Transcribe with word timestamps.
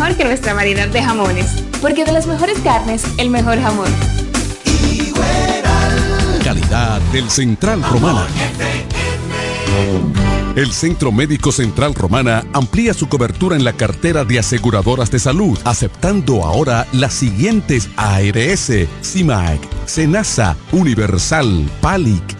mejor 0.00 0.16
que 0.16 0.24
nuestra 0.24 0.54
variedad 0.54 0.88
de 0.88 1.02
jamones. 1.02 1.62
Porque 1.82 2.06
de 2.06 2.12
las 2.12 2.26
mejores 2.26 2.58
carnes, 2.60 3.04
el 3.18 3.28
mejor 3.28 3.60
jamón. 3.60 3.88
Calidad 6.42 7.00
del 7.12 7.28
Central 7.28 7.82
Romana. 7.82 8.26
El 10.56 10.72
Centro 10.72 11.12
Médico 11.12 11.52
Central 11.52 11.94
Romana 11.94 12.44
amplía 12.54 12.94
su 12.94 13.08
cobertura 13.08 13.56
en 13.56 13.64
la 13.64 13.74
cartera 13.74 14.24
de 14.24 14.38
aseguradoras 14.38 15.10
de 15.10 15.18
salud, 15.18 15.58
aceptando 15.64 16.44
ahora 16.44 16.86
las 16.92 17.12
siguientes 17.12 17.88
ARS, 17.96 18.72
CIMAC, 19.02 19.60
SENASA, 19.84 20.56
Universal, 20.72 21.70
PALIC, 21.82 22.39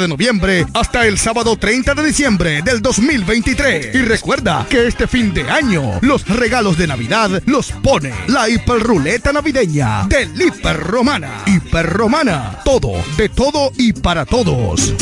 de 0.00 0.08
noviembre 0.08 0.66
hasta 0.74 1.06
el 1.06 1.18
sábado 1.18 1.56
30 1.56 1.94
de 1.94 2.04
diciembre 2.04 2.62
del 2.62 2.82
2023. 2.82 3.94
Y 3.94 4.02
recuerda 4.02 4.66
que 4.68 4.86
este 4.86 5.06
fin 5.06 5.32
de 5.32 5.48
año 5.48 5.98
los 6.02 6.26
regalos 6.26 6.76
de 6.76 6.86
Navidad 6.86 7.42
los 7.46 7.72
pone 7.72 8.12
la 8.28 8.48
hiperruleta 8.48 9.32
navideña 9.32 10.06
del 10.06 10.40
Hiper 10.40 10.78
Romana. 10.78 11.42
Hiper 11.46 11.86
Romana, 11.86 12.60
todo, 12.64 12.92
de 13.16 13.28
todo 13.28 13.72
y 13.76 13.92
para 13.92 14.24
todos. 14.24 14.94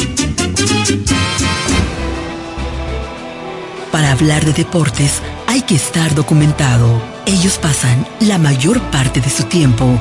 Para 3.90 4.12
hablar 4.12 4.44
de 4.44 4.52
deportes 4.52 5.22
hay 5.46 5.62
que 5.62 5.76
estar 5.76 6.14
documentado. 6.14 7.00
Ellos 7.26 7.58
pasan 7.58 8.06
la 8.20 8.38
mayor 8.38 8.80
parte 8.90 9.20
de 9.20 9.30
su 9.30 9.44
tiempo 9.44 10.00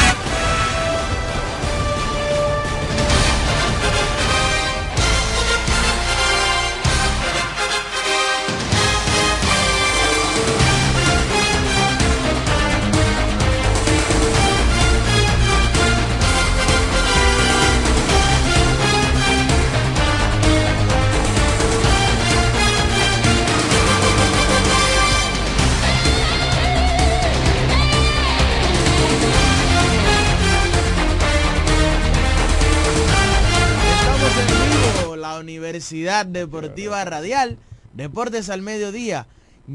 Deportiva 36.11 37.05
Radial, 37.05 37.57
Deportes 37.93 38.49
al 38.49 38.61
Mediodía, 38.61 39.27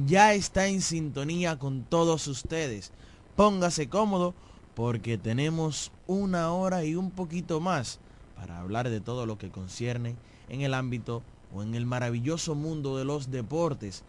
ya 0.04 0.34
está 0.34 0.66
en 0.66 0.82
sintonía 0.82 1.58
con 1.58 1.82
todos 1.82 2.26
ustedes. 2.26 2.92
Póngase 3.36 3.88
cómodo 3.88 4.34
porque 4.74 5.16
tenemos 5.16 5.92
una 6.06 6.52
hora 6.52 6.84
y 6.84 6.94
un 6.94 7.10
poquito 7.10 7.60
más 7.60 8.00
para 8.36 8.60
hablar 8.60 8.90
de 8.90 9.00
todo 9.00 9.24
lo 9.24 9.38
que 9.38 9.50
concierne 9.50 10.14
en 10.50 10.60
el 10.60 10.74
ámbito 10.74 11.22
o 11.54 11.62
en 11.62 11.74
el 11.74 11.86
maravilloso 11.86 12.54
mundo 12.54 12.98
de 12.98 13.06
los 13.06 13.30
deportes 13.30 14.04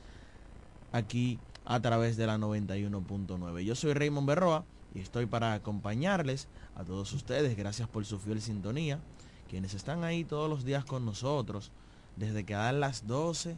aquí 0.91 1.39
a 1.63 1.79
través 1.79 2.17
de 2.17 2.27
la 2.27 2.37
91.9. 2.37 3.61
Yo 3.61 3.75
soy 3.75 3.93
Raymond 3.93 4.27
Berroa 4.27 4.65
y 4.93 4.99
estoy 4.99 5.27
para 5.27 5.53
acompañarles 5.53 6.49
a 6.75 6.83
todos 6.83 7.13
ustedes. 7.13 7.55
Gracias 7.55 7.87
por 7.87 8.05
su 8.05 8.19
fiel 8.19 8.41
sintonía. 8.41 8.99
Quienes 9.49 9.73
están 9.73 10.03
ahí 10.03 10.25
todos 10.25 10.49
los 10.49 10.65
días 10.65 10.83
con 10.83 11.05
nosotros, 11.05 11.71
desde 12.17 12.43
que 12.45 12.53
dan 12.53 12.79
las 12.79 13.07
12, 13.07 13.57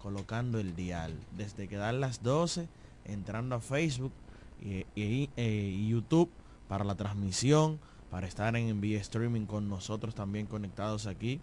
colocando 0.00 0.58
el 0.58 0.74
dial. 0.74 1.14
Desde 1.36 1.68
que 1.68 1.76
dan 1.76 2.00
las 2.00 2.22
12, 2.22 2.68
entrando 3.04 3.54
a 3.56 3.60
Facebook 3.60 4.12
y, 4.60 4.84
eh, 4.96 5.74
y 5.76 5.88
YouTube 5.88 6.30
para 6.68 6.84
la 6.84 6.96
transmisión, 6.96 7.78
para 8.10 8.26
estar 8.26 8.56
en 8.56 8.80
vía 8.80 9.00
streaming 9.00 9.46
con 9.46 9.68
nosotros 9.68 10.14
también 10.14 10.46
conectados 10.46 11.06
aquí 11.06 11.40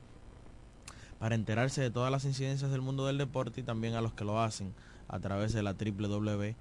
para 1.20 1.36
enterarse 1.36 1.82
de 1.82 1.92
todas 1.92 2.12
las 2.12 2.26
incidencias 2.26 2.72
del 2.72 2.82
mundo 2.82 3.06
del 3.08 3.18
deporte 3.18 3.62
y 3.62 3.64
también 3.64 3.94
a 3.96 4.02
los 4.02 4.14
que 4.14 4.26
lo 4.26 4.42
hacen 4.42 4.74
a 5.08 5.20
través 5.20 5.54
de 5.54 5.64
la 5.64 5.74
www.amorfm.com. 5.74 6.52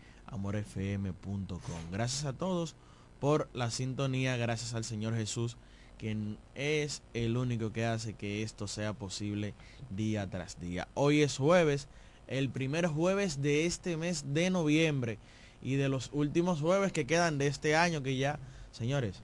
Gracias 1.90 2.24
a 2.24 2.32
todos 2.32 2.76
por 3.20 3.48
la 3.52 3.70
sintonía, 3.70 4.36
gracias 4.36 4.74
al 4.74 4.84
Señor 4.84 5.14
Jesús, 5.14 5.56
quien 6.04 6.36
es 6.54 7.02
el 7.14 7.38
único 7.38 7.72
que 7.72 7.86
hace 7.86 8.12
que 8.12 8.42
esto 8.42 8.68
sea 8.68 8.92
posible 8.92 9.54
día 9.88 10.28
tras 10.28 10.60
día. 10.60 10.86
Hoy 10.92 11.22
es 11.22 11.38
jueves, 11.38 11.88
el 12.26 12.50
primer 12.50 12.88
jueves 12.88 13.40
de 13.40 13.64
este 13.64 13.96
mes 13.96 14.34
de 14.34 14.50
noviembre 14.50 15.18
y 15.62 15.76
de 15.76 15.88
los 15.88 16.10
últimos 16.12 16.60
jueves 16.60 16.92
que 16.92 17.06
quedan 17.06 17.38
de 17.38 17.46
este 17.46 17.74
año 17.74 18.02
que 18.02 18.18
ya, 18.18 18.38
señores, 18.70 19.22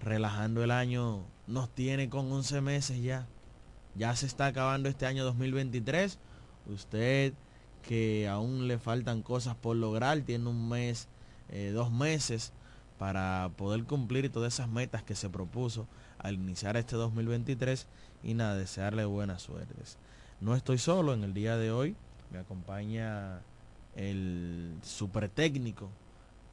relajando 0.00 0.62
el 0.62 0.70
año 0.70 1.24
nos 1.48 1.68
tiene 1.70 2.08
con 2.08 2.30
11 2.30 2.60
meses 2.60 3.02
ya. 3.02 3.26
Ya 3.96 4.14
se 4.14 4.26
está 4.26 4.46
acabando 4.46 4.88
este 4.88 5.06
año 5.06 5.24
2023. 5.24 6.20
Usted 6.68 7.32
que 7.82 8.28
aún 8.28 8.68
le 8.68 8.78
faltan 8.78 9.22
cosas 9.22 9.56
por 9.56 9.74
lograr, 9.74 10.20
tiene 10.20 10.48
un 10.48 10.68
mes, 10.68 11.08
eh, 11.48 11.72
dos 11.74 11.90
meses 11.90 12.52
para 12.98 13.50
poder 13.56 13.84
cumplir 13.84 14.30
todas 14.30 14.54
esas 14.54 14.68
metas 14.68 15.02
que 15.02 15.14
se 15.14 15.28
propuso 15.28 15.86
al 16.18 16.34
iniciar 16.34 16.76
este 16.76 16.96
2023 16.96 17.86
y 18.22 18.34
nada, 18.34 18.56
desearle 18.56 19.04
buenas 19.04 19.42
suertes. 19.42 19.98
No 20.40 20.54
estoy 20.54 20.78
solo 20.78 21.14
en 21.14 21.24
el 21.24 21.34
día 21.34 21.56
de 21.56 21.70
hoy, 21.70 21.96
me 22.30 22.38
acompaña 22.38 23.40
el 23.94 24.78
super 24.82 25.28
técnico, 25.28 25.88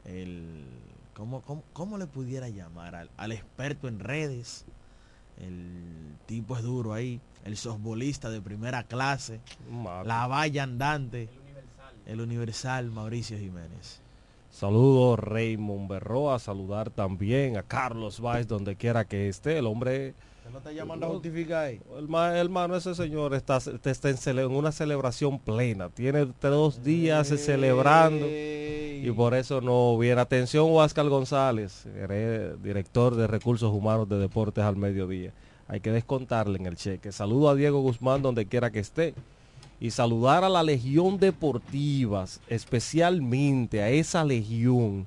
el, 0.05 0.65
¿cómo, 1.13 1.41
cómo, 1.41 1.63
cómo 1.73 1.97
le 1.97 2.07
pudiera 2.07 2.49
llamar? 2.49 2.95
Al, 2.95 3.09
al 3.17 3.31
experto 3.31 3.87
en 3.87 3.99
redes, 3.99 4.65
el 5.37 6.15
tipo 6.25 6.57
es 6.57 6.63
duro 6.63 6.93
ahí, 6.93 7.19
el 7.43 7.57
softbolista 7.57 8.29
de 8.29 8.41
primera 8.41 8.83
clase, 8.83 9.41
la 10.05 10.27
valla 10.27 10.63
andante, 10.63 11.29
el 12.05 12.21
universal 12.21 12.91
Mauricio 12.91 13.37
Jiménez. 13.37 14.02
Saludos 14.53 15.17
Raymond 15.17 15.89
Berroa, 15.89 16.37
saludar 16.37 16.91
también 16.91 17.57
a 17.57 17.63
Carlos 17.63 18.21
Valls 18.21 18.47
donde 18.47 18.75
quiera 18.75 19.03
que 19.03 19.27
esté, 19.27 19.57
el 19.57 19.65
hombre 19.65 20.13
no 20.51 20.59
está 20.59 20.71
llamando 20.71 21.07
a 21.07 21.09
justificar 21.09 21.65
ahí? 21.65 21.81
Hermano, 22.35 22.75
ese 22.75 22.93
señor 22.93 23.33
está, 23.33 23.57
está 23.57 24.09
en, 24.09 24.51
una 24.51 24.71
celebración 24.71 25.39
plena. 25.39 25.89
Tiene 25.89 26.27
tres 26.37 26.83
días 26.83 27.29
celebrando 27.29 28.27
y 28.27 29.11
por 29.15 29.33
eso 29.33 29.61
no 29.61 29.97
viene. 29.97 30.21
Atención, 30.21 30.69
Huáscar 30.69 31.09
González, 31.09 31.87
director 32.61 33.15
de 33.15 33.25
Recursos 33.25 33.73
Humanos 33.73 34.07
de 34.07 34.19
Deportes 34.19 34.63
al 34.63 34.75
Mediodía. 34.75 35.33
Hay 35.67 35.79
que 35.79 35.91
descontarle 35.91 36.59
en 36.59 36.67
el 36.67 36.75
cheque. 36.75 37.11
Saludo 37.11 37.49
a 37.49 37.55
Diego 37.55 37.81
Guzmán 37.81 38.21
donde 38.21 38.45
quiera 38.45 38.71
que 38.71 38.79
esté. 38.79 39.15
Y 39.83 39.91
saludar 39.91 40.45
a 40.45 40.49
la 40.49 40.63
Legión 40.63 41.17
Deportivas, 41.17 42.39
especialmente 42.47 43.81
a 43.81 43.89
esa 43.89 44.23
Legión 44.23 45.05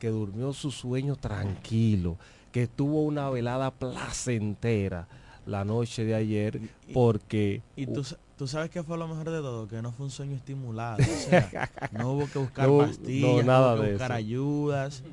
que 0.00 0.08
durmió 0.08 0.52
su 0.52 0.72
sueño 0.72 1.14
tranquilo 1.14 2.16
que 2.50 2.66
tuvo 2.66 3.04
una 3.04 3.30
velada 3.30 3.70
placentera 3.70 5.06
la 5.46 5.64
noche 5.64 6.04
de 6.04 6.16
ayer 6.16 6.60
porque... 6.92 7.62
Y, 7.76 7.86
tú, 7.86 8.02
sabes 8.48 8.70
que 8.70 8.82
fue 8.82 8.98
lo 8.98 9.06
mejor 9.06 9.30
de 9.30 9.38
todo, 9.38 9.68
que 9.68 9.80
no 9.82 9.92
fue 9.92 10.06
un 10.06 10.10
sueño 10.10 10.34
estimulado. 10.34 10.98
no 11.92 12.14
hubo 12.14 12.26
que 12.26 12.40
buscar 12.40 12.68
pastillas, 12.76 13.46
no, 13.46 13.74
hubo 13.74 13.82
que 13.82 13.90
buscar 13.92 14.10
ayudas. 14.10 15.04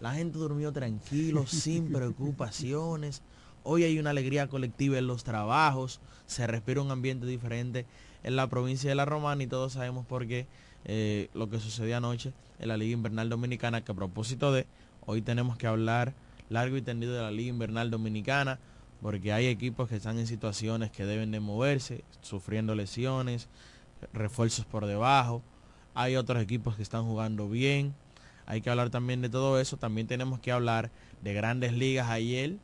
La 0.00 0.14
gente 0.14 0.38
durmió 0.38 0.72
tranquilo, 0.72 1.46
sin 1.46 1.92
preocupaciones. 1.92 3.20
Hoy 3.64 3.82
hay 3.82 3.98
una 3.98 4.10
alegría 4.10 4.46
colectiva 4.46 4.98
en 4.98 5.06
los 5.06 5.24
trabajos, 5.24 6.00
se 6.26 6.46
respira 6.46 6.82
un 6.82 6.90
ambiente 6.90 7.26
diferente 7.26 7.86
en 8.22 8.36
la 8.36 8.46
provincia 8.46 8.90
de 8.90 8.94
La 8.94 9.06
Romana 9.06 9.42
y 9.42 9.46
todos 9.46 9.72
sabemos 9.72 10.04
por 10.04 10.26
qué 10.26 10.46
eh, 10.84 11.30
lo 11.32 11.48
que 11.48 11.58
sucedió 11.58 11.96
anoche 11.96 12.34
en 12.58 12.68
la 12.68 12.76
Liga 12.76 12.92
Invernal 12.92 13.30
Dominicana, 13.30 13.82
que 13.82 13.92
a 13.92 13.94
propósito 13.94 14.52
de, 14.52 14.66
hoy 15.06 15.22
tenemos 15.22 15.56
que 15.56 15.66
hablar 15.66 16.12
largo 16.50 16.76
y 16.76 16.82
tendido 16.82 17.14
de 17.14 17.22
la 17.22 17.30
Liga 17.30 17.48
Invernal 17.48 17.90
Dominicana, 17.90 18.58
porque 19.00 19.32
hay 19.32 19.46
equipos 19.46 19.88
que 19.88 19.96
están 19.96 20.18
en 20.18 20.26
situaciones 20.26 20.90
que 20.90 21.06
deben 21.06 21.30
de 21.30 21.40
moverse, 21.40 22.04
sufriendo 22.20 22.74
lesiones, 22.74 23.48
refuerzos 24.12 24.66
por 24.66 24.86
debajo. 24.86 25.42
Hay 25.94 26.16
otros 26.16 26.42
equipos 26.42 26.76
que 26.76 26.82
están 26.82 27.04
jugando 27.04 27.48
bien. 27.48 27.94
Hay 28.46 28.60
que 28.60 28.70
hablar 28.70 28.90
también 28.90 29.22
de 29.22 29.28
todo 29.28 29.60
eso. 29.60 29.76
También 29.76 30.06
tenemos 30.06 30.40
que 30.40 30.52
hablar 30.52 30.90
de 31.22 31.34
grandes 31.34 31.72
ligas 31.72 32.08
ayer. 32.10 32.56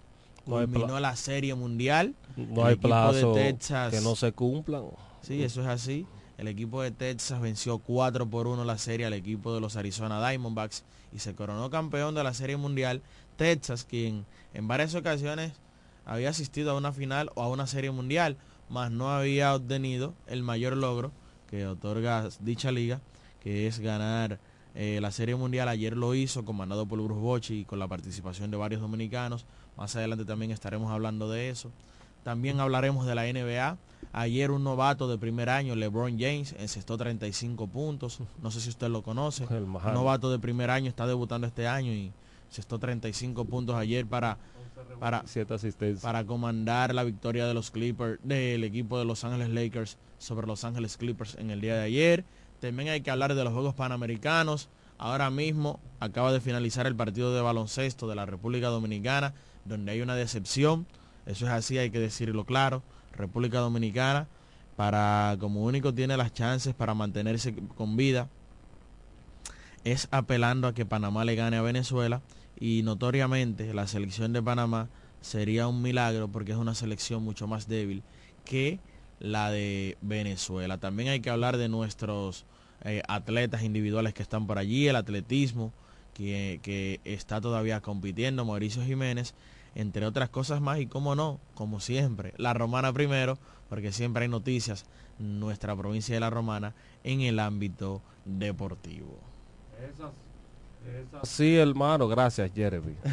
Culminó 0.45 0.99
la 1.01 1.17
serie 1.17 1.55
mundial. 1.55 2.15
No 2.37 2.65
hay 2.65 2.77
plazo 2.77 3.35
de 3.35 3.53
Texas, 3.53 3.93
que 3.93 4.01
no 4.01 4.17
se 4.17 4.33
cumplan. 4.33 4.85
Sí, 5.23 5.43
eso 5.43 5.61
es 5.61 5.69
así. 5.69 6.07
El 6.39 6.49
equipo 6.49 6.81
de 6.81 6.91
Texas 6.91 7.41
venció 7.41 7.79
4 7.79 8.29
por 8.29 8.47
1 8.47 8.65
la 8.65 8.79
serie 8.79 9.05
al 9.05 9.13
equipo 9.13 9.55
de 9.55 9.61
los 9.61 9.77
Arizona 9.77 10.27
Diamondbacks 10.27 10.85
y 11.13 11.19
se 11.19 11.35
coronó 11.35 11.69
campeón 11.69 12.15
de 12.15 12.25
la 12.25 12.33
serie 12.33 12.57
mundial 12.57 13.03
Texas, 13.37 13.85
quien 13.85 14.25
en 14.55 14.67
varias 14.67 14.95
ocasiones 14.95 15.53
había 16.07 16.31
asistido 16.31 16.71
a 16.71 16.77
una 16.77 16.93
final 16.93 17.31
o 17.35 17.43
a 17.43 17.49
una 17.49 17.67
serie 17.67 17.91
mundial, 17.91 18.39
mas 18.69 18.91
no 18.91 19.11
había 19.11 19.55
obtenido 19.55 20.15
el 20.27 20.43
mayor 20.43 20.77
logro 20.77 21.13
que 21.49 21.67
otorga 21.67 22.29
dicha 22.41 22.71
liga, 22.71 23.01
que 23.41 23.67
es 23.67 23.81
ganar 23.81 24.39
eh, 24.75 24.99
la 25.03 25.11
serie 25.11 25.35
mundial. 25.35 25.69
Ayer 25.69 25.97
lo 25.97 26.15
hizo, 26.15 26.45
comandado 26.45 26.87
por 26.87 27.03
Bruce 27.03 27.21
Bochy 27.21 27.61
y 27.61 27.65
con 27.65 27.79
la 27.79 27.89
participación 27.89 28.51
de 28.51 28.57
varios 28.57 28.81
dominicanos. 28.81 29.45
Más 29.77 29.95
adelante 29.97 30.25
también 30.25 30.51
estaremos 30.51 30.91
hablando 30.91 31.31
de 31.31 31.51
eso. 31.51 31.71
También 32.23 32.61
hablaremos 32.61 33.07
de 33.07 33.15
la 33.15 33.25
NBA. 33.25 33.79
Ayer 34.13 34.51
un 34.51 34.65
novato 34.65 35.09
de 35.09 35.19
primer 35.19 35.49
año, 35.49 35.75
LeBron 35.75 36.19
James, 36.19 36.55
encestó 36.59 36.97
35 36.99 37.67
puntos. 37.69 38.21
No 38.43 38.51
sé 38.51 38.61
si 38.61 38.69
usted 38.69 38.89
lo 38.89 39.03
conoce. 39.03 39.45
un 39.45 39.73
novato 39.95 40.31
de 40.31 40.39
primer 40.39 40.71
año 40.71 40.89
está 40.89 41.07
debutando 41.07 41.47
este 41.47 41.67
año 41.69 41.93
y 41.93 42.13
Sexto 42.51 42.81
35 42.81 43.45
puntos 43.45 43.77
ayer 43.77 44.07
para, 44.07 44.37
para, 44.99 45.25
para 46.03 46.25
comandar 46.25 46.93
la 46.93 47.05
victoria 47.05 47.47
de 47.47 47.55
los 47.55 47.71
Clippers, 47.71 48.19
del 48.25 48.65
equipo 48.65 48.99
de 48.99 49.05
Los 49.05 49.23
Ángeles 49.23 49.51
Lakers 49.51 49.99
sobre 50.19 50.49
Los 50.49 50.65
Ángeles 50.65 50.97
Clippers 50.97 51.37
en 51.37 51.51
el 51.51 51.61
día 51.61 51.77
de 51.77 51.85
ayer. 51.85 52.25
También 52.61 52.89
hay 52.89 53.03
que 53.03 53.11
hablar 53.11 53.37
de 53.37 53.45
los 53.45 53.53
Juegos 53.53 53.75
Panamericanos. 53.75 54.69
Ahora 54.99 55.31
mismo 55.31 55.79
acaba 56.01 56.33
de 56.33 56.41
finalizar 56.41 56.89
el 56.89 56.97
partido 56.97 57.33
de 57.33 57.41
baloncesto 57.41 58.09
de 58.09 58.17
la 58.17 58.27
República 58.27 58.67
Dominicana, 58.67 59.33
donde 59.65 59.93
hay 59.93 60.01
una 60.01 60.15
decepción. 60.15 60.87
Eso 61.27 61.47
es 61.47 61.53
así, 61.53 61.79
hay 61.79 61.91
que 61.91 61.99
decirlo 61.99 62.45
claro. 62.45 62.83
República 63.13 63.59
Dominicana, 63.59 64.29
para 64.77 65.37
como 65.39 65.65
único 65.65 65.93
tiene 65.93 66.17
las 66.17 66.33
chances 66.33 66.75
para 66.75 66.95
mantenerse 66.95 67.55
con 67.77 67.97
vida, 67.97 68.29
es 69.85 70.09
apelando 70.11 70.69
a 70.69 70.75
que 70.75 70.87
Panamá 70.87 71.25
le 71.25 71.35
gane 71.35 71.57
a 71.57 71.63
Venezuela 71.63 72.23
y 72.59 72.83
notoriamente 72.83 73.73
la 73.75 73.87
selección 73.87 74.33
de 74.33 74.43
Panamá 74.43 74.89
sería 75.21 75.67
un 75.69 75.83
milagro 75.83 76.29
porque 76.29 76.53
es 76.53 76.59
una 76.59 76.75
selección 76.75 77.23
mucho 77.23 77.47
más 77.47 77.69
débil 77.69 78.03
que 78.45 78.79
la 79.19 79.51
de 79.51 79.97
Venezuela. 80.01 80.79
También 80.79 81.11
hay 81.11 81.21
que 81.21 81.31
hablar 81.31 81.57
de 81.57 81.69
nuestros 81.69 82.47
eh, 82.85 83.03
atletas 83.09 83.63
individuales 83.63 84.15
que 84.15 84.23
están 84.23 84.47
por 84.47 84.59
allí, 84.59 84.89
el 84.89 84.97
atletismo 84.97 85.73
que, 86.21 86.61
que, 86.63 87.01
está 87.05 87.41
todavía 87.41 87.81
compitiendo, 87.81 88.45
Mauricio 88.45 88.83
Jiménez, 88.85 89.35
entre 89.75 90.07
otras 90.07 90.29
cosas 90.29 90.61
más 90.61 90.79
y 90.79 90.87
cómo 90.87 91.15
no, 91.15 91.41
como 91.55 91.81
siempre, 91.81 92.35
la 92.37 92.53
romana 92.53 92.93
primero, 92.93 93.39
porque 93.69 93.93
siempre 93.93 94.25
hay 94.25 94.29
noticias, 94.29 94.85
nuestra 95.19 95.75
provincia 95.77 96.15
de 96.15 96.21
la 96.21 96.31
romana 96.31 96.75
en 97.05 97.23
el 97.23 97.39
ámbito 97.39 98.03
deportivo. 98.25 99.19
Sí, 101.23 101.57
hermano, 101.57 102.09
gracias 102.09 102.51
Jeremy. 102.55 102.95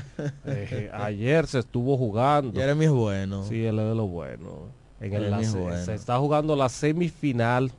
Eh, 0.46 0.90
ayer 0.94 1.46
se 1.46 1.60
estuvo 1.60 1.98
jugando. 1.98 2.60
Jeremy 2.60 2.86
es 2.86 2.92
bueno. 2.92 3.44
Sí, 3.44 3.66
él 3.66 3.80
es 3.80 3.90
de 3.90 3.96
lo 3.96 4.08
bueno. 4.08 4.70
En 5.00 5.14
el, 5.14 5.46
Se 5.46 5.94
está 5.94 6.18
jugando 6.18 6.56
la 6.56 6.70
semifinal 6.70 7.72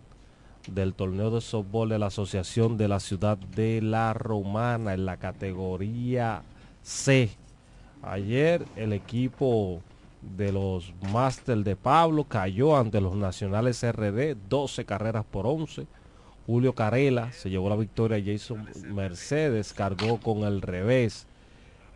del 0.73 0.95
torneo 0.95 1.31
de 1.31 1.41
softball 1.41 1.89
de 1.89 1.99
la 1.99 2.07
Asociación 2.07 2.77
de 2.77 2.89
la 2.89 3.01
Ciudad 3.01 3.37
de 3.39 3.83
La 3.83 4.13
Romana 4.15 4.95
en 4.95 5.07
la 5.07 5.17
categoría 5.17 6.43
C. 6.83 7.31
Ayer 8.03 8.65
el 8.77 8.93
equipo 8.93 9.81
de 10.37 10.53
los 10.53 10.93
Masters 11.13 11.65
de 11.65 11.77
Pablo 11.77 12.25
cayó 12.25 12.77
ante 12.77 13.01
los 13.01 13.17
Nacionales 13.17 13.85
RD 13.85 14.37
12 14.49 14.85
carreras 14.85 15.25
por 15.25 15.47
11 15.47 15.87
Julio 16.49 16.75
Carela 16.75 17.31
se 17.33 17.51
llevó 17.51 17.69
la 17.69 17.77
victoria. 17.77 18.23
Jason 18.25 18.67
Mercedes 18.95 19.75
cargó 19.75 20.19
con 20.19 20.45
el 20.45 20.63
revés. 20.63 21.27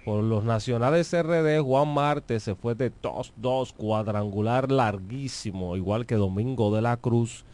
Por 0.04 0.22
los 0.22 0.44
nacionales 0.44 1.10
RD, 1.10 1.62
Juan 1.62 1.88
Marte 1.94 2.38
se 2.38 2.54
fue 2.54 2.74
de 2.74 2.92
2-2, 2.92 3.72
cuadrangular 3.72 4.70
larguísimo, 4.70 5.74
igual 5.74 6.04
que 6.04 6.16
Domingo 6.16 6.74
de 6.74 6.82
la 6.82 6.98
Cruz, 6.98 7.46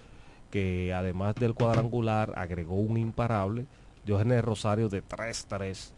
que 0.50 0.92
además 0.94 1.34
del 1.36 1.54
cuadrangular 1.54 2.32
agregó 2.36 2.76
un 2.76 2.98
imparable. 2.98 3.66
Diógenes 4.04 4.44
Rosario 4.44 4.88
de 4.88 5.02
3-3. 5.02 5.90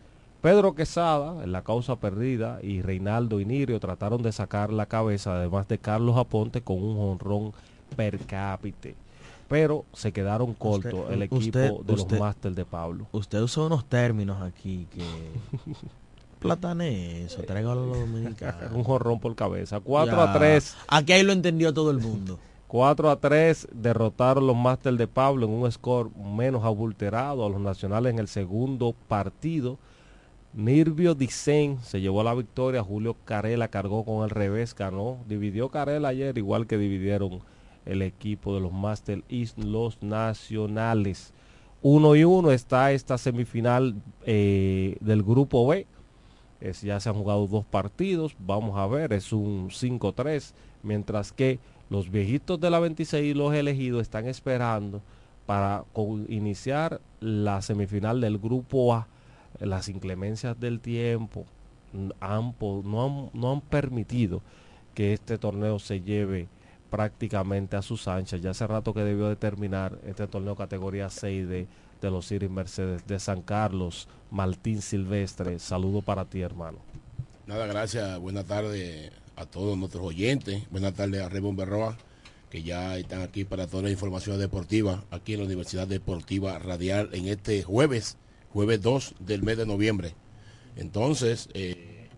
Pedro 0.43 0.75
Quesada 0.75 1.45
en 1.45 1.53
la 1.53 1.63
causa 1.63 1.97
perdida 1.97 2.59
y 2.63 2.83
Reinaldo 2.83 3.41
Inirio 3.41 3.79
trataron 3.79 4.23
de 4.23 4.33
sacar 4.33 4.73
la 4.73 4.87
cabeza, 4.87 5.37
además 5.37 5.69
de 5.69 5.79
Carlos 5.79 6.17
Aponte 6.17 6.63
con 6.63 6.83
un 6.83 6.99
honrón 6.99 7.53
per 7.97 8.19
cápite 8.21 8.95
pero 9.51 9.85
se 9.93 10.13
quedaron 10.13 10.55
cortos 10.55 11.11
el 11.11 11.23
equipo 11.23 11.59
de 11.59 11.93
los 11.93 12.09
Masters 12.09 12.55
de 12.55 12.65
Pablo. 12.65 13.09
Usted 13.11 13.41
usó 13.41 13.67
unos 13.67 13.85
términos 13.85 14.41
aquí 14.41 14.87
que... 14.95 15.03
Platane 16.39 17.25
eso, 17.25 17.43
a 17.43 17.61
los 17.61 17.99
dominicanos. 17.99 18.71
Un 18.73 18.85
jorrón 18.85 19.19
por 19.19 19.35
cabeza. 19.35 19.81
4 19.81 20.23
a 20.23 20.33
3. 20.33 20.77
Aquí 20.87 21.13
ahí 21.13 21.23
lo 21.25 21.33
entendió 21.33 21.75
todo 21.75 21.91
el 21.91 21.99
mundo. 21.99 22.39
4 22.71 23.11
a 23.11 23.17
3 23.17 23.67
derrotaron 23.73 24.47
los 24.47 24.57
Masters 24.57 24.97
de 24.97 25.09
Pablo 25.09 25.45
en 25.45 25.53
un 25.53 25.73
score 25.73 26.09
menos 26.17 26.65
abulterado 26.65 27.45
a 27.45 27.49
los 27.49 27.61
nacionales 27.61 28.13
en 28.13 28.21
el 28.21 28.29
segundo 28.29 28.95
partido. 29.09 29.77
Nirvio 30.55 31.17
Dicen 31.17 31.81
se 31.83 32.01
llevó 32.01 32.23
la 32.23 32.33
victoria. 32.33 32.85
Julio 32.85 33.17
Carela 33.25 33.67
cargó 33.67 34.05
con 34.05 34.23
el 34.23 34.31
revés, 34.31 34.73
ganó. 34.73 35.19
Dividió 35.27 35.69
Carela 35.69 36.11
ayer, 36.11 36.39
igual 36.39 36.69
que 36.69 36.79
dividieron 36.79 37.41
el 37.87 38.03
equipo 38.03 38.55
de 38.55 38.61
los 38.61 38.73
Master 38.73 39.25
East, 39.29 39.59
los 39.59 40.01
nacionales. 40.01 41.35
Uno 41.83 42.15
y 42.15 42.23
uno 42.23 42.53
está 42.53 42.93
esta 42.93 43.19
semifinal 43.19 43.97
eh, 44.27 44.97
del 45.01 45.25
grupo 45.25 45.67
B. 45.67 45.89
Ya 46.83 47.01
se 47.01 47.09
han 47.09 47.17
jugado 47.17 47.49
dos 47.49 47.65
partidos, 47.65 48.37
vamos 48.39 48.79
a 48.79 48.87
ver, 48.87 49.15
es 49.15 49.33
un 49.33 49.71
5-3, 49.71 50.53
mientras 50.83 51.33
que 51.33 51.59
los 51.91 52.11
viejitos 52.11 52.59
de 52.61 52.71
la 52.71 52.79
26 52.79 53.25
y 53.25 53.35
los 53.35 53.53
elegidos 53.53 54.03
están 54.03 54.27
esperando 54.27 55.03
para 55.45 55.85
iniciar 56.29 57.01
la 57.19 57.61
semifinal 57.61 58.21
del 58.21 58.39
grupo 58.39 58.95
A. 58.95 59.09
Las 59.59 59.89
inclemencias 59.89 60.59
del 60.59 60.81
tiempo 60.81 61.45
han, 62.21 62.55
no, 62.61 63.05
han, 63.05 63.31
no 63.35 63.53
han 63.53 63.61
permitido 63.61 64.41
que 64.95 65.13
este 65.13 65.37
torneo 65.37 65.81
se 65.81 66.01
lleve 66.01 66.49
prácticamente 66.91 67.77
a 67.77 67.83
sus 67.83 68.07
anchas. 68.07 68.41
Ya 68.41 68.51
hace 68.51 68.67
rato 68.67 68.95
que 68.95 69.01
debió 69.01 69.29
de 69.29 69.37
terminar 69.37 69.99
este 70.07 70.29
torneo 70.29 70.55
categoría 70.55 71.11
6 71.11 71.49
de, 71.49 71.67
de 72.01 72.11
los 72.11 72.31
Iris 72.31 72.51
Mercedes 72.51 73.05
de 73.07 73.19
San 73.19 73.43
Carlos, 73.43 74.09
Martín 74.31 74.81
Silvestre. 74.81 75.59
Saludo 75.59 76.03
para 76.03 76.25
ti, 76.25 76.41
hermano. 76.41 76.79
Nada, 77.47 77.67
gracias. 77.67 78.17
Buenas 78.21 78.47
tardes 78.47 79.11
a 79.41 79.47
todos 79.47 79.77
nuestros 79.79 80.05
oyentes. 80.05 80.63
Buenas 80.71 80.93
tardes 80.93 81.23
a 81.23 81.31
Raymond 81.31 81.59
Berroa, 81.59 81.97
que 82.51 82.63
ya 82.63 82.99
están 82.99 83.23
aquí 83.23 83.45
para 83.45 83.67
toda 83.67 83.85
la 83.85 83.91
información 83.91 84.39
deportiva, 84.39 85.03
aquí 85.11 85.33
en 85.33 85.41
la 85.41 85.47
Universidad 85.47 85.89
Deportiva 85.89 86.59
Radial, 86.59 87.09
en 87.15 87.27
este 87.27 87.63
jueves, 87.63 88.19
jueves 88.53 88.83
2 88.83 89.15
del 89.21 89.43
mes 89.43 89.57
de 89.57 89.65
noviembre. 89.65 90.15
Entonces, 90.77 91.49
eh, 91.55 92.09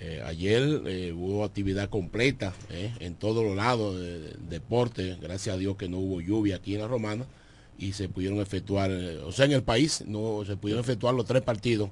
eh, 0.00 0.22
ayer 0.26 0.82
eh, 0.86 1.12
hubo 1.12 1.44
actividad 1.44 1.88
completa 1.88 2.52
en 2.98 3.14
todos 3.14 3.44
los 3.44 3.54
lados 3.54 4.00
de, 4.00 4.34
deporte, 4.48 5.18
gracias 5.20 5.54
a 5.54 5.58
Dios 5.58 5.76
que 5.76 5.88
no 5.88 5.98
hubo 5.98 6.20
lluvia 6.20 6.56
aquí 6.56 6.74
en 6.74 6.80
la 6.80 6.88
Romana 6.88 7.26
y 7.78 7.92
se 7.92 8.08
pudieron 8.08 8.40
efectuar, 8.40 8.90
o 8.90 9.30
sea, 9.30 9.44
en 9.44 9.52
el 9.52 9.62
país 9.62 10.02
no 10.04 10.44
se 10.44 10.56
pudieron 10.56 10.82
efectuar 10.82 11.14
los 11.14 11.26
tres 11.26 11.42
partidos 11.42 11.90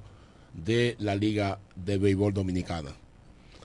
de 0.53 0.97
la 0.99 1.15
Liga 1.15 1.59
de 1.77 1.97
Béisbol 1.97 2.33
Dominicana. 2.33 2.93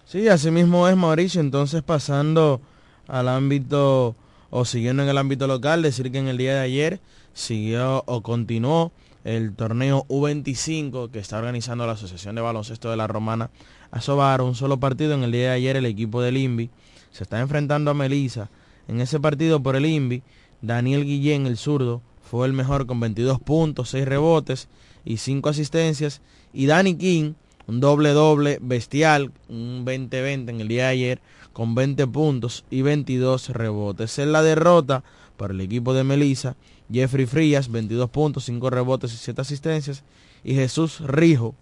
Sí, 0.07 0.29
así 0.29 0.51
mismo 0.51 0.87
es 0.87 0.97
Mauricio, 0.97 1.41
entonces 1.41 1.83
pasando 1.83 2.61
al 3.09 3.27
ámbito 3.27 4.15
o 4.51 4.65
siguiendo 4.65 5.03
en 5.03 5.09
el 5.09 5.17
ámbito 5.17 5.47
local, 5.47 5.83
decir 5.83 6.13
que 6.13 6.19
en 6.19 6.29
el 6.29 6.37
día 6.37 6.55
de 6.55 6.61
ayer 6.61 7.01
siguió 7.33 8.05
o 8.07 8.21
continuó 8.21 8.93
el 9.25 9.55
torneo 9.55 10.05
U25 10.09 11.11
que 11.11 11.19
está 11.19 11.39
organizando 11.39 11.87
la 11.87 11.93
Asociación 11.93 12.35
de 12.35 12.43
Baloncesto 12.43 12.91
de 12.91 12.99
la 12.99 13.07
Romana 13.07 13.51
a 13.91 14.03
Sobar, 14.03 14.43
un 14.43 14.55
solo 14.55 14.79
partido. 14.79 15.15
En 15.15 15.25
el 15.25 15.33
día 15.33 15.49
de 15.49 15.57
ayer 15.57 15.77
el 15.77 15.87
equipo 15.87 16.21
del 16.21 16.37
INVI 16.37 16.71
se 17.11 17.25
está 17.25 17.41
enfrentando 17.41 17.91
a 17.91 17.95
Melisa. 17.95 18.51
En 18.89 19.01
ese 19.01 19.19
partido 19.19 19.63
por 19.63 19.75
el 19.75 19.87
INVI, 19.87 20.23
Daniel 20.61 21.05
Guillén, 21.05 21.47
el 21.47 21.57
zurdo, 21.57 22.03
fue 22.23 22.47
el 22.47 22.53
mejor 22.53 22.87
con 22.87 23.01
22 23.01 23.41
puntos, 23.41 23.89
6 23.91 24.05
rebotes 24.05 24.69
y 25.05 25.17
5 25.17 25.49
asistencias. 25.49 26.21
Y 26.53 26.67
Danny 26.67 26.95
King, 26.95 27.33
un 27.67 27.81
doble 27.81 28.11
doble 28.11 28.59
bestial, 28.61 29.33
un 29.49 29.85
20-20 29.85 30.51
en 30.51 30.61
el 30.61 30.69
día 30.69 30.85
de 30.85 30.91
ayer, 30.91 31.21
con 31.53 31.75
20 31.75 32.07
puntos 32.09 32.65
y 32.71 32.83
22 32.83 33.51
rebotes. 33.51 34.19
En 34.19 34.33
la 34.33 34.43
derrota 34.43 35.05
para 35.37 35.55
el 35.55 35.61
equipo 35.61 35.95
de 35.95 36.05
Melissa, 36.05 36.57
Jeffrey 36.93 37.27
Frías, 37.27 37.71
22 37.71 38.11
puntos, 38.11 38.45
5 38.45 38.71
rebotes 38.71 39.13
y 39.15 39.17
7 39.17 39.41
asistencias. 39.41 40.05
Y 40.43 40.55
Jesús 40.55 41.01
Rijo 41.01 41.55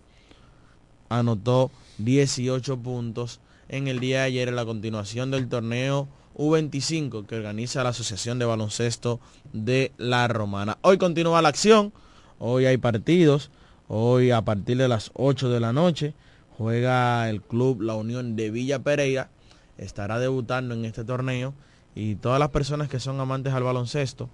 anotó 1.09 1.71
18 1.99 2.79
puntos 2.79 3.41
en 3.69 3.89
el 3.89 4.01
día 4.01 4.21
de 4.21 4.25
ayer 4.25 4.49
en 4.49 4.57
la 4.57 4.65
continuación 4.65 5.31
del 5.31 5.49
torneo 5.49 6.09
U25 6.37 7.27
que 7.27 7.37
organiza 7.37 7.83
la 7.83 7.91
Asociación 7.91 8.39
de 8.39 8.45
Baloncesto 8.45 9.21
de 9.53 9.93
la 9.99 10.27
Romana. 10.29 10.79
Hoy 10.83 10.99
continúa 10.99 11.43
la 11.43 11.51
acción, 11.51 11.93
hoy 12.39 12.67
hay 12.67 12.79
partidos, 12.79 13.51
hoy 13.95 14.31
a 14.31 14.41
partir 14.41 14.79
de 14.79 14.89
las 14.89 15.11
8 15.13 15.51
de 15.51 15.61
la 15.61 15.75
noche 15.75 16.15
juega 16.57 17.29
el 17.29 17.43
club 17.43 17.83
La 17.83 17.95
Unión 17.95 18.37
de 18.37 18.51
Villa 18.51 18.79
Pereira, 18.79 19.29
estará 19.77 20.19
debutando 20.19 20.73
en 20.73 20.87
este 20.87 21.05
torneo 21.05 21.53
y 21.95 22.15
todas 22.15 22.41
las 22.41 22.49
personas 22.49 22.89
que 22.89 23.01
son 23.01 23.21
amantes 23.21 23.53
al 23.53 23.65
baloncesto 23.65 24.31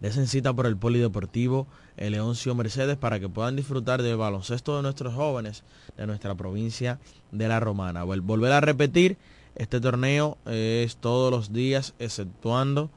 desen 0.00 0.28
cita 0.28 0.54
por 0.54 0.66
el 0.66 0.76
Polideportivo 0.76 1.66
el 1.96 2.16
Mercedes 2.54 2.96
para 2.96 3.18
que 3.18 3.28
puedan 3.28 3.56
disfrutar 3.56 4.02
del 4.02 4.16
baloncesto 4.16 4.76
de 4.76 4.82
nuestros 4.82 5.14
jóvenes 5.14 5.64
de 5.96 6.06
nuestra 6.06 6.36
provincia 6.36 7.00
de 7.32 7.48
La 7.48 7.58
Romana. 7.58 8.04
Volver 8.04 8.52
a 8.52 8.60
repetir, 8.60 9.18
este 9.56 9.80
torneo 9.80 10.38
es 10.46 10.96
todos 10.98 11.32
los 11.32 11.52
días, 11.52 11.94
exceptuando 11.98 12.88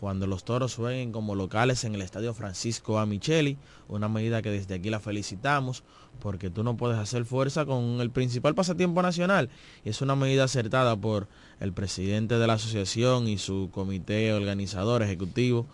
cuando 0.00 0.26
los 0.26 0.44
toros 0.44 0.74
jueguen 0.74 1.12
como 1.12 1.34
locales 1.34 1.84
en 1.84 1.94
el 1.94 2.00
Estadio 2.00 2.32
Francisco 2.32 2.98
A. 2.98 3.04
Micheli, 3.04 3.58
una 3.86 4.08
medida 4.08 4.40
que 4.40 4.50
desde 4.50 4.76
aquí 4.76 4.88
la 4.88 4.98
felicitamos, 4.98 5.84
porque 6.20 6.48
tú 6.48 6.64
no 6.64 6.78
puedes 6.78 6.98
hacer 6.98 7.26
fuerza 7.26 7.66
con 7.66 8.00
el 8.00 8.10
principal 8.10 8.54
pasatiempo 8.54 9.02
nacional. 9.02 9.50
Y 9.84 9.90
es 9.90 10.00
una 10.00 10.16
medida 10.16 10.44
acertada 10.44 10.96
por 10.96 11.28
el 11.60 11.74
presidente 11.74 12.38
de 12.38 12.46
la 12.46 12.54
asociación 12.54 13.28
y 13.28 13.36
su 13.36 13.68
comité 13.72 14.32
organizador 14.32 15.02
ejecutivo. 15.02 15.66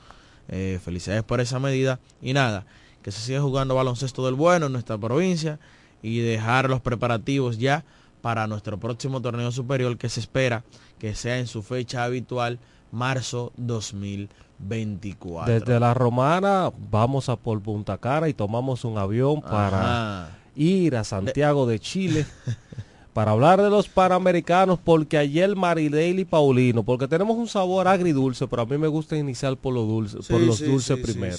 Eh, 0.48 0.80
felicidades 0.84 1.22
por 1.22 1.40
esa 1.40 1.60
medida. 1.60 2.00
Y 2.20 2.32
nada, 2.32 2.66
que 3.02 3.12
se 3.12 3.20
siga 3.20 3.40
jugando 3.40 3.76
baloncesto 3.76 4.26
del 4.26 4.34
bueno 4.34 4.66
en 4.66 4.72
nuestra 4.72 4.98
provincia 4.98 5.60
y 6.02 6.18
dejar 6.18 6.68
los 6.68 6.80
preparativos 6.80 7.58
ya 7.58 7.84
para 8.22 8.48
nuestro 8.48 8.78
próximo 8.78 9.22
torneo 9.22 9.52
superior 9.52 9.96
que 9.98 10.08
se 10.08 10.18
espera 10.18 10.64
que 10.98 11.14
sea 11.14 11.38
en 11.38 11.46
su 11.46 11.62
fecha 11.62 12.02
habitual 12.02 12.58
marzo 12.92 13.52
2024. 13.56 15.52
Desde 15.52 15.80
la 15.80 15.94
Romana 15.94 16.72
vamos 16.90 17.28
a 17.28 17.36
por 17.36 17.60
Punta 17.60 17.98
Cara 17.98 18.28
y 18.28 18.34
tomamos 18.34 18.84
un 18.84 18.98
avión 18.98 19.42
para 19.42 20.30
ir 20.54 20.96
a 20.96 21.04
Santiago 21.04 21.66
de 21.66 21.78
Chile 21.78 22.26
para 23.16 23.30
hablar 23.30 23.62
de 23.62 23.70
los 23.70 23.88
Panamericanos 23.88 24.78
porque 24.82 25.16
ayer 25.16 25.56
Marileili 25.56 26.22
y 26.22 26.24
Paulino, 26.26 26.82
porque 26.82 27.08
tenemos 27.08 27.36
un 27.36 27.48
sabor 27.48 27.88
agridulce, 27.88 28.46
pero 28.46 28.60
a 28.60 28.66
mí 28.66 28.76
me 28.76 28.88
gusta 28.88 29.16
iniciar 29.16 29.56
por, 29.56 29.72
lo 29.72 29.82
dulce, 29.82 30.18
por 30.28 30.40
los 30.40 30.60
dulces 30.60 30.98
primero. 30.98 31.38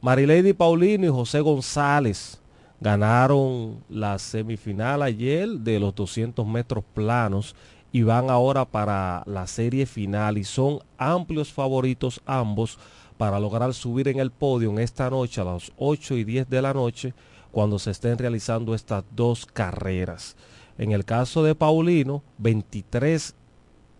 Marileili 0.00 0.52
Paulino 0.52 1.06
y 1.06 1.10
José 1.10 1.40
González 1.40 2.40
ganaron 2.80 3.82
la 3.88 4.18
semifinal 4.18 5.02
ayer 5.02 5.48
de 5.48 5.78
los 5.78 5.94
200 5.94 6.44
metros 6.46 6.82
planos 6.92 7.54
y 7.94 8.02
van 8.02 8.28
ahora 8.28 8.64
para 8.64 9.22
la 9.24 9.46
serie 9.46 9.86
final 9.86 10.36
y 10.36 10.42
son 10.42 10.80
amplios 10.98 11.52
favoritos 11.52 12.20
ambos 12.26 12.76
para 13.16 13.38
lograr 13.38 13.72
subir 13.72 14.08
en 14.08 14.18
el 14.18 14.32
podio 14.32 14.70
en 14.70 14.80
esta 14.80 15.08
noche 15.08 15.40
a 15.40 15.44
las 15.44 15.70
8 15.76 16.16
y 16.16 16.24
10 16.24 16.50
de 16.50 16.60
la 16.60 16.74
noche 16.74 17.14
cuando 17.52 17.78
se 17.78 17.92
estén 17.92 18.18
realizando 18.18 18.74
estas 18.74 19.04
dos 19.14 19.46
carreras. 19.46 20.34
En 20.76 20.90
el 20.90 21.04
caso 21.04 21.44
de 21.44 21.54
Paulino, 21.54 22.24
23 22.38 23.36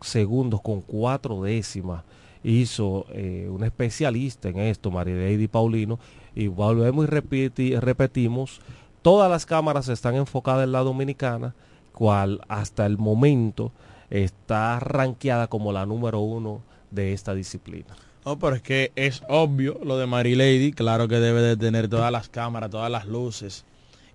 segundos 0.00 0.60
con 0.60 0.80
cuatro 0.80 1.42
décimas 1.42 2.02
hizo 2.42 3.06
eh, 3.10 3.48
un 3.48 3.62
especialista 3.62 4.48
en 4.48 4.58
esto, 4.58 4.90
María 4.90 5.48
Paulino, 5.48 6.00
y 6.34 6.48
volvemos 6.48 7.06
y 7.06 7.76
repetimos, 7.76 8.60
todas 9.02 9.30
las 9.30 9.46
cámaras 9.46 9.88
están 9.88 10.16
enfocadas 10.16 10.64
en 10.64 10.72
la 10.72 10.80
dominicana, 10.80 11.54
cual 11.94 12.42
hasta 12.48 12.84
el 12.84 12.98
momento 12.98 13.72
está 14.10 14.78
rankeada 14.80 15.46
como 15.46 15.72
la 15.72 15.86
número 15.86 16.20
uno 16.20 16.62
de 16.90 17.14
esta 17.14 17.34
disciplina. 17.34 17.96
No, 18.24 18.38
pero 18.38 18.56
es 18.56 18.62
que 18.62 18.92
es 18.96 19.22
obvio 19.28 19.78
lo 19.82 19.96
de 19.96 20.06
Mary 20.06 20.34
Lady, 20.34 20.72
claro 20.72 21.08
que 21.08 21.20
debe 21.20 21.40
de 21.40 21.56
tener 21.56 21.88
todas 21.88 22.10
las 22.10 22.28
cámaras, 22.28 22.70
todas 22.70 22.90
las 22.90 23.06
luces 23.06 23.64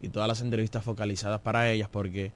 y 0.01 0.09
todas 0.09 0.27
las 0.27 0.41
entrevistas 0.41 0.83
focalizadas 0.83 1.41
para 1.41 1.71
ellas, 1.71 1.89
porque 1.89 2.31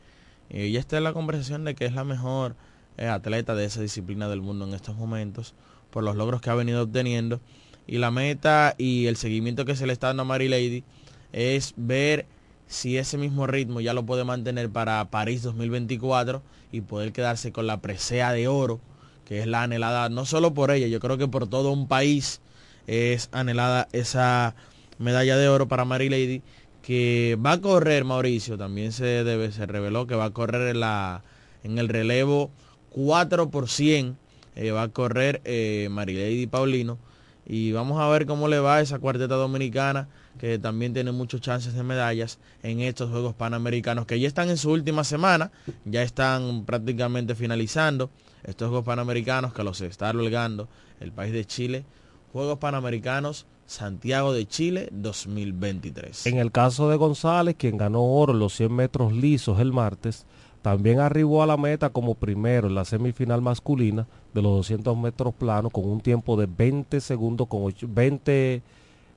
ella 0.49 0.79
está 0.79 0.97
en 0.97 1.03
la 1.03 1.13
conversación 1.13 1.63
de 1.63 1.75
que 1.75 1.85
es 1.85 1.93
la 1.93 2.03
mejor 2.03 2.55
eh, 2.97 3.07
atleta 3.07 3.55
de 3.55 3.65
esa 3.65 3.81
disciplina 3.81 4.29
del 4.29 4.41
mundo 4.41 4.67
en 4.67 4.73
estos 4.73 4.95
momentos, 4.95 5.55
por 5.89 6.03
los 6.03 6.15
logros 6.15 6.41
que 6.41 6.49
ha 6.49 6.55
venido 6.55 6.83
obteniendo. 6.83 7.41
Y 7.87 7.97
la 7.97 8.11
meta 8.11 8.75
y 8.77 9.07
el 9.07 9.17
seguimiento 9.17 9.65
que 9.65 9.75
se 9.75 9.87
le 9.87 9.93
está 9.93 10.07
dando 10.07 10.23
a 10.23 10.25
Mary 10.25 10.47
Lady 10.47 10.83
es 11.31 11.73
ver 11.75 12.27
si 12.73 12.97
ese 12.97 13.19
mismo 13.19 13.45
ritmo 13.45 13.81
ya 13.81 13.93
lo 13.93 14.03
puede 14.03 14.23
mantener 14.23 14.67
para 14.67 15.05
París 15.05 15.43
2024 15.43 16.41
y 16.71 16.81
poder 16.81 17.13
quedarse 17.13 17.51
con 17.51 17.67
la 17.67 17.81
presea 17.81 18.31
de 18.33 18.47
oro, 18.47 18.79
que 19.25 19.41
es 19.41 19.47
la 19.47 19.61
anhelada, 19.61 20.09
no 20.09 20.25
solo 20.25 20.55
por 20.55 20.71
ella, 20.71 20.87
yo 20.87 20.99
creo 20.99 21.19
que 21.19 21.27
por 21.27 21.47
todo 21.47 21.71
un 21.71 21.87
país 21.87 22.41
es 22.87 23.29
anhelada 23.31 23.87
esa 23.91 24.55
medalla 24.97 25.37
de 25.37 25.49
oro 25.49 25.67
para 25.67 25.85
Mary 25.85 26.09
Lady, 26.09 26.41
que 26.81 27.37
va 27.45 27.53
a 27.53 27.61
correr, 27.61 28.05
Mauricio, 28.05 28.57
también 28.57 28.91
se 28.91 29.23
debe, 29.23 29.51
se 29.51 29.67
reveló 29.67 30.07
que 30.07 30.15
va 30.15 30.25
a 30.25 30.31
correr 30.31 30.69
en, 30.69 30.79
la, 30.79 31.21
en 31.63 31.77
el 31.77 31.87
relevo 31.89 32.49
4 32.89 33.51
por 33.51 33.69
100, 33.69 34.17
eh, 34.55 34.71
va 34.71 34.81
a 34.81 34.89
correr 34.89 35.41
eh, 35.45 35.89
Mary 35.91 36.15
Lady 36.15 36.47
Paulino, 36.47 36.97
y 37.45 37.71
vamos 37.71 38.01
a 38.01 38.07
ver 38.09 38.25
cómo 38.25 38.47
le 38.47 38.57
va 38.57 38.77
a 38.77 38.81
esa 38.81 38.97
cuarteta 38.97 39.35
dominicana 39.35 40.07
que 40.43 40.59
también 40.59 40.93
tiene 40.93 41.13
muchos 41.13 41.39
chances 41.39 41.73
de 41.73 41.83
medallas 41.83 42.37
en 42.63 42.81
estos 42.81 43.09
Juegos 43.09 43.33
Panamericanos 43.33 44.05
que 44.05 44.19
ya 44.19 44.27
están 44.27 44.49
en 44.49 44.57
su 44.57 44.71
última 44.71 45.05
semana, 45.05 45.53
ya 45.85 46.03
están 46.03 46.65
prácticamente 46.65 47.33
finalizando 47.33 48.09
estos 48.43 48.67
Juegos 48.67 48.85
Panamericanos 48.85 49.53
que 49.53 49.63
los 49.63 49.79
está 49.79 50.09
albergando 50.09 50.67
el 50.99 51.13
país 51.13 51.31
de 51.31 51.45
Chile. 51.45 51.85
Juegos 52.33 52.57
Panamericanos 52.57 53.45
Santiago 53.67 54.33
de 54.33 54.45
Chile 54.45 54.89
2023. 54.91 56.27
En 56.27 56.39
el 56.39 56.51
caso 56.51 56.89
de 56.89 56.97
González, 56.97 57.55
quien 57.57 57.77
ganó 57.77 58.03
oro 58.03 58.33
en 58.33 58.39
los 58.39 58.53
100 58.53 58.75
metros 58.75 59.13
lisos 59.13 59.61
el 59.61 59.71
martes, 59.71 60.25
también 60.61 60.99
arribó 60.99 61.41
a 61.41 61.47
la 61.47 61.55
meta 61.55 61.89
como 61.89 62.15
primero 62.15 62.67
en 62.67 62.75
la 62.75 62.83
semifinal 62.83 63.41
masculina 63.41 64.07
de 64.33 64.41
los 64.41 64.57
200 64.57 64.97
metros 64.97 65.33
planos 65.33 65.71
con 65.71 65.85
un 65.85 66.01
tiempo 66.01 66.35
de 66.35 66.47
20 66.47 66.99
segundos 66.99 67.47
con 67.47 67.73
20 67.81 68.61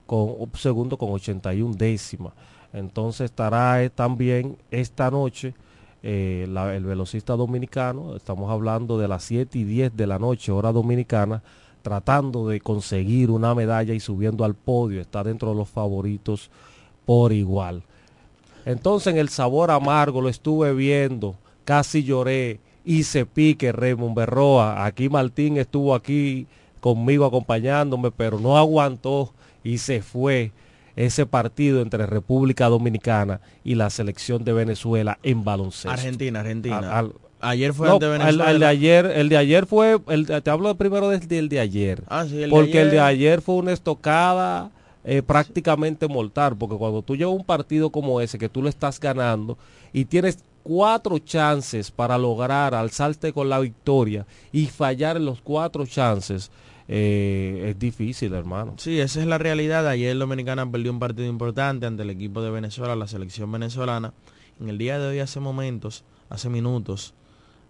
con 0.07 0.35
segundo 0.55 0.97
con 0.97 1.11
81 1.11 1.75
décimas. 1.77 2.33
Entonces 2.73 3.27
estará 3.27 3.83
eh, 3.83 3.91
también 3.91 4.57
esta 4.71 5.11
noche 5.11 5.55
eh, 6.03 6.47
el 6.47 6.85
velocista 6.85 7.35
dominicano, 7.35 8.15
estamos 8.17 8.51
hablando 8.51 8.99
de 8.99 9.09
las 9.09 9.25
7 9.25 9.59
y 9.59 9.65
10 9.65 9.97
de 9.97 10.07
la 10.07 10.19
noche, 10.19 10.53
hora 10.53 10.71
dominicana, 10.71 11.43
tratando 11.83 12.49
de 12.49 12.61
conseguir 12.61 13.31
una 13.31 13.55
medalla 13.55 13.93
y 13.95 14.01
subiendo 14.01 14.45
al 14.45 14.55
podio, 14.55 15.01
está 15.01 15.25
dentro 15.25 15.51
de 15.51 15.57
los 15.57 15.69
favoritos 15.69 16.51
por 17.05 17.33
igual. 17.33 17.83
Entonces 18.65 19.13
en 19.13 19.19
el 19.19 19.29
sabor 19.29 19.71
amargo 19.71 20.21
lo 20.21 20.29
estuve 20.29 20.75
viendo, 20.75 21.35
casi 21.65 22.05
lloré 22.05 22.61
se 23.03 23.27
pique 23.27 23.73
Raymond 23.73 24.15
Berroa. 24.15 24.85
Aquí 24.85 25.09
Martín 25.09 25.57
estuvo 25.57 25.95
aquí 25.95 26.47
conmigo 26.81 27.25
acompañándome, 27.25 28.11
pero 28.11 28.39
no 28.39 28.57
aguantó 28.57 29.33
y 29.67 29.79
se 29.79 30.01
fue 30.01 30.53
ese 30.95 31.27
partido 31.27 31.83
entre 31.83 32.07
República 32.07 32.69
Dominicana 32.69 33.41
y 33.65 33.75
la 33.75 33.91
selección 33.91 34.45
de 34.45 34.53
Venezuela 34.53 35.19
en 35.25 35.45
baloncesto. 35.45 35.91
Argentina, 35.91 36.41
Argentina. 36.41 37.05
ayer 37.41 37.75
fue 37.75 37.93
el 37.93 37.99
de 37.99 38.09
Venezuela. 38.09 38.51
El, 38.53 38.61
de 38.61 38.67
ayer, 38.67 39.07
el 39.07 39.29
de 39.29 39.37
ayer 39.37 39.67
fue, 39.67 39.99
el, 40.07 40.27
te 40.27 40.51
hablo 40.51 40.75
primero 40.77 41.11
del, 41.11 41.49
de 41.49 41.61
ayer. 41.61 42.05
Ah, 42.07 42.25
sí, 42.29 42.45
el 42.45 42.51
porque 42.51 42.81
el 42.81 42.93
de 42.93 43.01
ayer 43.01 43.43
fue 43.43 43.57
una 43.57 43.73
estocada 43.73 44.71
eh, 45.05 45.21
prácticamente 45.21 46.07
mortal, 46.07 46.57
porque 46.57 46.77
cuando 46.77 47.03
tú 47.03 47.17
llevas 47.17 47.35
un 47.35 47.45
partido 47.45 47.91
como 47.91 48.21
ese, 48.21 48.39
que 48.39 48.49
tú 48.49 48.63
lo 48.63 48.69
estás 48.69 49.01
ganando 49.01 49.59
y 49.93 50.05
tienes 50.05 50.39
cuatro 50.63 51.19
chances 51.19 51.91
para 51.91 52.17
lograr 52.17 52.73
alzarte 52.75 53.33
con 53.33 53.49
la 53.49 53.59
victoria 53.59 54.27
y 54.53 54.67
fallar 54.67 55.17
en 55.17 55.27
los 55.27 55.41
cuatro 55.41 55.87
chances, 55.87 56.53
eh, 56.89 57.67
es 57.71 57.79
difícil, 57.79 58.33
hermano. 58.35 58.75
Sí, 58.79 59.01
esa 59.01 59.21
es 59.21 59.27
la 59.27 59.39
realidad. 59.39 59.87
Ayer 59.89 60.17
Dominicana 60.17 60.71
perdió 60.71 60.93
un 60.93 60.99
partido 60.99 61.29
importante 61.29 61.87
ante 61.87 62.03
el 62.03 62.11
equipo 62.11 62.43
de 62.43 62.51
Venezuela, 62.51 62.95
la 62.95 63.09
selección 63.09 63.51
venezolana. 63.51 64.13
En 64.61 64.69
el 64.69 64.79
día 64.79 64.99
de 64.99 65.09
hoy, 65.09 65.19
hace 65.19 65.41
momentos, 65.41 66.05
hace 66.31 66.49
minutos, 66.49 67.15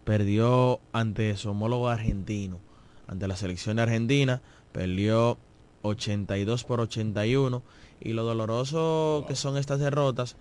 perdió 0.05 0.81
ante 0.93 1.37
su 1.37 1.51
homólogo 1.51 1.89
argentino, 1.89 2.61
ante 3.09 3.27
la 3.27 3.37
selección 3.37 3.77
de 3.77 3.83
Argentina, 3.83 4.43
perdió 4.73 5.39
82 5.83 6.65
por 6.65 6.81
81. 6.81 7.63
Y 7.99 8.13
lo 8.13 8.25
doloroso 8.25 9.25
que 9.27 9.35
son 9.35 9.57
estas 9.57 9.81
derrotas, 9.81 10.37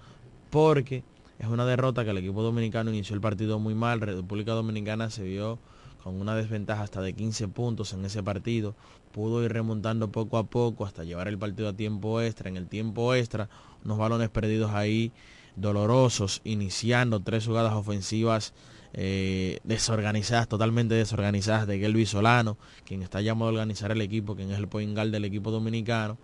porque 0.49 1.03
es 1.39 1.47
una 1.47 1.65
derrota 1.65 2.03
que 2.03 2.11
el 2.11 2.17
equipo 2.17 2.43
dominicano 2.43 2.89
inició 2.89 3.15
el 3.15 3.21
partido 3.21 3.59
muy 3.59 3.73
mal. 3.75 4.01
República 4.01 4.51
Dominicana 4.51 5.09
se 5.09 5.23
vio 5.23 5.57
con 6.05 6.21
una 6.21 6.35
desventaja 6.35 6.83
hasta 6.83 7.01
de 7.01 7.13
15 7.13 7.47
puntos 7.47 7.91
en 7.93 8.05
ese 8.05 8.21
partido. 8.21 8.75
Pudo 9.11 9.43
ir 9.43 9.51
remontando 9.51 10.11
poco 10.11 10.37
a 10.37 10.43
poco 10.43 10.85
hasta 10.85 11.03
llevar 11.03 11.27
el 11.27 11.39
partido 11.39 11.67
a 11.67 11.73
tiempo 11.73 12.21
extra. 12.21 12.47
En 12.47 12.57
el 12.57 12.67
tiempo 12.67 13.15
extra, 13.15 13.49
unos 13.83 13.97
balones 13.97 14.29
perdidos 14.29 14.69
ahí 14.75 15.11
dolorosos, 15.55 16.41
iniciando 16.43 17.21
tres 17.21 17.47
jugadas 17.47 17.73
ofensivas 17.73 18.53
eh, 18.93 19.57
desorganizadas, 19.63 20.47
totalmente 20.47 20.93
desorganizadas 20.93 21.65
de 21.65 21.79
Gelby 21.79 22.05
Solano, 22.05 22.59
quien 22.85 23.01
está 23.01 23.21
llamado 23.21 23.49
a 23.49 23.53
organizar 23.53 23.91
el 23.91 24.01
equipo, 24.01 24.35
quien 24.35 24.51
es 24.51 24.59
el 24.59 24.67
point 24.67 24.93
guard 24.93 25.09
del 25.09 25.25
equipo 25.25 25.49
dominicano. 25.49 26.19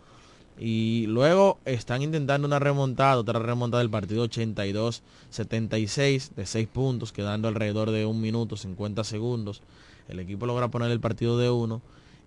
Y 0.64 1.08
luego 1.08 1.58
están 1.66 2.04
intentando 2.04 2.48
una 2.48 2.60
remontada, 2.60 3.18
otra 3.18 3.40
remontada 3.40 3.82
del 3.82 3.90
partido 3.90 4.24
82-76 4.28 6.36
de 6.36 6.46
6 6.46 6.68
puntos, 6.68 7.12
quedando 7.12 7.48
alrededor 7.48 7.90
de 7.90 8.06
un 8.06 8.22
minuto 8.22 8.56
50 8.56 9.04
segundos. 9.04 9.64
El 10.08 10.20
equipo 10.20 10.46
logra 10.46 10.68
poner 10.68 10.92
el 10.92 11.00
partido 11.00 11.40
de 11.40 11.50
1 11.50 11.82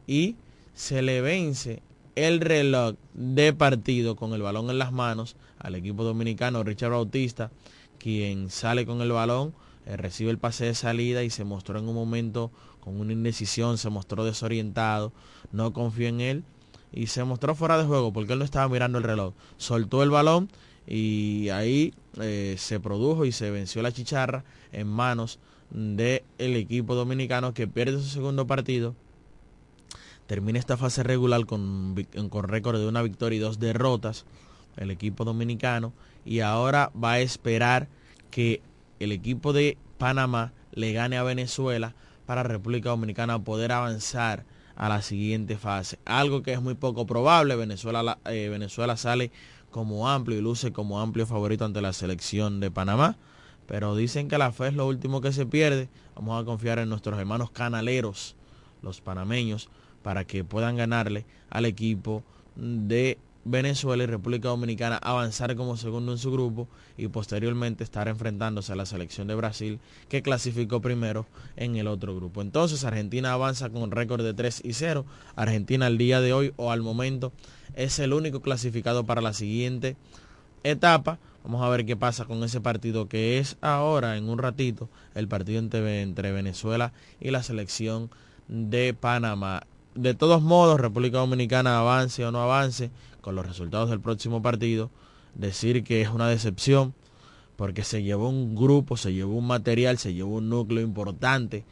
y 0.08 0.34
se 0.74 1.00
le 1.02 1.20
vence 1.20 1.80
el 2.16 2.40
reloj 2.40 2.96
de 3.12 3.52
partido 3.52 4.16
con 4.16 4.32
el 4.32 4.42
balón 4.42 4.68
en 4.68 4.80
las 4.80 4.90
manos 4.90 5.36
al 5.60 5.76
equipo 5.76 6.02
dominicano 6.02 6.64
Richard 6.64 6.90
Bautista, 6.90 7.52
quien 8.00 8.50
sale 8.50 8.84
con 8.84 9.00
el 9.00 9.12
balón 9.12 9.54
eh, 9.86 9.96
recibe 9.96 10.32
el 10.32 10.38
pase 10.38 10.64
de 10.64 10.74
salida 10.74 11.22
y 11.22 11.30
se 11.30 11.44
mostró 11.44 11.78
en 11.78 11.86
un 11.86 11.94
momento 11.94 12.50
con 12.80 12.98
una 12.98 13.12
indecisión, 13.12 13.78
se 13.78 13.90
mostró 13.90 14.24
desorientado, 14.24 15.12
no 15.52 15.72
confió 15.72 16.08
en 16.08 16.20
él 16.20 16.44
y 16.94 17.08
se 17.08 17.24
mostró 17.24 17.54
fuera 17.54 17.76
de 17.76 17.84
juego 17.84 18.12
porque 18.12 18.34
él 18.34 18.38
no 18.38 18.44
estaba 18.44 18.68
mirando 18.68 18.98
el 18.98 19.04
reloj. 19.04 19.34
Soltó 19.56 20.02
el 20.02 20.10
balón 20.10 20.48
y 20.86 21.48
ahí 21.48 21.92
eh, 22.20 22.54
se 22.58 22.78
produjo 22.78 23.24
y 23.24 23.32
se 23.32 23.50
venció 23.50 23.82
la 23.82 23.92
chicharra 23.92 24.44
en 24.72 24.86
manos 24.86 25.38
del 25.70 26.22
equipo 26.38 26.94
dominicano 26.94 27.52
que 27.52 27.66
pierde 27.66 27.98
su 27.98 28.08
segundo 28.08 28.46
partido. 28.46 28.94
Termina 30.26 30.58
esta 30.58 30.76
fase 30.76 31.02
regular 31.02 31.44
con, 31.46 32.06
con 32.30 32.48
récord 32.48 32.78
de 32.78 32.86
una 32.86 33.02
victoria 33.02 33.36
y 33.36 33.40
dos 33.40 33.58
derrotas 33.58 34.24
el 34.76 34.90
equipo 34.90 35.24
dominicano 35.24 35.92
y 36.24 36.40
ahora 36.40 36.90
va 37.02 37.12
a 37.12 37.20
esperar 37.20 37.88
que 38.30 38.62
el 39.00 39.12
equipo 39.12 39.52
de 39.52 39.76
Panamá 39.98 40.52
le 40.72 40.92
gane 40.92 41.16
a 41.16 41.22
Venezuela 41.22 41.94
para 42.26 42.42
República 42.42 42.88
Dominicana 42.88 43.38
poder 43.38 43.72
avanzar 43.72 44.44
a 44.76 44.88
la 44.88 45.02
siguiente 45.02 45.56
fase. 45.56 45.98
Algo 46.04 46.42
que 46.42 46.52
es 46.52 46.60
muy 46.60 46.74
poco 46.74 47.06
probable. 47.06 47.56
Venezuela, 47.56 48.18
eh, 48.24 48.48
Venezuela 48.48 48.96
sale 48.96 49.30
como 49.70 50.08
amplio 50.08 50.38
y 50.38 50.40
luce 50.40 50.72
como 50.72 51.00
amplio 51.00 51.26
favorito 51.26 51.64
ante 51.64 51.80
la 51.80 51.92
selección 51.92 52.60
de 52.60 52.70
Panamá. 52.70 53.16
Pero 53.66 53.96
dicen 53.96 54.28
que 54.28 54.38
la 54.38 54.52
fe 54.52 54.68
es 54.68 54.74
lo 54.74 54.86
último 54.86 55.20
que 55.20 55.32
se 55.32 55.46
pierde. 55.46 55.88
Vamos 56.14 56.40
a 56.40 56.44
confiar 56.44 56.78
en 56.78 56.88
nuestros 56.88 57.18
hermanos 57.18 57.50
canaleros, 57.50 58.36
los 58.82 59.00
panameños, 59.00 59.68
para 60.02 60.24
que 60.24 60.44
puedan 60.44 60.76
ganarle 60.76 61.24
al 61.50 61.64
equipo 61.64 62.22
de 62.56 63.18
Venezuela 63.44 64.02
y 64.02 64.06
República 64.06 64.48
Dominicana 64.48 64.96
avanzar 64.96 65.54
como 65.56 65.76
segundo 65.76 66.12
en 66.12 66.18
su 66.18 66.32
grupo 66.32 66.68
y 66.96 67.08
posteriormente 67.08 67.84
estar 67.84 68.08
enfrentándose 68.08 68.72
a 68.72 68.76
la 68.76 68.86
selección 68.86 69.28
de 69.28 69.34
Brasil 69.34 69.80
que 70.08 70.22
clasificó 70.22 70.80
primero 70.80 71.26
en 71.56 71.76
el 71.76 71.86
otro 71.86 72.14
grupo. 72.16 72.40
Entonces 72.40 72.84
Argentina 72.84 73.32
avanza 73.32 73.68
con 73.70 73.82
un 73.82 73.90
récord 73.90 74.24
de 74.24 74.34
3 74.34 74.62
y 74.64 74.72
0. 74.72 75.04
Argentina 75.36 75.86
al 75.86 75.98
día 75.98 76.20
de 76.20 76.32
hoy 76.32 76.52
o 76.56 76.70
al 76.70 76.82
momento 76.82 77.32
es 77.74 77.98
el 77.98 78.12
único 78.12 78.40
clasificado 78.40 79.04
para 79.04 79.20
la 79.20 79.34
siguiente 79.34 79.96
etapa. 80.62 81.18
Vamos 81.44 81.62
a 81.62 81.68
ver 81.68 81.84
qué 81.84 81.96
pasa 81.96 82.24
con 82.24 82.42
ese 82.42 82.62
partido 82.62 83.08
que 83.08 83.38
es 83.38 83.58
ahora 83.60 84.16
en 84.16 84.28
un 84.30 84.38
ratito 84.38 84.88
el 85.14 85.28
partido 85.28 85.58
entre, 85.58 86.00
entre 86.00 86.32
Venezuela 86.32 86.92
y 87.20 87.30
la 87.30 87.42
selección 87.42 88.10
de 88.48 88.94
Panamá. 88.94 89.62
De 89.94 90.14
todos 90.14 90.42
modos, 90.42 90.80
República 90.80 91.18
Dominicana 91.18 91.78
avance 91.78 92.24
o 92.24 92.32
no 92.32 92.40
avance, 92.42 92.90
con 93.24 93.34
los 93.36 93.46
resultados 93.46 93.88
del 93.88 94.00
próximo 94.00 94.42
partido, 94.42 94.90
decir 95.34 95.82
que 95.82 96.02
es 96.02 96.10
una 96.10 96.28
decepción 96.28 96.92
porque 97.56 97.82
se 97.82 98.02
llevó 98.02 98.28
un 98.28 98.54
grupo, 98.54 98.98
se 98.98 99.14
llevó 99.14 99.38
un 99.38 99.46
material, 99.46 99.96
se 99.96 100.12
llevó 100.12 100.36
un 100.36 100.50
núcleo 100.50 100.82
importante 100.82 101.64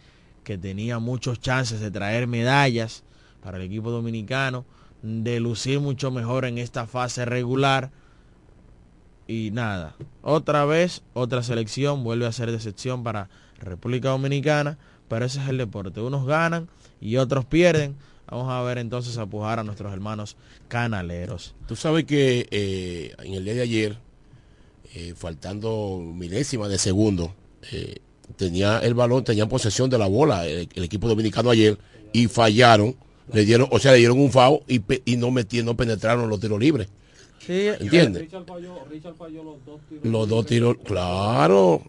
que 0.44 0.56
tenía 0.56 0.98
muchos 0.98 1.40
chances 1.40 1.80
de 1.80 1.90
traer 1.90 2.26
medallas 2.26 3.04
para 3.42 3.58
el 3.58 3.64
equipo 3.64 3.90
dominicano, 3.90 4.64
de 5.02 5.40
lucir 5.40 5.78
mucho 5.78 6.10
mejor 6.10 6.46
en 6.46 6.56
esta 6.56 6.86
fase 6.86 7.26
regular. 7.26 7.90
Y 9.26 9.50
nada, 9.52 9.94
otra 10.22 10.64
vez, 10.64 11.02
otra 11.12 11.42
selección 11.42 12.02
vuelve 12.02 12.24
a 12.24 12.32
ser 12.32 12.50
decepción 12.50 13.02
para 13.02 13.28
República 13.58 14.08
Dominicana, 14.08 14.78
pero 15.06 15.26
ese 15.26 15.42
es 15.42 15.50
el 15.50 15.58
deporte. 15.58 16.00
Unos 16.00 16.24
ganan 16.24 16.70
y 16.98 17.18
otros 17.18 17.44
pierden. 17.44 17.94
Vamos 18.32 18.50
a 18.50 18.62
ver 18.62 18.78
entonces 18.78 19.18
a 19.18 19.26
pujar 19.26 19.58
a 19.58 19.62
nuestros 19.62 19.92
hermanos 19.92 20.38
canaleros. 20.66 21.54
Tú 21.68 21.76
sabes 21.76 22.04
que 22.04 22.48
eh, 22.50 23.14
en 23.22 23.34
el 23.34 23.44
día 23.44 23.52
de 23.52 23.60
ayer, 23.60 23.98
eh, 24.94 25.12
faltando 25.14 26.00
milésimas 26.02 26.70
de 26.70 26.78
segundo, 26.78 27.34
eh, 27.72 27.96
tenía 28.36 28.78
el 28.78 28.94
balón, 28.94 29.22
tenían 29.22 29.50
posesión 29.50 29.90
de 29.90 29.98
la 29.98 30.06
bola 30.06 30.46
el, 30.46 30.66
equipo 30.76 31.08
dominicano 31.08 31.50
ayer 31.50 31.76
y 32.14 32.26
fallaron, 32.26 32.96
le 33.30 33.44
dieron, 33.44 33.68
o 33.70 33.78
sea, 33.78 33.92
le 33.92 33.98
dieron 33.98 34.18
un 34.18 34.32
FAO 34.32 34.62
y, 34.66 34.80
y 35.04 35.18
no 35.18 35.30
metieron, 35.30 35.66
no 35.66 35.76
penetraron 35.76 36.30
los 36.30 36.40
tiros 36.40 36.58
libres. 36.58 36.88
Sí, 37.38 37.66
¿Entiendes? 37.80 38.22
Richard 38.22 38.46
falló, 38.46 39.44
los 39.44 39.62
dos 39.66 39.80
tiros. 39.90 40.06
Los 40.06 40.28
dos 40.30 40.46
tiros, 40.46 40.76
claro. 40.82 41.82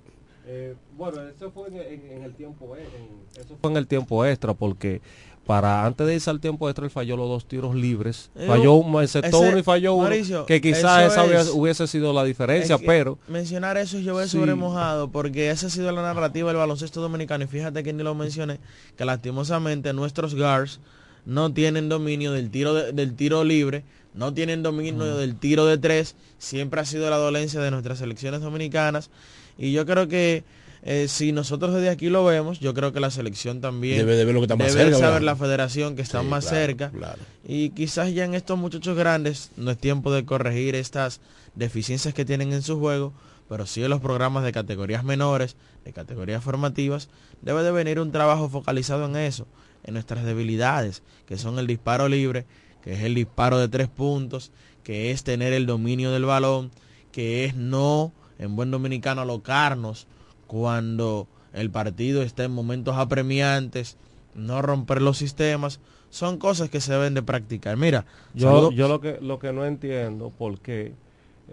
bueno, 0.97 1.21
eso 1.21 1.51
fue 1.51 1.69
en, 1.69 2.21
el 2.21 2.33
tiempo, 2.33 2.75
eso 2.75 3.55
fue 3.61 3.71
en 3.71 3.77
el 3.77 3.87
tiempo 3.87 4.25
extra 4.25 4.53
porque 4.53 4.99
para 5.45 5.85
antes 5.85 6.07
de 6.07 6.15
irse 6.15 6.29
al 6.29 6.39
tiempo 6.39 6.69
extra 6.69 6.85
él 6.85 6.91
falló 6.91 7.17
los 7.17 7.27
dos 7.27 7.45
tiros 7.45 7.75
libres. 7.75 8.29
Eh, 8.35 8.47
falló 8.47 8.73
uno 8.73 9.03
y 9.03 9.63
falló 9.63 9.95
uno 9.95 10.09
que 10.47 10.61
quizás 10.61 11.11
esa 11.11 11.53
hubiese, 11.53 11.87
sido 11.87 12.13
la 12.13 12.23
diferencia 12.23 12.77
pero 12.77 13.17
mencionar 13.27 13.77
eso 13.77 13.99
yo 13.99 14.13
voy 14.13 14.27
sobre 14.27 14.55
mojado 14.55 15.09
porque 15.09 15.49
esa 15.49 15.67
ha 15.67 15.69
sido 15.69 15.91
la 15.91 16.01
narrativa 16.01 16.49
del 16.49 16.57
baloncesto 16.57 17.01
dominicano 17.01 17.43
y 17.43 17.47
fíjate 17.47 17.83
que 17.83 17.91
ni 17.91 18.03
lo 18.03 18.15
mencioné 18.15 18.59
que 18.95 19.05
lastimosamente 19.05 19.91
nuestros 19.93 20.35
guards 20.35 20.79
no 21.25 21.53
tienen 21.53 21.89
dominio 21.89 22.31
del 22.31 22.49
tiro 22.49 22.73
del 22.73 23.15
tiro 23.15 23.43
libre 23.43 23.83
no 24.13 24.33
tienen 24.33 24.63
dominio 24.63 25.17
del 25.17 25.35
tiro 25.35 25.65
de 25.65 25.77
tres 25.77 26.15
siempre 26.37 26.79
ha 26.79 26.85
sido 26.85 27.09
la 27.09 27.17
dolencia 27.17 27.59
de 27.59 27.71
nuestras 27.71 27.99
selecciones 27.99 28.41
dominicanas 28.41 29.09
y 29.57 29.73
yo 29.73 29.85
creo 29.85 30.07
que 30.07 30.43
eh, 30.85 31.07
si 31.07 31.31
nosotros 31.31 31.73
desde 31.73 31.89
aquí 31.89 32.09
lo 32.09 32.25
vemos, 32.25 32.59
yo 32.59 32.73
creo 32.73 32.91
que 32.91 32.99
la 32.99 33.09
selección 33.09 33.61
también 33.61 33.99
debe, 33.99 34.17
de 34.17 34.25
ver 34.25 34.33
lo 34.33 34.41
que 34.41 34.45
está 34.45 34.57
más 34.57 34.73
debe 34.73 34.93
saber 34.93 35.23
la 35.23 35.37
federación 35.37 35.95
que 35.95 36.01
está 36.01 36.23
más 36.23 36.43
cerca. 36.43 36.91
Y 37.47 37.69
quizás 37.69 38.13
ya 38.13 38.25
en 38.25 38.33
estos 38.33 38.57
muchachos 38.59 38.97
grandes 38.97 39.51
no 39.55 39.71
es 39.71 39.77
tiempo 39.77 40.11
de 40.11 40.25
corregir 40.25 40.75
estas 40.75 41.21
deficiencias 41.55 42.13
que 42.13 42.25
tienen 42.25 42.51
en 42.51 42.61
su 42.61 42.79
juego, 42.79 43.13
pero 43.47 43.65
sí 43.65 43.81
en 43.81 43.91
los 43.91 44.01
programas 44.01 44.43
de 44.43 44.51
categorías 44.51 45.05
menores, 45.05 45.55
de 45.85 45.93
categorías 45.93 46.43
formativas, 46.43 47.07
debe 47.41 47.63
de 47.63 47.71
venir 47.71 48.01
un 48.01 48.11
trabajo 48.11 48.49
focalizado 48.49 49.05
en 49.05 49.15
eso, 49.15 49.47
en 49.85 49.93
nuestras 49.93 50.25
debilidades, 50.25 51.01
que 51.25 51.37
son 51.37 51.59
el 51.59 51.67
disparo 51.67 52.09
libre, 52.09 52.45
que 52.83 52.91
es 52.91 53.03
el 53.03 53.15
disparo 53.15 53.57
de 53.57 53.69
tres 53.69 53.87
puntos, 53.87 54.51
que 54.83 55.11
es 55.11 55.23
tener 55.23 55.53
el 55.53 55.65
dominio 55.65 56.11
del 56.11 56.25
balón, 56.25 56.71
que 57.13 57.45
es 57.45 57.55
no, 57.55 58.11
en 58.37 58.57
buen 58.57 58.69
dominicano, 58.69 59.21
alocarnos 59.21 60.07
cuando 60.53 61.27
el 61.51 61.71
partido 61.71 62.21
está 62.21 62.43
en 62.43 62.51
momentos 62.51 62.95
apremiantes, 62.95 63.97
no 64.35 64.61
romper 64.61 65.01
los 65.01 65.17
sistemas, 65.17 65.79
son 66.11 66.37
cosas 66.37 66.69
que 66.69 66.79
se 66.79 66.93
deben 66.93 67.15
de 67.15 67.23
practicar. 67.23 67.75
Mira, 67.75 68.05
yo, 68.35 68.71
yo 68.71 68.87
lo 68.87 69.01
que 69.01 69.17
lo 69.19 69.39
que 69.39 69.51
no 69.51 69.65
entiendo 69.65 70.29
por 70.29 70.59
qué 70.59 70.93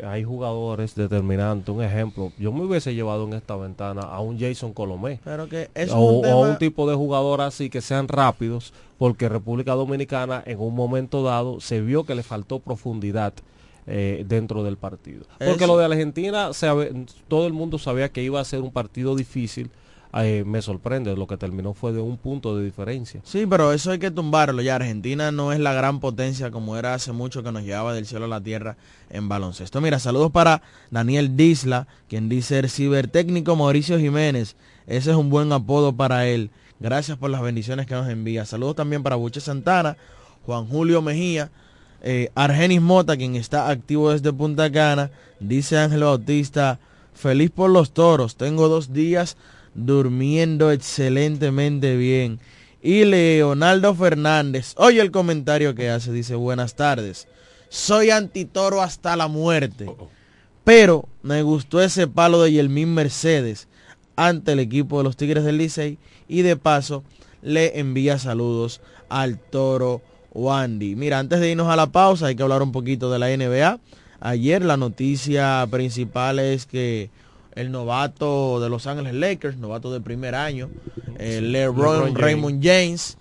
hay 0.05 0.23
jugadores 0.23 0.95
determinantes. 0.95 1.75
Un 1.75 1.83
ejemplo, 1.83 2.31
yo 2.39 2.53
me 2.53 2.63
hubiese 2.63 2.95
llevado 2.95 3.27
en 3.27 3.33
esta 3.33 3.57
ventana 3.57 4.03
a 4.03 4.21
un 4.21 4.39
Jason 4.39 4.75
Colomé. 4.75 5.19
Pero 5.25 5.49
que 5.49 5.71
es 5.75 5.91
o, 5.95 6.23
a 6.27 6.37
un 6.37 6.59
tipo 6.59 6.87
de 6.87 6.95
jugador 6.95 7.41
así 7.41 7.71
que 7.71 7.81
sean 7.81 8.07
rápidos, 8.07 8.75
porque 8.99 9.31
República 9.31 9.73
Dominicana 9.73 10.43
en 10.45 10.61
un 10.61 10.75
momento 10.75 11.23
dado 11.23 11.59
se 11.61 11.81
vio 11.81 12.05
que 12.05 12.15
le 12.15 12.23
faltó 12.23 12.59
profundidad 12.59 13.33
eh, 13.91 14.25
dentro 14.27 14.63
del 14.63 14.77
partido. 14.77 15.25
Porque 15.45 15.67
lo 15.67 15.77
de 15.77 15.85
Argentina, 15.85 16.51
todo 17.29 17.47
el 17.47 17.53
mundo 17.53 17.79
sabía 17.79 18.09
que 18.09 18.23
iba 18.23 18.41
a 18.41 18.45
ser 18.45 18.61
un 18.61 18.71
partido 18.71 19.17
difícil 19.17 19.71
eh, 20.13 20.43
me 20.45 20.61
sorprende. 20.61 21.15
Lo 21.17 21.27
que 21.27 21.37
terminó 21.37 21.73
fue 21.73 21.93
de 21.93 22.01
un 22.01 22.17
punto 22.17 22.57
de 22.57 22.65
diferencia. 22.65 23.21
Sí, 23.25 23.47
pero 23.47 23.73
eso 23.73 23.93
hay 23.93 23.99
que 23.99 24.11
tumbarlo. 24.11 24.61
Ya 24.63 24.77
Argentina 24.77 25.31
no 25.31 25.53
es 25.53 25.61
la 25.61 25.73
gran 25.73 26.01
potencia 26.01 26.51
como 26.51 26.77
era 26.77 26.95
hace 26.95 27.13
mucho 27.13 27.43
que 27.43 27.53
nos 27.53 27.63
llevaba 27.63 27.95
del 27.95 28.07
cielo 28.07 28.25
a 28.25 28.29
la 28.29 28.41
tierra 28.41 28.77
en 29.09 29.29
baloncesto. 29.29 29.81
Mira, 29.81 29.99
saludos 29.99 30.33
para 30.33 30.63
Daniel 30.91 31.37
Disla, 31.37 31.87
quien 32.09 32.29
dice 32.29 32.59
el 32.59 32.71
cibertécnico 32.71 33.55
Mauricio 33.55 33.99
Jiménez. 33.99 34.57
Ese 34.87 35.11
es 35.11 35.17
un 35.17 35.31
buen 35.31 35.53
apodo 35.53 35.95
para 35.95 36.27
él. 36.27 36.51
Gracias 36.81 37.17
por 37.17 37.31
las 37.31 37.43
bendiciones 37.43 37.87
que 37.87 37.95
nos 37.95 38.09
envía. 38.09 38.47
Saludos 38.47 38.77
también 38.77 39.03
para 39.03 39.17
Buche 39.17 39.41
Santana, 39.41 39.97
Juan 40.45 40.67
Julio 40.67 41.03
Mejía, 41.03 41.51
eh, 42.03 42.31
Argenis 42.35 42.81
Mota, 42.81 43.17
quien 43.17 43.37
está 43.37 43.69
activo 43.69 44.13
desde 44.13 44.33
Punta 44.33 44.71
Cana. 44.71 45.11
Dice 45.39 45.79
Ángel 45.79 46.05
Bautista, 46.05 46.79
feliz 47.15 47.51
por 47.51 47.71
los 47.71 47.93
toros. 47.93 48.37
Tengo 48.37 48.69
dos 48.69 48.93
días 48.93 49.37
durmiendo 49.75 50.71
excelentemente 50.71 51.97
bien. 51.97 52.41
Y 52.83 53.05
Leonardo 53.05 53.95
Fernández, 53.95 54.75
oye 54.77 55.01
el 55.01 55.11
comentario 55.11 55.75
que 55.75 55.91
hace, 55.91 56.13
dice 56.13 56.35
buenas 56.35 56.75
tardes. 56.75 57.29
Soy 57.69 58.11
antitoro 58.11 58.81
hasta 58.81 59.17
la 59.17 59.29
muerte. 59.29 59.87
Oh, 59.87 59.97
oh. 60.01 60.09
Pero 60.65 61.09
me 61.23 61.43
gustó 61.43 61.83
ese 61.83 62.07
palo 62.07 62.43
de 62.43 62.53
Yelmín 62.53 62.95
Mercedes 62.95 63.69
ante 64.17 64.53
el 64.53 64.61
equipo 64.61 64.99
de 64.99 65.05
los 65.05 65.17
Tigres 65.17 65.45
del 65.45 65.59
Licey. 65.59 65.99
Y 66.27 66.43
de 66.43 66.57
paso 66.57 67.05
le 67.43 67.79
envía 67.79 68.19
saludos 68.19 68.81
al 69.09 69.39
toro 69.39 70.03
Wandy. 70.33 70.97
Mira, 70.97 71.19
antes 71.19 71.41
de 71.41 71.51
irnos 71.51 71.69
a 71.69 71.77
la 71.77 71.87
pausa 71.93 72.27
hay 72.27 72.37
que 72.37 72.43
hablar 72.43 72.63
un 72.63 72.73
poquito 72.73 73.11
de 73.11 73.19
la 73.19 73.29
NBA. 73.29 73.79
Ayer 74.21 74.65
la 74.65 74.77
noticia 74.77 75.67
principal 75.71 76.39
es 76.39 76.67
que 76.67 77.11
el 77.55 77.71
novato 77.73 78.61
de 78.61 78.69
Los 78.69 78.87
Ángeles 78.87 79.15
Lakers, 79.15 79.57
novato 79.57 79.93
de 79.93 80.01
primer 80.01 80.35
año, 80.35 80.71
LeBron, 81.19 82.15
Raymond 82.15 82.65
James. 82.65 83.17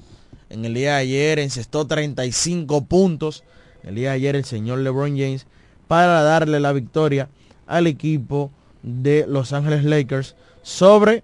En 0.50 0.66
el 0.66 0.74
día 0.74 0.96
de 0.96 1.02
ayer 1.02 1.40
encestó 1.40 1.86
35 1.86 2.86
puntos. 2.86 3.44
El 3.84 3.96
día 3.96 4.10
de 4.10 4.16
ayer 4.16 4.36
el 4.36 4.46
señor 4.46 4.80
LeBron 4.80 5.18
James 5.18 5.48
para 5.88 6.22
darle 6.22 6.60
la 6.60 6.74
victoria 6.74 7.30
al 7.66 7.88
equipo 7.88 8.52
de 8.84 9.26
Los 9.28 9.54
Ángeles 9.54 9.84
Lakers 9.84 10.36
sobre 10.62 11.24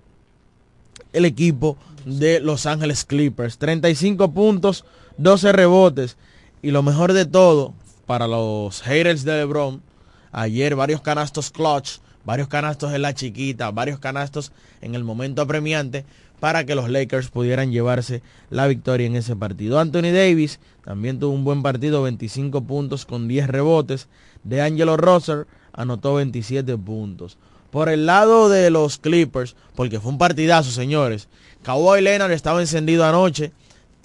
el 1.13 1.25
equipo 1.25 1.77
de 2.05 2.39
Los 2.39 2.65
Ángeles 2.65 3.05
Clippers. 3.05 3.57
35 3.57 4.31
puntos, 4.31 4.85
12 5.17 5.51
rebotes. 5.51 6.17
Y 6.61 6.71
lo 6.71 6.83
mejor 6.83 7.13
de 7.13 7.25
todo, 7.25 7.73
para 8.05 8.27
los 8.27 8.81
haters 8.81 9.23
de 9.23 9.37
LeBron, 9.37 9.81
ayer 10.31 10.75
varios 10.75 11.01
canastos 11.01 11.51
clutch 11.51 11.99
varios 12.25 12.47
canastos 12.47 12.93
en 12.93 13.03
la 13.03 13.13
chiquita, 13.13 13.71
varios 13.71 13.99
canastos 13.99 14.51
en 14.81 14.95
el 14.95 15.03
momento 15.03 15.41
apremiante 15.43 16.05
para 16.39 16.65
que 16.65 16.75
los 16.75 16.89
Lakers 16.89 17.29
pudieran 17.29 17.71
llevarse 17.71 18.21
la 18.49 18.67
victoria 18.67 19.07
en 19.07 19.15
ese 19.15 19.35
partido. 19.35 19.79
Anthony 19.79 20.11
Davis 20.11 20.59
también 20.83 21.19
tuvo 21.19 21.33
un 21.33 21.45
buen 21.45 21.63
partido, 21.63 22.03
25 22.03 22.61
puntos 22.65 23.05
con 23.05 23.27
10 23.27 23.47
rebotes. 23.47 24.09
De 24.43 24.61
Angelo 24.61 24.97
Rosser 24.97 25.47
anotó 25.71 26.15
27 26.15 26.77
puntos. 26.77 27.37
Por 27.71 27.89
el 27.89 28.05
lado 28.05 28.49
de 28.49 28.69
los 28.69 28.97
Clippers, 28.97 29.55
porque 29.75 29.99
fue 29.99 30.11
un 30.11 30.17
partidazo, 30.17 30.71
señores. 30.71 31.29
Kawhi 31.63 32.01
Leonard 32.01 32.31
estaba 32.31 32.61
encendido 32.61 33.05
anoche, 33.05 33.53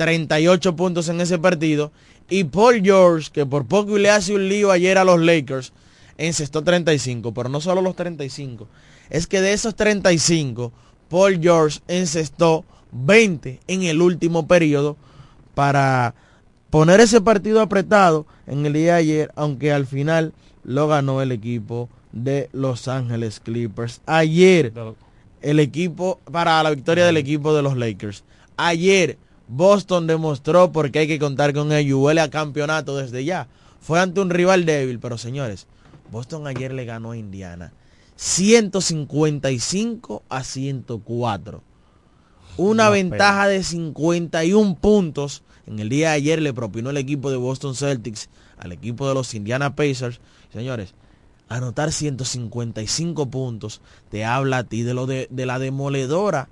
38 0.01 0.77
puntos 0.77 1.11
en 1.11 1.21
ese 1.21 1.39
partido. 1.39 1.93
Y 2.31 2.45
Paul 2.45 2.81
George, 2.83 3.29
que 3.31 3.45
por 3.45 3.67
poco 3.67 3.99
le 3.99 4.09
hace 4.09 4.35
un 4.35 4.49
lío 4.49 4.71
ayer 4.71 4.97
a 4.97 5.05
los 5.05 5.21
Lakers, 5.21 5.75
encestó 6.17 6.65
35, 6.65 7.35
pero 7.35 7.51
no 7.51 7.61
solo 7.61 7.83
los 7.83 7.97
35. 7.97 8.67
Es 9.11 9.27
que 9.27 9.43
de 9.43 9.53
esos 9.53 9.75
35, 9.75 10.73
Paul 11.11 11.39
George 11.43 11.81
encestó 11.87 12.65
20 12.93 13.61
en 13.67 13.83
el 13.83 14.01
último 14.01 14.49
periodo 14.49 14.97
para 15.55 16.15
poner 16.71 17.01
ese 17.01 17.21
partido 17.21 17.61
apretado 17.61 18.25
en 18.47 18.65
el 18.65 18.73
día 18.73 18.95
de 18.95 19.01
ayer, 19.01 19.33
aunque 19.37 19.71
al 19.71 19.87
final 19.87 20.33
lo 20.65 20.89
ganó 20.89 21.21
el 21.21 21.31
equipo 21.31 21.91
de 22.13 22.49
Los 22.55 22.89
Ángeles 22.89 23.39
Clippers. 23.39 24.01
Ayer, 24.07 24.73
el 25.43 25.61
equipo, 25.61 26.21
para 26.33 26.63
la 26.63 26.71
victoria 26.71 27.05
del 27.05 27.19
equipo 27.19 27.55
de 27.55 27.61
los 27.61 27.77
Lakers. 27.77 28.25
Ayer, 28.57 29.19
Boston 29.53 30.07
demostró 30.07 30.71
por 30.71 30.93
qué 30.93 31.01
hay 31.01 31.09
que 31.09 31.19
contar 31.19 31.53
con 31.53 31.73
ello. 31.73 31.99
Huele 31.99 32.21
a 32.21 32.31
campeonato 32.31 32.97
desde 32.97 33.25
ya. 33.25 33.49
Fue 33.81 33.99
ante 33.99 34.21
un 34.21 34.31
rival 34.31 34.65
débil, 34.65 35.01
pero 35.01 35.19
señores, 35.19 35.67
Boston 36.13 36.47
ayer 36.47 36.73
le 36.73 36.85
ganó 36.85 37.11
a 37.11 37.17
Indiana 37.17 37.73
155 38.15 40.23
a 40.29 40.45
104. 40.45 41.63
Una 42.59 42.91
ventaja 42.91 43.49
de 43.49 43.65
51 43.65 44.77
puntos. 44.77 45.43
En 45.67 45.81
el 45.81 45.89
día 45.89 46.11
de 46.11 46.17
ayer 46.17 46.41
le 46.41 46.55
propinó 46.55 46.91
el 46.91 46.99
equipo 46.99 47.31
de 47.31 47.37
Boston 47.37 47.75
Celtics 47.75 48.29
al 48.57 48.71
equipo 48.71 49.09
de 49.09 49.15
los 49.15 49.35
Indiana 49.35 49.75
Pacers. 49.75 50.21
Señores, 50.53 50.95
anotar 51.49 51.91
155 51.91 53.31
puntos 53.31 53.81
te 54.11 54.25
habla 54.25 54.59
a 54.59 54.65
ti 54.65 54.83
de, 54.83 54.95
lo 54.95 55.07
de, 55.07 55.27
de 55.31 55.47
la 55.47 55.59
demoledora 55.59 56.49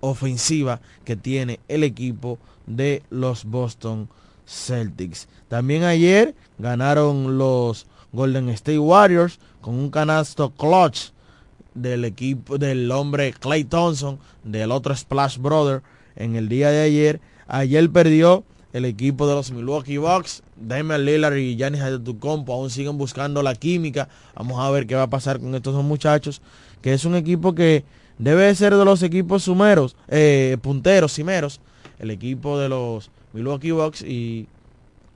ofensiva 0.00 0.80
que 1.04 1.16
tiene 1.16 1.60
el 1.68 1.84
equipo 1.84 2.38
de 2.66 3.02
los 3.10 3.44
Boston 3.44 4.08
Celtics. 4.46 5.28
También 5.48 5.84
ayer 5.84 6.34
ganaron 6.58 7.38
los 7.38 7.86
Golden 8.12 8.48
State 8.50 8.78
Warriors 8.78 9.38
con 9.60 9.74
un 9.74 9.90
canasto 9.90 10.50
clutch 10.50 11.10
del 11.74 12.04
equipo 12.04 12.58
del 12.58 12.90
hombre 12.90 13.32
Clay 13.32 13.64
Thompson, 13.64 14.18
del 14.44 14.72
otro 14.72 14.94
Splash 14.94 15.38
Brother 15.38 15.82
en 16.16 16.36
el 16.36 16.48
día 16.48 16.70
de 16.70 16.82
ayer. 16.82 17.20
Ayer 17.46 17.90
perdió 17.90 18.44
el 18.72 18.84
equipo 18.84 19.26
de 19.26 19.34
los 19.34 19.50
Milwaukee 19.50 19.98
Bucks. 19.98 20.42
Damian 20.56 21.04
Lillard 21.04 21.36
y 21.36 21.56
Giannis 21.56 21.80
Antetokounmpo 21.80 22.52
aún 22.52 22.70
siguen 22.70 22.98
buscando 22.98 23.42
la 23.42 23.54
química. 23.54 24.08
Vamos 24.34 24.60
a 24.60 24.70
ver 24.70 24.86
qué 24.86 24.94
va 24.94 25.04
a 25.04 25.10
pasar 25.10 25.40
con 25.40 25.54
estos 25.54 25.74
dos 25.74 25.84
muchachos, 25.84 26.42
que 26.82 26.92
es 26.92 27.04
un 27.04 27.14
equipo 27.14 27.54
que 27.54 27.84
debe 28.20 28.54
ser 28.54 28.76
de 28.76 28.84
los 28.84 29.02
equipos 29.02 29.44
sumeros, 29.44 29.96
eh, 30.08 30.58
punteros, 30.60 31.14
cimeros, 31.14 31.60
el 31.98 32.10
equipo 32.10 32.58
de 32.58 32.68
los 32.68 33.10
Milwaukee 33.32 33.70
Bucks 33.70 34.02
y 34.02 34.46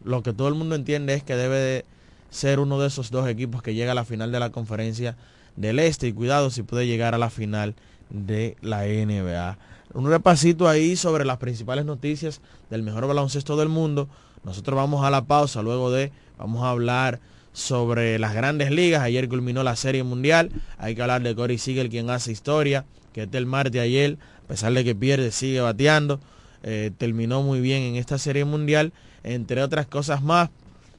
lo 0.05 0.23
que 0.23 0.33
todo 0.33 0.49
el 0.49 0.55
mundo 0.55 0.75
entiende 0.75 1.13
es 1.15 1.23
que 1.23 1.37
debe 1.37 1.59
de 1.59 1.85
ser 2.31 2.61
uno 2.61 2.81
de 2.81 2.89
esos 2.89 3.11
dos 3.11 3.29
equipos 3.29 3.63
que 3.63 3.75
llega 3.75 3.93
a 3.93 3.95
la 3.95 4.07
final 4.07 4.33
de 4.33 4.41
la 4.41 4.51
conferencia 4.51 5.17
del 5.57 5.79
Este 5.79 6.09
y 6.09 6.13
cuidado 6.13 6.51
si 6.51 6.63
puede 6.63 6.87
llegar 6.87 7.15
a 7.15 7.19
la 7.19 7.31
final 7.31 7.75
de 8.09 8.57
la 8.63 8.85
NBA. 8.85 9.59
Un 9.93 10.09
repasito 10.09 10.67
ahí 10.67 10.97
sobre 10.97 11.27
las 11.27 11.37
principales 11.37 11.85
noticias 11.85 12.41
del 12.71 12.83
mejor 12.83 13.07
baloncesto 13.07 13.57
del 13.57 13.69
mundo. 13.69 14.09
Nosotros 14.45 14.77
vamos 14.77 15.05
a 15.05 15.11
la 15.11 15.27
pausa, 15.27 15.63
luego 15.63 15.91
de 15.91 16.11
vamos 16.39 16.65
a 16.65 16.71
hablar 16.71 17.21
sobre 17.55 18.19
las 18.19 18.35
grandes 18.35 18.71
ligas. 18.71 19.01
Ayer 19.01 19.27
culminó 19.31 19.63
la 19.63 19.77
serie 19.77 20.03
mundial. 20.03 20.51
Hay 20.77 20.95
que 20.95 21.01
hablar 21.01 21.23
de 21.23 21.35
Corey 21.35 21.57
Siegel, 21.57 21.89
quien 21.89 22.11
hace 22.11 22.31
historia, 22.31 22.85
que 23.15 23.23
es 23.23 23.29
el 23.33 23.47
martes 23.47 23.81
ayer, 23.81 24.19
a 24.45 24.49
pesar 24.49 24.75
de 24.75 24.85
que 24.85 24.95
pierde, 24.95 25.31
sigue 25.31 25.63
bateando. 25.63 26.21
Eh, 26.63 26.91
terminó 26.99 27.43
muy 27.43 27.61
bien 27.61 27.83
en 27.83 27.97
esta 27.97 28.19
serie 28.19 28.45
mundial, 28.45 28.93
entre 29.23 29.63
otras 29.63 29.87
cosas 29.87 30.23
más 30.23 30.51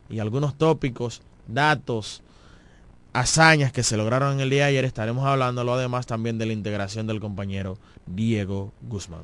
y 0.09 0.19
algunos 0.19 0.57
tópicos, 0.57 1.21
datos, 1.47 2.21
hazañas 3.13 3.71
que 3.71 3.83
se 3.83 3.97
lograron 3.97 4.39
el 4.39 4.49
día 4.49 4.63
de 4.63 4.69
ayer, 4.69 4.85
estaremos 4.85 5.25
hablando 5.25 5.61
además 5.73 6.05
también 6.05 6.37
de 6.37 6.45
la 6.45 6.53
integración 6.53 7.07
del 7.07 7.19
compañero 7.19 7.77
Diego 8.05 8.71
Guzmán. 8.81 9.23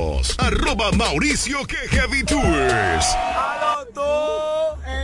Arroba 0.37 0.91
Mauricio 0.91 1.65
que 1.65 1.77
Heavy 1.89 2.23
Tours. 2.23 3.05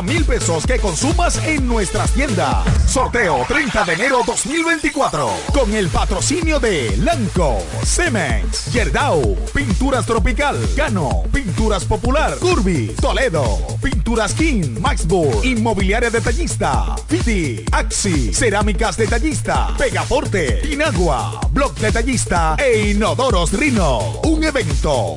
Mil 0.00 0.24
pesos 0.24 0.64
que 0.64 0.78
consumas 0.78 1.36
en 1.44 1.66
nuestras 1.66 2.12
tiendas. 2.12 2.64
Sorteo 2.86 3.44
30 3.46 3.84
de 3.84 3.92
enero 3.94 4.20
2024. 4.24 5.28
Con 5.52 5.74
el 5.74 5.88
patrocinio 5.88 6.60
de 6.60 6.96
Lanco, 6.98 7.58
Cemex, 7.84 8.72
Yerdau, 8.72 9.36
Pinturas 9.52 10.06
Tropical, 10.06 10.56
Cano, 10.76 11.24
Pinturas 11.32 11.84
Popular, 11.84 12.36
Curvi, 12.38 12.94
Toledo, 13.00 13.58
Pinturas 13.82 14.32
King, 14.32 14.78
Maxburg, 14.80 15.44
Inmobiliaria 15.44 16.08
Detallista, 16.08 16.94
Fiti, 17.08 17.64
Axi, 17.72 18.32
Cerámicas 18.32 18.96
Detallista, 18.96 19.74
Pegaforte, 19.76 20.62
Inagua, 20.70 21.40
Blog 21.50 21.74
Detallista 21.74 22.54
e 22.58 22.90
Inodoros 22.90 23.52
Rino. 23.52 24.20
Un 24.22 24.44
evento 24.44 25.16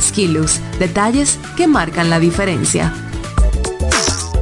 Skilus, 0.00 0.60
detalles 0.78 1.38
que 1.56 1.66
marcan 1.66 2.10
la 2.10 2.18
diferencia. 2.18 2.92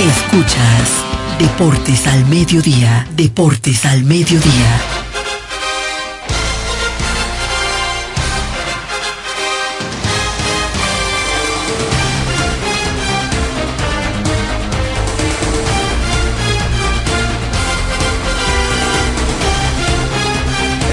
Escuchas 0.00 1.04
Deportes 1.38 2.06
al 2.06 2.24
Mediodía, 2.24 3.06
Deportes 3.14 3.84
al 3.84 4.02
Mediodía. 4.02 4.80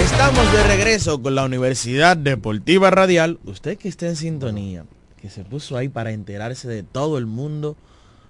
Estamos 0.04 0.52
de 0.52 0.64
regreso 0.64 1.22
con 1.22 1.36
la 1.36 1.46
Universidad 1.46 2.18
Deportiva 2.18 2.92
Radial. 2.92 3.40
Usted 3.46 3.78
que 3.78 3.88
está 3.88 4.08
en 4.08 4.18
sintonía, 4.18 4.84
que 5.22 5.30
se 5.30 5.46
puso 5.46 5.78
ahí 5.78 5.88
para 5.88 6.12
enterarse 6.12 6.68
de 6.68 6.84
todo 6.84 7.18
el 7.18 7.26
mundo 7.26 7.78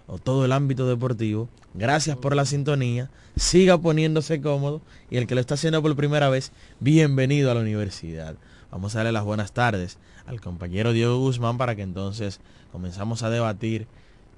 o 0.08 0.18
todo 0.18 0.46
el 0.46 0.52
ámbito 0.52 0.88
deportivo. 0.88 1.50
Gracias 1.74 2.18
por 2.18 2.36
la 2.36 2.46
sintonía. 2.46 3.10
Siga 3.36 3.78
poniéndose 3.78 4.42
cómodo. 4.42 4.82
Y 5.12 5.18
el 5.18 5.28
que 5.28 5.36
lo 5.36 5.42
está 5.42 5.56
haciendo 5.56 5.82
por 5.82 5.96
primera 5.96 6.30
vez, 6.30 6.52
bienvenido 6.80 7.52
a 7.52 7.54
la 7.54 7.62
universidad. 7.62 8.36
Vamos 8.72 8.96
a 8.96 9.00
darle 9.00 9.12
las 9.12 9.24
buenas 9.24 9.52
tardes 9.52 9.98
al 10.26 10.42
compañero 10.42 10.92
Diego 10.92 11.18
Guzmán 11.20 11.58
para 11.58 11.76
que 11.76 11.84
entonces 11.84 12.40
comenzamos 12.72 13.24
a 13.24 13.30
debatir 13.30 13.88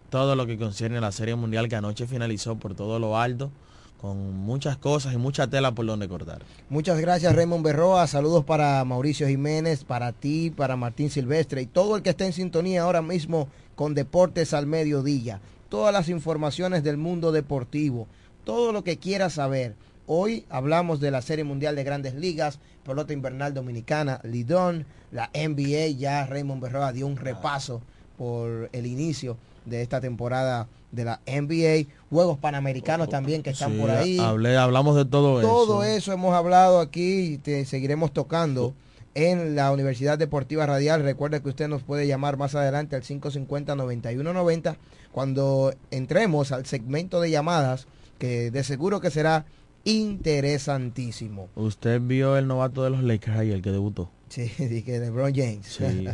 todo 0.10 0.36
lo 0.36 0.45
que 0.47 0.58
concierne 0.58 0.97
a 0.97 1.01
la 1.01 1.12
Serie 1.12 1.36
Mundial 1.36 1.69
que 1.69 1.75
anoche 1.75 2.08
finalizó 2.08 2.55
por 2.58 2.75
todo 2.75 2.99
lo 2.99 3.17
alto 3.17 3.51
con 3.99 4.34
muchas 4.34 4.77
cosas 4.77 5.13
y 5.13 5.17
mucha 5.17 5.47
tela 5.47 5.73
por 5.73 5.86
donde 5.86 6.08
cortar. 6.08 6.41
Muchas 6.69 6.99
gracias 6.99 7.36
Raymond 7.36 7.65
Berroa, 7.65 8.08
saludos 8.08 8.45
para 8.45 8.84
Mauricio 8.86 9.27
Jiménez, 9.27 9.84
para 9.84 10.13
ti, 10.13 10.51
para 10.51 10.77
Martín 10.77 11.10
Silvestre 11.10 11.62
y 11.62 11.65
todo 11.65 11.97
el 11.97 12.01
que 12.01 12.12
está 12.12 12.25
en 12.25 12.34
sintonía 12.34 12.84
ahora 12.84 13.01
mismo 13.01 13.49
con 13.75 13.95
Deportes 13.95 14.53
al 14.53 14.67
Mediodía 14.67 15.41
todas 15.69 15.93
las 15.93 16.10
informaciones 16.10 16.84
del 16.84 16.97
mundo 16.97 17.32
deportivo, 17.32 18.08
todo 18.43 18.71
lo 18.71 18.84
que 18.84 18.97
quieras 18.97 19.34
saber. 19.34 19.75
Hoy 20.08 20.45
hablamos 20.49 20.99
de 20.99 21.12
la 21.12 21.21
Serie 21.21 21.43
Mundial 21.43 21.75
de 21.75 21.84
Grandes 21.84 22.15
Ligas, 22.15 22.60
pelota 22.84 23.13
invernal 23.13 23.53
dominicana, 23.53 24.19
Lidón, 24.23 24.86
la 25.12 25.29
NBA, 25.34 25.97
ya 25.97 26.25
Raymond 26.25 26.62
Berroa 26.62 26.91
dio 26.91 27.05
un 27.05 27.15
repaso 27.15 27.82
por 28.17 28.69
el 28.73 28.86
inicio 28.88 29.38
de 29.65 29.84
esta 29.84 30.01
temporada 30.01 30.67
de 30.91 31.05
la 31.05 31.19
NBA, 31.27 31.88
Juegos 32.10 32.39
Panamericanos 32.39 33.10
también 33.10 33.43
que 33.43 33.51
están 33.51 33.77
por 33.77 33.91
ahí. 33.91 34.17
Hablé, 34.17 34.58
hablamos 34.58 34.95
de 34.95 35.05
todo, 35.05 35.39
eso. 35.39 35.47
Todo 35.47 35.84
eso 35.84 36.12
hemos 36.12 36.34
hablado 36.34 36.79
aquí 36.79 37.34
y 37.34 37.38
te 37.38 37.65
seguiremos 37.65 38.12
tocando 38.12 38.73
en 39.15 39.56
la 39.56 39.72
Universidad 39.72 40.17
Deportiva 40.17 40.65
Radial. 40.65 41.04
Recuerde 41.04 41.41
que 41.41 41.50
usted 41.50 41.67
nos 41.67 41.84
puede 41.84 42.08
llamar 42.08 42.38
más 42.38 42.56
adelante 42.56 42.95
al 42.95 43.04
550-9190 43.04 44.78
cuando 45.12 45.74
entremos 45.91 46.52
al 46.52 46.65
segmento 46.65 47.22
de 47.22 47.32
llamadas, 47.32 47.88
que 48.17 48.52
de 48.52 48.63
seguro 48.63 49.02
que 49.02 49.12
será 49.12 49.45
interesantísimo. 49.84 51.50
Usted 51.56 52.02
vio 52.02 52.38
el 52.38 52.48
novato 52.48 52.84
de 52.84 52.89
los 52.89 53.04
Lakers 53.04 53.38
ahí, 53.38 53.52
el 53.52 53.62
que 53.62 53.72
debutó. 53.72 54.12
Sí, 54.30 54.50
que 54.86 55.00
LeBron 55.00 55.34
James. 55.34 55.65
Sí, 55.65 56.08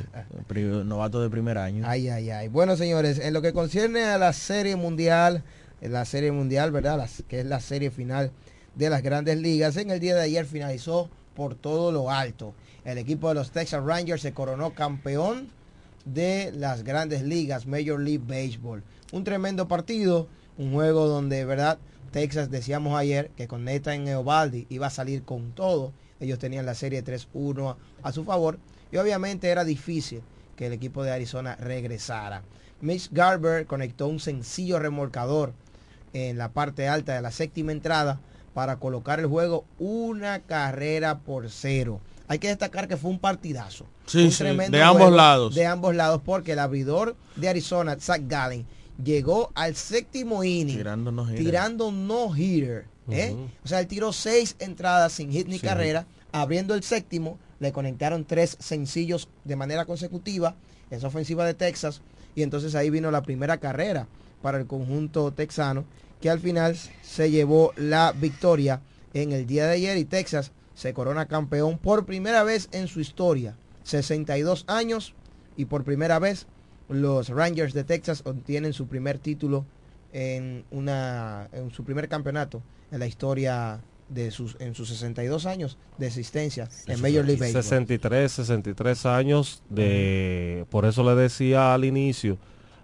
novato 0.85 1.21
de 1.21 1.29
primer 1.29 1.57
año. 1.57 1.83
Ay, 1.85 2.07
ay, 2.07 2.29
ay. 2.29 2.47
Bueno, 2.47 2.77
señores, 2.77 3.19
en 3.19 3.33
lo 3.33 3.41
que 3.41 3.53
concierne 3.53 4.03
a 4.05 4.17
la 4.17 4.33
Serie 4.33 4.75
Mundial, 4.75 5.43
la 5.81 6.05
Serie 6.05 6.31
Mundial, 6.31 6.71
¿verdad? 6.71 7.09
que 7.27 7.41
es 7.41 7.45
la 7.45 7.59
serie 7.59 7.91
final 7.91 8.31
de 8.75 8.89
las 8.89 9.01
grandes 9.01 9.37
ligas, 9.37 9.77
en 9.77 9.91
el 9.91 9.99
día 9.99 10.15
de 10.15 10.21
ayer 10.21 10.45
finalizó 10.45 11.09
por 11.35 11.55
todo 11.55 11.91
lo 11.91 12.09
alto. 12.09 12.53
El 12.85 12.99
equipo 12.99 13.29
de 13.29 13.33
los 13.33 13.49
Texas 13.49 13.83
Rangers 13.83 14.21
se 14.21 14.33
coronó 14.33 14.75
campeón 14.75 15.49
de 16.05 16.51
las 16.55 16.83
grandes 16.83 17.23
ligas, 17.23 17.65
Major 17.65 17.99
League 17.99 18.23
Baseball. 18.25 18.83
Un 19.11 19.23
tremendo 19.23 19.67
partido, 19.67 20.27
un 20.59 20.71
juego 20.71 21.07
donde, 21.07 21.45
verdad, 21.45 21.79
Texas 22.11 22.51
decíamos 22.51 22.95
ayer 22.95 23.31
que 23.35 23.47
con 23.47 23.65
Nathan 23.65 24.07
Eovaldi 24.07 24.67
iba 24.69 24.85
a 24.85 24.91
salir 24.91 25.23
con 25.23 25.51
todo. 25.53 25.93
Ellos 26.19 26.37
tenían 26.37 26.67
la 26.67 26.75
serie 26.75 27.03
3-1 27.03 27.75
a, 28.03 28.11
su 28.11 28.23
favor 28.23 28.59
y 28.91 28.97
obviamente 28.97 29.49
era 29.49 29.65
difícil 29.65 30.21
que 30.55 30.67
el 30.67 30.73
equipo 30.73 31.03
de 31.03 31.11
Arizona 31.11 31.55
regresara. 31.55 32.43
Mitch 32.81 33.09
Garber 33.11 33.65
conectó 33.65 34.07
un 34.07 34.19
sencillo 34.19 34.77
remolcador 34.77 35.53
en 36.13 36.37
la 36.37 36.49
parte 36.49 36.87
alta 36.87 37.15
de 37.15 37.21
la 37.23 37.31
séptima 37.31 37.71
entrada 37.71 38.19
para 38.53 38.77
colocar 38.77 39.19
el 39.19 39.25
juego 39.25 39.65
una 39.79 40.39
carrera 40.39 41.17
por 41.17 41.49
cero. 41.49 41.99
Hay 42.27 42.39
que 42.39 42.47
destacar 42.47 42.87
que 42.87 42.97
fue 42.97 43.11
un 43.11 43.19
partidazo. 43.19 43.85
Sí, 44.07 44.29
de 44.69 44.81
ambos 44.81 45.11
lados. 45.11 45.55
De 45.55 45.65
ambos 45.65 45.95
lados, 45.95 46.21
porque 46.23 46.53
el 46.53 46.59
abridor 46.59 47.15
de 47.35 47.49
Arizona, 47.49 47.97
Zach 47.99 48.21
Gallen, 48.27 48.65
llegó 49.03 49.51
al 49.55 49.75
séptimo 49.75 50.43
inning 50.43 50.77
tirando 50.77 51.11
no 51.11 51.23
hitter. 51.23 51.37
Tirando 51.37 51.91
no 51.91 52.35
hitter 52.35 52.85
¿eh? 53.09 53.35
O 53.63 53.67
sea, 53.67 53.79
él 53.79 53.87
tiró 53.87 54.13
seis 54.13 54.55
entradas 54.59 55.13
sin 55.13 55.31
hit 55.31 55.47
ni 55.47 55.59
carrera. 55.59 56.05
Abriendo 56.31 56.75
el 56.75 56.83
séptimo, 56.83 57.37
le 57.59 57.71
conectaron 57.71 58.25
tres 58.25 58.57
sencillos 58.59 59.29
de 59.43 59.55
manera 59.55 59.85
consecutiva. 59.85 60.55
Esa 60.89 61.07
ofensiva 61.07 61.45
de 61.45 61.53
Texas. 61.53 62.01
Y 62.35 62.43
entonces 62.43 62.75
ahí 62.75 62.89
vino 62.89 63.11
la 63.11 63.23
primera 63.23 63.57
carrera 63.57 64.07
para 64.41 64.57
el 64.57 64.67
conjunto 64.67 65.31
texano, 65.31 65.85
que 66.21 66.29
al 66.29 66.39
final 66.39 66.77
se 67.01 67.31
llevó 67.31 67.73
la 67.77 68.11
victoria 68.11 68.81
en 69.13 69.31
el 69.31 69.47
día 69.47 69.65
de 69.67 69.73
ayer. 69.73 69.97
Y 69.97 70.05
Texas 70.05 70.51
se 70.75 70.93
corona 70.93 71.25
campeón 71.25 71.77
por 71.79 72.05
primera 72.05 72.43
vez 72.43 72.69
en 72.71 72.87
su 72.87 72.99
historia. 72.99 73.57
62 73.83 74.65
años 74.67 75.13
y 75.57 75.65
por 75.65 75.83
primera 75.83 76.19
vez 76.19 76.47
los 76.89 77.29
Rangers 77.29 77.73
de 77.73 77.83
Texas 77.83 78.21
obtienen 78.25 78.73
su 78.73 78.87
primer 78.87 79.17
título 79.17 79.65
en, 80.13 80.65
una, 80.71 81.49
en 81.51 81.71
su 81.71 81.83
primer 81.83 82.07
campeonato 82.07 82.61
en 82.91 82.99
la 82.99 83.07
historia 83.07 83.81
de 84.09 84.29
sus 84.29 84.55
en 84.59 84.75
sus 84.75 84.89
62 84.89 85.47
años 85.47 85.79
de 85.97 86.05
existencia 86.05 86.69
en 86.85 87.01
Major 87.01 87.25
League 87.25 87.39
Baseball. 87.39 87.63
63, 87.63 88.31
63 88.31 89.05
años 89.07 89.63
de 89.69 90.65
por 90.69 90.85
eso 90.85 91.03
le 91.03 91.19
decía 91.19 91.73
al 91.73 91.85
inicio 91.85 92.37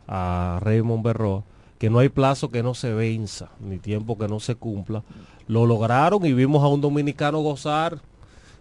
a 0.07 0.59
Raymond 0.63 1.03
Berroa 1.03 1.43
que 1.81 1.89
no 1.89 1.97
hay 1.97 2.09
plazo 2.09 2.51
que 2.51 2.61
no 2.61 2.75
se 2.75 2.93
venza, 2.93 3.49
ni 3.59 3.79
tiempo 3.79 4.15
que 4.15 4.27
no 4.27 4.39
se 4.39 4.53
cumpla. 4.53 5.01
Lo 5.47 5.65
lograron 5.65 6.23
y 6.23 6.31
vimos 6.31 6.63
a 6.63 6.67
un 6.67 6.79
dominicano 6.79 7.39
gozar. 7.39 7.97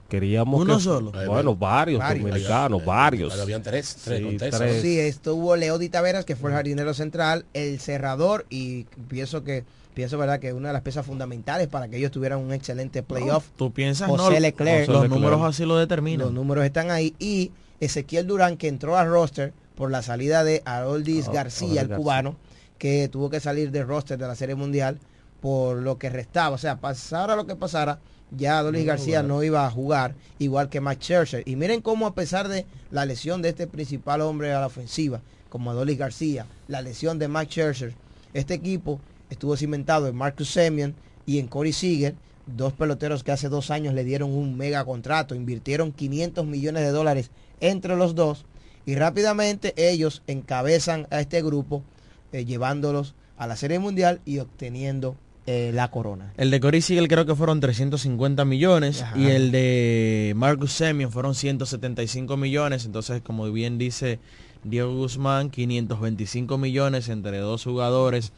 Queríamos 0.08 0.58
uno 0.58 0.80
solo. 0.80 1.12
Bueno, 1.26 1.54
varios, 1.54 2.02
dominicanos, 2.02 2.82
varios. 2.82 3.38
habían 3.38 3.62
tres, 3.62 3.94
tres, 4.02 4.80
Sí, 4.80 4.98
estuvo 4.98 5.54
Leody 5.54 5.90
Taveras, 5.90 6.24
que 6.24 6.34
fue 6.34 6.48
el 6.48 6.56
jardinero 6.56 6.94
central, 6.94 7.44
el 7.52 7.78
cerrador, 7.78 8.46
y 8.48 8.84
pienso 9.10 9.44
que 9.44 9.64
pienso 9.92 10.16
verdad 10.16 10.40
que 10.40 10.54
una 10.54 10.68
de 10.68 10.72
las 10.72 10.82
piezas 10.82 11.04
fundamentales 11.04 11.68
para 11.68 11.88
que 11.88 11.98
ellos 11.98 12.12
tuvieran 12.12 12.38
un 12.38 12.54
excelente 12.54 13.02
playoff. 13.02 13.48
Tú 13.54 13.70
piensas 13.70 14.08
José 14.08 14.40
Leclerc, 14.40 14.88
los 14.88 15.10
números 15.10 15.42
así 15.42 15.66
lo 15.66 15.76
determinan. 15.76 16.28
Los 16.28 16.32
números 16.32 16.64
están 16.64 16.90
ahí 16.90 17.14
y 17.18 17.50
Ezequiel 17.80 18.26
Durán 18.26 18.56
que 18.56 18.68
entró 18.68 18.96
al 18.96 19.10
roster 19.10 19.52
por 19.74 19.90
la 19.90 20.00
salida 20.00 20.42
de 20.42 20.62
Aroldis 20.64 21.28
oh, 21.28 21.32
García, 21.32 21.82
el 21.82 21.90
cubano 21.90 22.36
que 22.80 23.08
tuvo 23.08 23.28
que 23.28 23.40
salir 23.40 23.70
del 23.70 23.86
roster 23.86 24.18
de 24.18 24.26
la 24.26 24.34
Serie 24.34 24.54
Mundial 24.54 24.98
por 25.42 25.76
lo 25.76 25.98
que 25.98 26.08
restaba. 26.08 26.54
O 26.54 26.58
sea, 26.58 26.80
pasara 26.80 27.36
lo 27.36 27.46
que 27.46 27.54
pasara, 27.54 28.00
ya 28.30 28.58
Adolis 28.58 28.86
García 28.86 29.22
no 29.22 29.42
iba 29.42 29.66
a 29.66 29.70
jugar 29.70 30.14
igual 30.38 30.70
que 30.70 30.80
Max 30.80 31.04
Scherzer. 31.04 31.42
Y 31.46 31.56
miren 31.56 31.82
cómo 31.82 32.06
a 32.06 32.14
pesar 32.14 32.48
de 32.48 32.64
la 32.90 33.04
lesión 33.04 33.42
de 33.42 33.50
este 33.50 33.66
principal 33.66 34.22
hombre 34.22 34.52
a 34.52 34.60
la 34.60 34.66
ofensiva, 34.66 35.20
como 35.50 35.70
Adolis 35.70 35.98
García, 35.98 36.46
la 36.68 36.80
lesión 36.80 37.18
de 37.18 37.28
Max 37.28 37.50
Scherzer, 37.50 37.94
este 38.32 38.54
equipo 38.54 38.98
estuvo 39.28 39.58
cimentado 39.58 40.08
en 40.08 40.16
Marcus 40.16 40.50
Semien 40.50 40.94
y 41.26 41.38
en 41.38 41.48
Corey 41.48 41.74
Seager, 41.74 42.14
dos 42.46 42.72
peloteros 42.72 43.22
que 43.22 43.32
hace 43.32 43.50
dos 43.50 43.70
años 43.70 43.92
le 43.92 44.04
dieron 44.04 44.32
un 44.32 44.56
mega 44.56 44.86
contrato, 44.86 45.34
invirtieron 45.34 45.92
500 45.92 46.46
millones 46.46 46.82
de 46.82 46.90
dólares 46.92 47.30
entre 47.60 47.94
los 47.94 48.14
dos 48.14 48.46
y 48.86 48.94
rápidamente 48.94 49.74
ellos 49.76 50.22
encabezan 50.26 51.06
a 51.10 51.20
este 51.20 51.42
grupo 51.42 51.84
eh, 52.32 52.44
llevándolos 52.44 53.14
a 53.36 53.46
la 53.46 53.56
Serie 53.56 53.78
Mundial 53.78 54.20
y 54.24 54.38
obteniendo 54.38 55.16
eh, 55.46 55.72
la 55.74 55.90
corona. 55.90 56.32
El 56.36 56.50
de 56.50 56.60
Corey 56.60 56.80
Seager 56.80 57.08
creo 57.08 57.26
que 57.26 57.34
fueron 57.34 57.60
350 57.60 58.44
millones 58.44 59.04
y 59.16 59.26
el 59.26 59.50
de 59.50 60.32
Marcus 60.36 60.72
Semien 60.72 61.10
fueron 61.10 61.34
175 61.34 62.36
millones, 62.36 62.84
entonces 62.84 63.22
como 63.22 63.50
bien 63.50 63.78
dice 63.78 64.18
Diego 64.62 64.94
Guzmán, 64.94 65.50
525 65.50 66.58
millones 66.58 67.08
entre 67.08 67.38
dos 67.38 67.64
jugadores. 67.64 68.32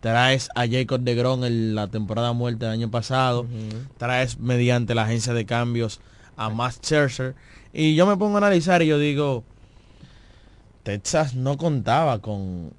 Traes 0.00 0.48
a 0.54 0.66
Jacob 0.66 1.00
de 1.00 1.14
Gron 1.14 1.44
en 1.44 1.74
la 1.74 1.88
temporada 1.88 2.32
muerta 2.32 2.66
del 2.66 2.80
año 2.80 2.90
pasado, 2.90 3.46
traes 3.98 4.38
mediante 4.38 4.94
la 4.94 5.04
agencia 5.04 5.34
de 5.34 5.46
cambios 5.46 6.00
a 6.36 6.48
Max 6.48 6.80
Scherzer. 6.82 7.34
Y 7.72 7.94
yo 7.94 8.06
me 8.06 8.16
pongo 8.16 8.36
a 8.36 8.38
analizar 8.38 8.82
y 8.82 8.86
yo 8.86 8.98
digo, 8.98 9.44
Texas 10.82 11.34
no 11.34 11.56
contaba 11.56 12.20
con 12.20 12.72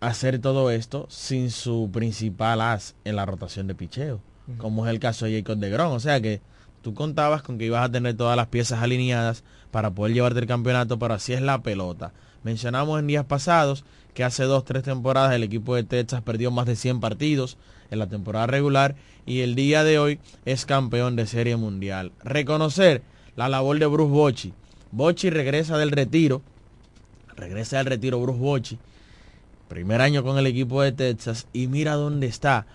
hacer 0.00 0.38
todo 0.38 0.70
esto 0.70 1.06
sin 1.08 1.50
su 1.50 1.90
principal 1.92 2.60
as 2.60 2.94
en 3.04 3.16
la 3.16 3.26
rotación 3.26 3.66
de 3.66 3.74
picheo, 3.74 4.20
como 4.58 4.86
es 4.86 4.92
el 4.92 5.00
caso 5.00 5.26
de 5.26 5.38
Jacob 5.38 5.58
de 5.58 5.70
Gron, 5.70 5.92
o 5.92 6.00
sea 6.00 6.20
que 6.20 6.40
tú 6.82 6.94
contabas 6.94 7.42
con 7.42 7.58
que 7.58 7.66
ibas 7.66 7.84
a 7.84 7.90
tener 7.90 8.14
todas 8.16 8.36
las 8.36 8.46
piezas 8.46 8.82
alineadas 8.82 9.42
para 9.70 9.90
poder 9.90 10.14
llevarte 10.14 10.40
el 10.40 10.46
campeonato, 10.46 10.98
pero 10.98 11.14
así 11.14 11.32
es 11.32 11.42
la 11.42 11.62
pelota. 11.62 12.12
Mencionamos 12.44 13.00
en 13.00 13.08
días 13.08 13.24
pasados 13.24 13.84
que 14.14 14.22
hace 14.22 14.44
dos, 14.44 14.64
tres 14.64 14.84
temporadas 14.84 15.34
el 15.34 15.42
equipo 15.42 15.74
de 15.74 15.82
Texas 15.82 16.22
perdió 16.22 16.50
más 16.50 16.66
de 16.66 16.76
100 16.76 17.00
partidos 17.00 17.58
en 17.90 17.98
la 17.98 18.06
temporada 18.06 18.46
regular 18.46 18.94
y 19.26 19.40
el 19.40 19.54
día 19.54 19.82
de 19.82 19.98
hoy 19.98 20.20
es 20.44 20.64
campeón 20.64 21.16
de 21.16 21.26
serie 21.26 21.56
mundial. 21.56 22.12
Reconocer 22.22 23.02
la 23.34 23.48
labor 23.48 23.78
de 23.78 23.86
Bruce 23.86 24.12
Bochy. 24.12 24.54
Bochy 24.92 25.28
regresa 25.28 25.76
del 25.76 25.90
retiro, 25.90 26.40
regresa 27.36 27.78
del 27.78 27.86
retiro 27.86 28.20
Bruce 28.20 28.38
Bochy, 28.38 28.78
primer 29.68 30.00
año 30.00 30.22
con 30.22 30.38
el 30.38 30.46
equipo 30.46 30.82
de 30.82 30.92
Texas 30.92 31.46
y 31.52 31.66
mira 31.66 31.94
dónde 31.94 32.26
está. 32.26 32.66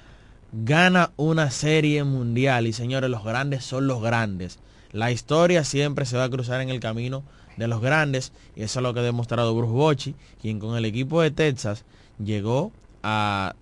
Gana 0.51 1.11
una 1.15 1.49
serie 1.49 2.03
mundial 2.03 2.67
y 2.67 2.73
señores, 2.73 3.09
los 3.09 3.23
grandes 3.23 3.63
son 3.63 3.87
los 3.87 4.01
grandes. 4.01 4.59
La 4.91 5.11
historia 5.11 5.63
siempre 5.63 6.05
se 6.05 6.17
va 6.17 6.25
a 6.25 6.29
cruzar 6.29 6.59
en 6.61 6.69
el 6.69 6.79
camino 6.79 7.23
de 7.57 7.67
los 7.67 7.81
grandes 7.81 8.33
y 8.55 8.63
eso 8.63 8.79
es 8.79 8.83
lo 8.83 8.93
que 8.93 8.99
ha 8.99 9.03
demostrado 9.03 9.55
Bruce 9.55 9.71
Bochy, 9.73 10.15
quien 10.41 10.59
con 10.59 10.77
el 10.77 10.85
equipo 10.85 11.21
de 11.21 11.31
Texas 11.31 11.85
llegó 12.23 12.71
a 13.03 13.55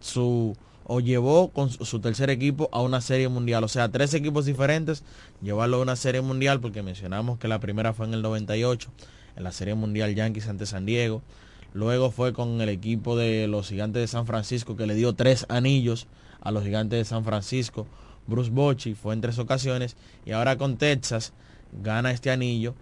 su 0.00 0.56
o 0.90 1.00
llevó 1.00 1.50
con 1.50 1.70
su 1.70 2.00
tercer 2.00 2.30
equipo 2.30 2.70
a 2.72 2.80
una 2.80 3.02
serie 3.02 3.28
mundial, 3.28 3.62
o 3.62 3.68
sea, 3.68 3.90
tres 3.90 4.14
equipos 4.14 4.46
diferentes, 4.46 5.04
llevarlo 5.42 5.76
a 5.76 5.82
una 5.82 5.96
serie 5.96 6.22
mundial 6.22 6.60
porque 6.60 6.82
mencionamos 6.82 7.38
que 7.38 7.46
la 7.46 7.60
primera 7.60 7.92
fue 7.92 8.06
en 8.06 8.14
el 8.14 8.22
98, 8.22 8.90
en 9.36 9.44
la 9.44 9.52
serie 9.52 9.74
mundial 9.74 10.14
Yankees 10.14 10.48
ante 10.48 10.64
San 10.64 10.86
Diego, 10.86 11.22
luego 11.78 12.10
fue 12.10 12.32
con 12.32 12.60
el 12.60 12.68
equipo 12.68 13.16
de 13.16 13.46
los 13.46 13.68
gigantes 13.68 14.00
de 14.00 14.08
San 14.08 14.26
Francisco 14.26 14.76
que 14.76 14.86
le 14.86 14.96
dio 14.96 15.14
tres 15.14 15.46
anillos 15.48 16.08
a 16.40 16.50
los 16.50 16.64
gigantes 16.64 16.98
de 16.98 17.04
San 17.04 17.24
Francisco, 17.24 17.86
Bruce 18.26 18.50
Bochy 18.50 18.94
fue 18.94 19.14
en 19.14 19.20
tres 19.20 19.38
ocasiones 19.38 19.96
y 20.26 20.32
ahora 20.32 20.58
con 20.58 20.76
Texas 20.76 21.32
gana 21.82 22.10
este 22.10 22.32
anillo 22.32 22.74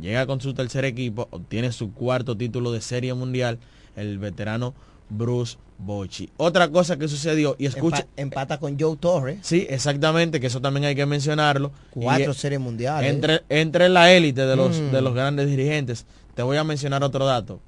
llega 0.00 0.26
con 0.26 0.40
su 0.40 0.54
tercer 0.54 0.84
equipo, 0.84 1.26
obtiene 1.32 1.72
su 1.72 1.92
cuarto 1.92 2.36
título 2.36 2.70
de 2.70 2.80
serie 2.80 3.14
mundial, 3.14 3.58
el 3.96 4.18
veterano 4.18 4.74
Bruce 5.08 5.58
Bochy. 5.78 6.30
Otra 6.36 6.68
cosa 6.68 6.96
que 6.98 7.08
sucedió, 7.08 7.56
y 7.58 7.66
escucha... 7.66 8.06
empata 8.16 8.58
con 8.58 8.78
Joe 8.78 8.96
Torres. 8.96 9.38
Sí, 9.42 9.66
exactamente, 9.68 10.38
que 10.38 10.46
eso 10.46 10.60
también 10.60 10.84
hay 10.84 10.94
que 10.94 11.06
mencionarlo. 11.06 11.72
Cuatro 11.90 12.32
series 12.32 12.60
mundiales. 12.60 13.10
Entre, 13.10 13.42
entre 13.48 13.88
la 13.88 14.12
élite 14.12 14.46
de 14.46 14.56
los, 14.56 14.78
de 14.78 15.00
los 15.00 15.12
mm. 15.12 15.16
grandes 15.16 15.48
dirigentes. 15.48 16.06
Te 16.34 16.42
voy 16.42 16.58
a 16.58 16.64
mencionar 16.64 17.02
otro 17.02 17.24
dato, 17.24 17.60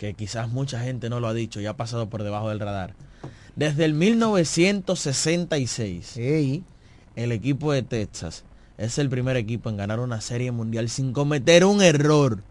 que 0.00 0.14
quizás 0.14 0.48
mucha 0.48 0.80
gente 0.80 1.08
no 1.10 1.20
lo 1.20 1.28
ha 1.28 1.34
dicho 1.34 1.60
y 1.60 1.66
ha 1.66 1.76
pasado 1.76 2.08
por 2.08 2.22
debajo 2.22 2.48
del 2.48 2.58
radar. 2.58 2.94
Desde 3.54 3.84
el 3.84 3.92
1966, 3.92 6.62
el 7.16 7.32
equipo 7.32 7.70
de 7.70 7.82
Texas 7.82 8.44
es 8.78 8.96
el 8.96 9.10
primer 9.10 9.36
equipo 9.36 9.68
en 9.68 9.76
ganar 9.76 10.00
una 10.00 10.22
serie 10.22 10.52
mundial 10.52 10.88
sin 10.88 11.12
cometer 11.12 11.66
un 11.66 11.82
error 11.82 12.42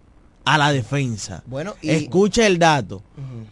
a 0.46 0.60
la 0.60 0.72
defensa. 0.72 1.42
Bueno, 1.48 1.74
y... 1.82 1.90
escuche 1.90 2.46
el 2.46 2.60
dato. 2.60 3.02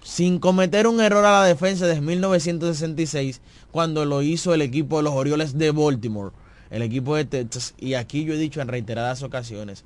Sin 0.04 0.38
cometer 0.38 0.86
un 0.86 1.02
error 1.02 1.26
a 1.26 1.42
la 1.42 1.46
defensa 1.46 1.88
desde 1.88 2.02
1966, 2.02 3.42
cuando 3.72 4.06
lo 4.06 4.22
hizo 4.22 4.54
el 4.54 4.62
equipo 4.62 4.98
de 4.98 5.04
los 5.06 5.14
Orioles 5.14 5.58
de 5.58 5.72
Baltimore, 5.72 6.36
el 6.70 6.84
equipo 6.84 7.16
de 7.16 7.26
Texas. 7.26 7.74
Y 7.80 7.96
aquí 7.96 8.26
yo 8.26 8.36
he 8.36 8.38
dicho 8.38 8.62
en 8.62 8.68
reiteradas 8.68 9.24
ocasiones 9.24 9.86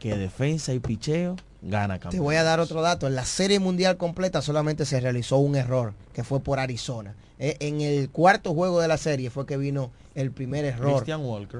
que 0.00 0.16
defensa 0.16 0.74
y 0.74 0.80
picheo 0.80 1.36
gana. 1.62 1.98
Te 1.98 2.20
voy 2.20 2.36
a 2.36 2.42
dar 2.42 2.60
otro 2.60 2.82
dato. 2.82 3.06
En 3.06 3.14
la 3.14 3.24
serie 3.24 3.60
mundial 3.60 3.96
completa 3.96 4.42
solamente 4.42 4.84
se 4.84 5.00
realizó 5.00 5.38
un 5.38 5.56
error, 5.56 5.94
que 6.12 6.24
fue 6.24 6.40
por 6.40 6.58
Arizona. 6.58 7.14
Eh, 7.38 7.56
en 7.60 7.80
el 7.80 8.08
cuarto 8.08 8.54
juego 8.54 8.80
de 8.80 8.88
la 8.88 8.96
serie 8.96 9.30
fue 9.30 9.44
que 9.44 9.56
vino 9.56 9.90
el 10.14 10.30
primer 10.30 10.64
error 10.64 11.04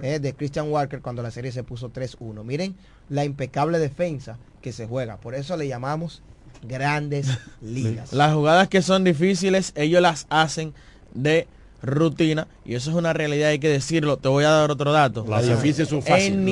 eh, 0.03 0.19
de 0.19 0.35
Christian 0.35 0.71
Walker 0.73 1.03
cuando 1.03 1.23
la 1.23 1.31
serie 1.31 1.53
se 1.53 1.63
puso 1.63 1.93
3-1. 1.93 2.43
Miren 2.45 2.75
la 3.11 3.25
impecable 3.25 3.79
defensa 3.79 4.39
que 4.63 4.73
se 4.73 4.87
juega. 4.87 5.19
Por 5.19 5.35
eso 5.35 5.57
le 5.57 5.69
llamamos 5.69 6.23
grandes 6.67 7.29
ligas. 7.61 8.13
Las 8.13 8.33
jugadas 8.33 8.69
que 8.69 8.81
son 8.81 9.05
difíciles, 9.05 9.73
ellos 9.77 10.01
las 10.01 10.27
hacen 10.31 10.73
de 11.13 11.47
rutina 11.83 12.49
y 12.65 12.75
eso 12.75 12.91
es 12.91 12.97
una 12.97 13.13
realidad, 13.13 13.51
hay 13.51 13.59
que 13.59 13.69
decirlo. 13.69 14.17
Te 14.17 14.29
voy 14.29 14.45
a 14.45 14.51
dar 14.51 14.71
otro 14.71 14.93
dato. 14.93 15.25
Las 15.29 15.47
difíciles 15.49 15.89
son 15.89 16.03
fáciles. 16.03 16.45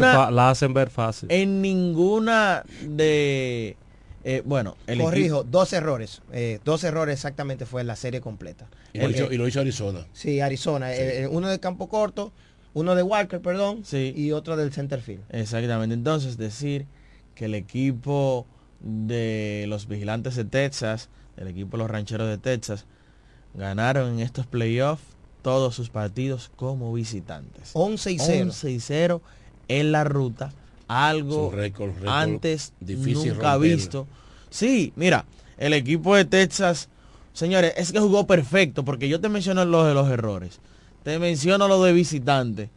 La, 0.00 0.50
hacen 0.50 0.74
ver 0.74 0.90
fácil. 0.90 1.30
En 1.30 1.62
ninguna 1.62 2.64
de 2.82 3.76
eh, 4.24 4.42
bueno, 4.44 4.76
el 4.86 5.00
corrijo, 5.00 5.44
dos 5.44 5.72
errores. 5.74 6.22
Eh, 6.32 6.58
dos 6.64 6.82
errores 6.82 7.14
exactamente 7.14 7.66
fue 7.66 7.82
en 7.82 7.86
la 7.86 7.96
serie 7.96 8.22
completa. 8.22 8.66
Y, 8.94 8.98
lo, 8.98 9.46
hizo, 9.46 9.60
Arizona. 9.60 10.06
Sí, 10.14 10.40
Arizona. 10.40 10.94
Eh, 10.94 11.28
uno 11.28 11.48
de 11.48 11.60
campo 11.60 11.88
corto, 11.88 12.32
uno 12.72 12.94
de 12.94 13.02
Walker, 13.02 13.40
perdón, 13.40 13.82
y 13.92 14.32
otro 14.32 14.56
del 14.56 14.72
center 14.72 15.02
field. 15.02 15.22
Exactamente. 15.30 15.94
Entonces, 15.94 16.38
decir 16.38 16.86
que 17.34 17.44
el 17.44 17.54
equipo 17.54 18.46
de 18.80 19.66
los 19.68 19.88
vigilantes 19.88 20.36
de 20.36 20.44
Texas, 20.44 21.10
el 21.36 21.48
equipo 21.48 21.76
de 21.76 21.82
los 21.82 21.90
rancheros 21.90 22.28
de 22.28 22.38
Texas, 22.38 22.86
ganaron 23.54 24.14
en 24.14 24.20
estos 24.20 24.46
playoffs 24.46 25.02
todos 25.42 25.74
sus 25.74 25.90
partidos 25.90 26.50
como 26.56 26.92
visitantes. 26.92 27.70
11 27.74 28.12
y 28.12 28.18
0. 28.18 28.42
11 28.46 28.70
y 28.70 28.80
0 28.80 29.22
en 29.68 29.92
la 29.92 30.04
ruta 30.04 30.52
algo 30.88 31.52
antes 32.06 32.72
difícil 32.80 33.34
nunca 33.34 33.56
visto. 33.56 34.06
Sí, 34.50 34.92
mira, 34.96 35.24
el 35.56 35.72
equipo 35.72 36.14
de 36.14 36.24
Texas, 36.24 36.88
señores, 37.32 37.74
es 37.76 37.92
que 37.92 38.00
jugó 38.00 38.26
perfecto, 38.26 38.84
porque 38.84 39.08
yo 39.08 39.20
te 39.20 39.28
menciono 39.28 39.64
los 39.64 39.86
de 39.86 39.94
los 39.94 40.08
errores, 40.08 40.60
te 41.02 41.18
menciono 41.18 41.68
lo 41.68 41.82
de 41.82 41.92
visitante. 41.92 42.70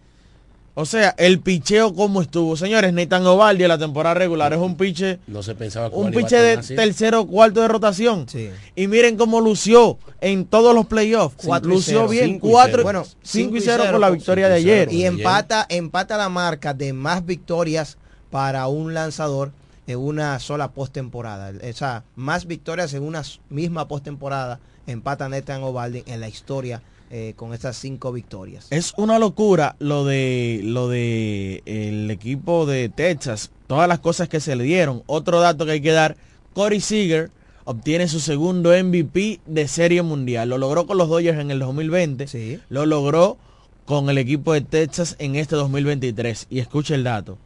O 0.79 0.85
sea, 0.85 1.15
el 1.17 1.39
picheo 1.39 1.91
como 1.95 2.21
estuvo. 2.21 2.55
Señores, 2.55 2.93
Nathan 2.93 3.25
Ovaldi 3.25 3.63
en 3.63 3.69
la 3.69 3.79
temporada 3.79 4.13
regular 4.13 4.53
es 4.53 4.59
un 4.59 4.77
piche. 4.77 5.17
No 5.25 5.41
se 5.41 5.55
pensaba 5.55 5.89
Un 5.91 6.11
piche 6.11 6.37
de 6.37 6.57
tercero 6.57 7.21
o 7.21 7.27
cuarto 7.27 7.61
de 7.61 7.67
rotación. 7.67 8.27
Y 8.75 8.85
miren 8.85 9.17
cómo 9.17 9.41
lució 9.41 9.97
en 10.21 10.45
todos 10.45 10.75
los 10.75 10.85
playoffs. 10.85 11.43
Lució 11.63 12.07
bien. 12.07 12.37
cuatro, 12.37 12.83
bueno, 12.83 13.05
5 13.23 13.57
y 13.57 13.61
0 13.61 13.85
por 13.89 13.99
la 13.99 14.11
victoria 14.11 14.49
de 14.49 14.53
ayer. 14.53 14.93
Y 14.93 15.05
empata, 15.05 15.65
empata 15.67 16.15
la 16.15 16.29
marca 16.29 16.75
de 16.75 16.93
más 16.93 17.25
victorias 17.25 17.97
para 18.29 18.67
un 18.67 18.93
lanzador 18.93 19.53
en 19.87 19.97
una 19.97 20.37
sola 20.37 20.69
postemporada. 20.73 21.53
O 21.67 21.73
sea, 21.73 22.03
más 22.15 22.45
victorias 22.45 22.93
en 22.93 23.01
una 23.01 23.23
misma 23.49 23.87
postemporada 23.87 24.59
empata 24.85 25.27
Nathan 25.27 25.63
Ovaldi 25.63 26.03
en 26.05 26.19
la 26.19 26.29
historia 26.29 26.83
eh, 27.09 27.33
con 27.35 27.53
estas 27.53 27.77
cinco 27.77 28.11
victorias. 28.11 28.67
Es 28.69 28.93
una 28.97 29.19
locura 29.19 29.75
lo 29.79 30.05
de 30.05 30.61
lo 30.63 30.89
de 30.89 31.63
el 31.65 32.11
equipo 32.11 32.65
de 32.65 32.89
Texas, 32.89 33.51
todas 33.67 33.87
las 33.87 33.99
cosas 33.99 34.27
que 34.29 34.39
se 34.39 34.55
le 34.55 34.63
dieron. 34.63 35.03
Otro 35.05 35.39
dato 35.39 35.65
que 35.65 35.71
hay 35.71 35.81
que 35.81 35.91
dar, 35.91 36.17
Corey 36.53 36.81
Seager 36.81 37.31
obtiene 37.63 38.07
su 38.07 38.19
segundo 38.19 38.71
MVP 38.71 39.41
de 39.45 39.67
Serie 39.67 40.01
Mundial. 40.01 40.49
Lo 40.49 40.57
logró 40.57 40.87
con 40.87 40.97
los 40.97 41.09
Dodgers 41.09 41.39
en 41.39 41.51
el 41.51 41.59
2020. 41.59 42.27
Sí. 42.27 42.59
Lo 42.69 42.85
logró 42.85 43.37
con 43.85 44.09
el 44.09 44.17
equipo 44.17 44.53
de 44.53 44.61
Texas 44.61 45.15
en 45.19 45.35
este 45.35 45.57
2023. 45.57 46.47
Y 46.49 46.59
escuche 46.59 46.95
el 46.95 47.03
dato. 47.03 47.37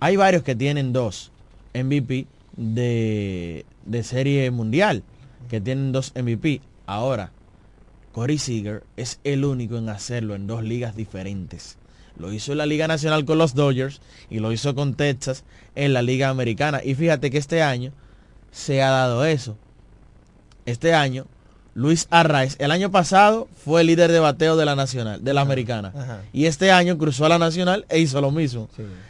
Hay 0.00 0.16
varios 0.16 0.42
que 0.42 0.54
tienen 0.54 0.92
dos 0.92 1.30
MVP 1.74 2.26
de, 2.56 3.66
de 3.84 4.02
Serie 4.02 4.50
Mundial, 4.50 5.02
que 5.50 5.60
tienen 5.60 5.92
dos 5.92 6.12
MVP. 6.14 6.62
Ahora, 6.86 7.32
Corey 8.14 8.38
Seager 8.38 8.84
es 8.96 9.18
el 9.24 9.44
único 9.44 9.76
en 9.76 9.88
hacerlo 9.88 10.36
en 10.36 10.46
dos 10.46 10.62
ligas 10.62 10.94
diferentes. 10.94 11.76
Lo 12.16 12.32
hizo 12.32 12.52
en 12.52 12.58
la 12.58 12.66
Liga 12.66 12.86
Nacional 12.86 13.24
con 13.24 13.38
los 13.38 13.54
Dodgers 13.54 14.00
y 14.30 14.38
lo 14.38 14.52
hizo 14.52 14.76
con 14.76 14.94
Texas 14.94 15.42
en 15.74 15.92
la 15.92 16.00
Liga 16.00 16.28
Americana. 16.28 16.80
Y 16.82 16.94
fíjate 16.94 17.32
que 17.32 17.38
este 17.38 17.60
año 17.60 17.92
se 18.52 18.82
ha 18.82 18.90
dado 18.90 19.24
eso. 19.24 19.58
Este 20.64 20.94
año, 20.94 21.26
Luis 21.74 22.06
Arraez, 22.08 22.54
el 22.60 22.70
año 22.70 22.92
pasado 22.92 23.48
fue 23.64 23.80
el 23.80 23.88
líder 23.88 24.12
de 24.12 24.20
bateo 24.20 24.56
de 24.56 24.64
la 24.64 24.76
Nacional, 24.76 25.24
de 25.24 25.34
la 25.34 25.40
Americana. 25.40 26.22
Y 26.32 26.46
este 26.46 26.70
año 26.70 26.96
cruzó 26.96 27.26
a 27.26 27.30
la 27.30 27.38
Nacional 27.38 27.84
e 27.88 27.98
hizo 27.98 28.20
lo 28.20 28.30
mismo. 28.30 28.68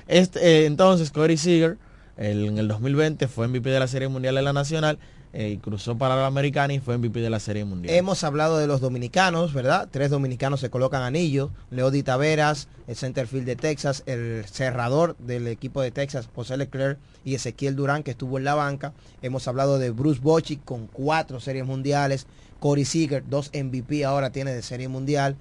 Este, 0.08 0.40
eh, 0.40 0.64
entonces, 0.64 1.10
Corey 1.10 1.36
Seager, 1.36 1.76
en 2.16 2.56
el 2.56 2.68
2020 2.68 3.28
fue 3.28 3.48
MVP 3.48 3.68
de 3.68 3.80
la 3.80 3.86
Serie 3.86 4.08
Mundial 4.08 4.34
de 4.36 4.42
la 4.42 4.54
Nacional 4.54 4.98
eh, 5.36 5.58
cruzó 5.60 5.98
para 5.98 6.14
la 6.14 6.26
americana 6.26 6.74
y 6.74 6.78
fue 6.78 6.96
MVP 6.96 7.20
de 7.20 7.28
la 7.28 7.40
Serie 7.40 7.64
Mundial. 7.64 7.92
Hemos 7.92 8.22
hablado 8.22 8.58
de 8.58 8.68
los 8.68 8.80
dominicanos, 8.80 9.52
¿verdad? 9.52 9.88
Tres 9.90 10.10
dominicanos 10.10 10.60
se 10.60 10.70
colocan 10.70 11.02
anillos. 11.02 11.50
Leody 11.72 12.04
Taveras, 12.04 12.68
el 12.86 12.94
centerfield 12.94 13.44
de 13.44 13.56
Texas, 13.56 14.04
el 14.06 14.44
cerrador 14.44 15.16
del 15.18 15.48
equipo 15.48 15.82
de 15.82 15.90
Texas, 15.90 16.28
José 16.32 16.56
Leclerc 16.56 16.98
y 17.24 17.34
Ezequiel 17.34 17.74
Durán, 17.74 18.04
que 18.04 18.12
estuvo 18.12 18.38
en 18.38 18.44
la 18.44 18.54
banca. 18.54 18.92
Hemos 19.22 19.48
hablado 19.48 19.80
de 19.80 19.90
Bruce 19.90 20.20
Bochy 20.22 20.58
con 20.58 20.86
cuatro 20.86 21.40
series 21.40 21.66
mundiales. 21.66 22.28
Corey 22.60 22.84
Seager, 22.84 23.24
dos 23.28 23.50
MVP 23.52 24.04
ahora 24.04 24.30
tiene 24.30 24.54
de 24.54 24.62
serie 24.62 24.86
mundial. 24.86 25.36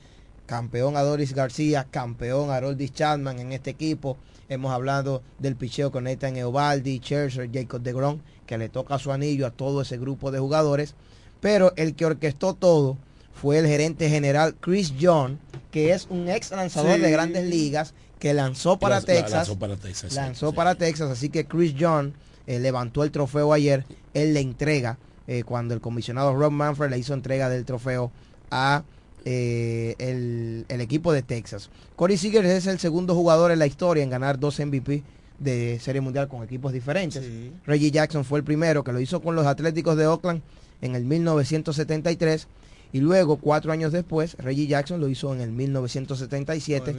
Campeón 0.48 0.98
Adolis 0.98 1.36
García, 1.36 1.86
campeón 1.92 2.50
Haroldis 2.50 2.94
Chapman 2.94 3.38
en 3.38 3.54
este 3.54 3.70
equipo. 3.70 4.18
Hemos 4.50 4.72
hablado 4.72 5.22
del 5.38 5.56
picheo 5.56 5.92
con 5.92 6.06
Nathan 6.06 6.36
Eovaldi, 6.36 6.98
Scherzer, 6.98 7.50
Jacob 7.54 7.82
DeGrom 7.82 8.20
que 8.46 8.58
le 8.58 8.70
toca 8.70 9.00
su 9.00 9.12
anillo 9.12 9.48
a 9.48 9.52
todo 9.52 9.82
ese 9.82 9.98
grupo 9.98 10.32
de 10.32 10.40
jugadores. 10.40 10.96
Pero 11.40 11.74
el 11.76 11.96
que 11.96 12.06
orquestó 12.06 12.54
todo 12.54 12.98
fue 13.34 13.58
el 13.58 13.68
gerente 13.68 14.10
general 14.10 14.56
Chris 14.60 14.94
John, 15.00 15.40
que 15.72 15.92
es 15.92 16.08
un 16.10 16.30
ex 16.30 16.52
lanzador 16.52 17.00
de 17.00 17.12
grandes 17.12 17.46
ligas, 17.46 17.94
que 18.20 18.34
lanzó 18.34 18.80
para 18.80 19.02
Texas. 19.02 19.32
lanzó 19.32 19.60
para 19.60 19.76
Texas. 19.76 20.14
Lanzó 20.14 20.54
para 20.54 20.76
Texas, 20.76 21.12
así 21.12 21.30
que 21.30 21.46
Chris 21.46 21.76
John 21.78 22.14
eh, 22.48 22.60
levantó 22.60 23.04
el 23.04 23.12
trofeo 23.12 23.52
ayer. 23.52 23.86
Él 24.14 24.34
le 24.34 24.40
entrega, 24.40 24.98
eh, 25.28 25.44
cuando 25.44 25.74
el 25.74 25.82
comisionado 25.82 26.34
Rob 26.34 26.52
Manfred 26.52 26.90
le 26.90 26.98
hizo 26.98 27.14
entrega 27.14 27.50
del 27.50 27.66
trofeo 27.66 28.12
a 28.50 28.84
eh, 29.26 29.96
el, 29.98 30.66
el, 30.70 30.82
equipo 30.82 31.12
de 31.12 31.22
Texas. 31.22 31.70
Corey 31.98 32.18
Seager 32.18 32.46
es 32.46 32.68
el 32.68 32.80
segundo 32.80 33.16
jugador 33.16 33.52
en 33.52 33.60
la 33.60 33.66
historia 33.66 34.04
en 34.04 34.10
ganar 34.10 34.40
dos 34.40 34.60
MVP 34.60 35.04
de 35.40 35.80
Serie 35.80 36.02
Mundial 36.02 36.28
con 36.28 36.44
equipos 36.44 36.72
diferentes. 36.74 37.24
Reggie 37.66 37.92
Jackson 37.92 38.26
fue 38.26 38.40
el 38.40 38.46
primero 38.46 38.84
que 38.84 38.94
lo 38.94 39.00
hizo 39.00 39.22
con 39.22 39.36
los 39.36 39.46
Atléticos 39.46 39.98
de 39.98 40.08
Oakland 40.08 40.42
en 40.82 40.96
el 40.96 41.06
1973 41.06 42.48
y 42.92 43.00
luego 43.00 43.38
cuatro 43.38 43.72
años 43.72 43.92
después 43.92 44.36
Reggie 44.38 44.68
Jackson 44.68 45.00
lo 45.00 45.10
hizo 45.10 45.34
en 45.34 45.42
el 45.42 45.52
1977 45.52 46.96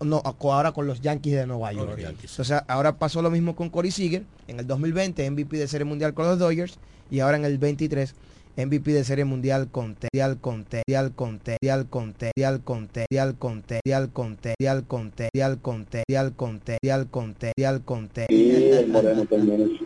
no, 0.00 0.22
ahora 0.24 0.72
con 0.72 0.86
los 0.86 1.00
Yankees 1.00 1.34
de 1.34 1.46
Nueva 1.46 1.72
York. 1.72 1.96
entonces 1.98 2.60
ahora 2.66 2.98
pasó 2.98 3.22
lo 3.22 3.30
mismo 3.30 3.54
con 3.54 3.70
Corey 3.70 3.92
Seager 3.92 4.24
en 4.48 4.58
el 4.58 4.66
2020 4.66 5.30
MVP 5.30 5.56
de 5.58 5.68
Serie 5.68 5.84
Mundial 5.84 6.12
con 6.12 6.26
los 6.26 6.38
Dodgers 6.38 6.78
y 7.10 7.20
ahora 7.20 7.36
en 7.36 7.44
el 7.44 7.58
23 7.58 8.14
MVP 8.56 8.92
de 8.92 9.02
Serie 9.04 9.24
Mundial 9.24 9.68
con 9.70 9.94
Terial 9.94 10.38
con 10.38 10.64
Terial 10.64 11.12
con 11.14 11.38
Terial 11.38 11.86
con 11.88 12.12
Terial 12.12 12.62
con 12.62 12.86
Terial 12.86 13.34
con 13.38 13.62
Terial 13.62 14.12
con 14.12 14.36
Terial 14.36 14.86
con 14.86 15.10
Terial 15.10 15.58
con 15.62 15.88
Terial 15.88 16.34
con 16.36 16.60
Terial 16.60 17.08
con 17.10 17.34
Terial 17.34 17.82
con 17.82 18.10
el 18.14 18.88
Moreno 18.88 19.24
también. 19.24 19.78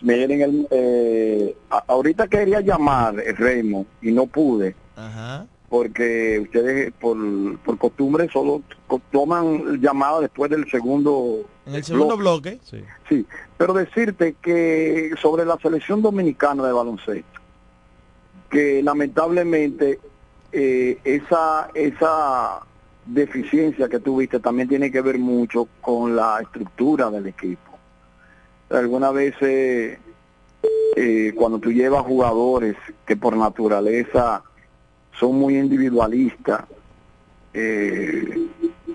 Miren, 0.00 0.42
el, 0.42 0.66
eh, 0.72 1.56
ahorita 1.86 2.26
quería 2.26 2.60
llamar 2.60 3.20
el 3.20 3.36
Remo 3.36 3.86
y 4.02 4.10
no 4.10 4.26
pude. 4.26 4.74
Porque 5.68 6.40
ustedes 6.40 6.92
por, 7.00 7.16
por 7.60 7.78
costumbre 7.78 8.28
solo 8.32 8.62
toman 9.12 9.80
llamada 9.80 10.20
después 10.20 10.50
del 10.50 10.68
segundo 10.68 11.46
en 11.64 11.76
el 11.76 11.84
segundo 11.84 12.16
bloque, 12.16 12.58
bloque. 12.60 12.60
Sí. 12.64 12.84
sí, 13.08 13.26
pero 13.56 13.72
decirte 13.72 14.34
que 14.42 15.12
sobre 15.20 15.44
la 15.44 15.56
selección 15.58 16.02
dominicana 16.02 16.66
de 16.66 16.72
baloncesto, 16.72 17.31
que 18.52 18.82
lamentablemente 18.82 19.98
eh, 20.52 20.98
esa, 21.04 21.70
esa 21.72 22.60
deficiencia 23.06 23.88
que 23.88 23.98
tuviste 23.98 24.40
también 24.40 24.68
tiene 24.68 24.92
que 24.92 25.00
ver 25.00 25.18
mucho 25.18 25.66
con 25.80 26.14
la 26.14 26.38
estructura 26.42 27.10
del 27.10 27.28
equipo. 27.28 27.72
Algunas 28.68 29.14
veces 29.14 29.98
eh, 30.96 31.32
cuando 31.34 31.58
tú 31.58 31.72
llevas 31.72 32.04
jugadores 32.04 32.76
que 33.06 33.16
por 33.16 33.34
naturaleza 33.38 34.42
son 35.18 35.36
muy 35.36 35.56
individualistas, 35.56 36.64
eh, 37.54 38.48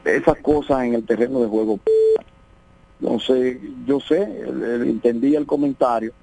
esas 0.06 0.38
cosas 0.38 0.84
en 0.84 0.94
el 0.94 1.04
terreno 1.04 1.40
de 1.40 1.48
juego. 1.48 1.80
Entonces, 3.00 3.58
yo 3.88 4.00
sé, 4.00 4.22
entendí 4.22 5.36
el 5.36 5.48
comentario, 5.48 6.14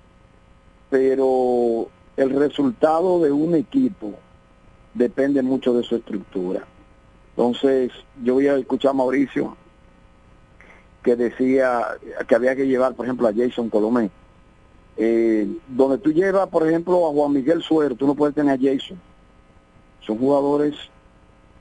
pero 0.88 1.88
el 2.16 2.30
resultado 2.30 3.20
de 3.20 3.32
un 3.32 3.54
equipo 3.54 4.14
depende 4.94 5.42
mucho 5.42 5.74
de 5.74 5.82
su 5.82 5.96
estructura. 5.96 6.64
Entonces, 7.30 7.90
yo 8.22 8.34
voy 8.34 8.46
a 8.46 8.56
escuchar 8.56 8.92
a 8.92 8.94
Mauricio 8.94 9.56
que 11.02 11.16
decía 11.16 11.82
que 12.26 12.34
había 12.34 12.54
que 12.54 12.66
llevar, 12.66 12.94
por 12.94 13.04
ejemplo, 13.04 13.28
a 13.28 13.34
Jason 13.34 13.68
Colomé. 13.68 14.10
Eh, 14.96 15.48
donde 15.68 15.98
tú 15.98 16.12
llevas, 16.12 16.48
por 16.48 16.66
ejemplo, 16.66 17.08
a 17.08 17.10
Juan 17.10 17.32
Miguel 17.32 17.62
Suero, 17.62 17.96
tú 17.96 18.06
no 18.06 18.14
puedes 18.14 18.34
tener 18.34 18.54
a 18.54 18.58
Jason. 18.58 18.98
Son 20.00 20.16
jugadores 20.16 20.76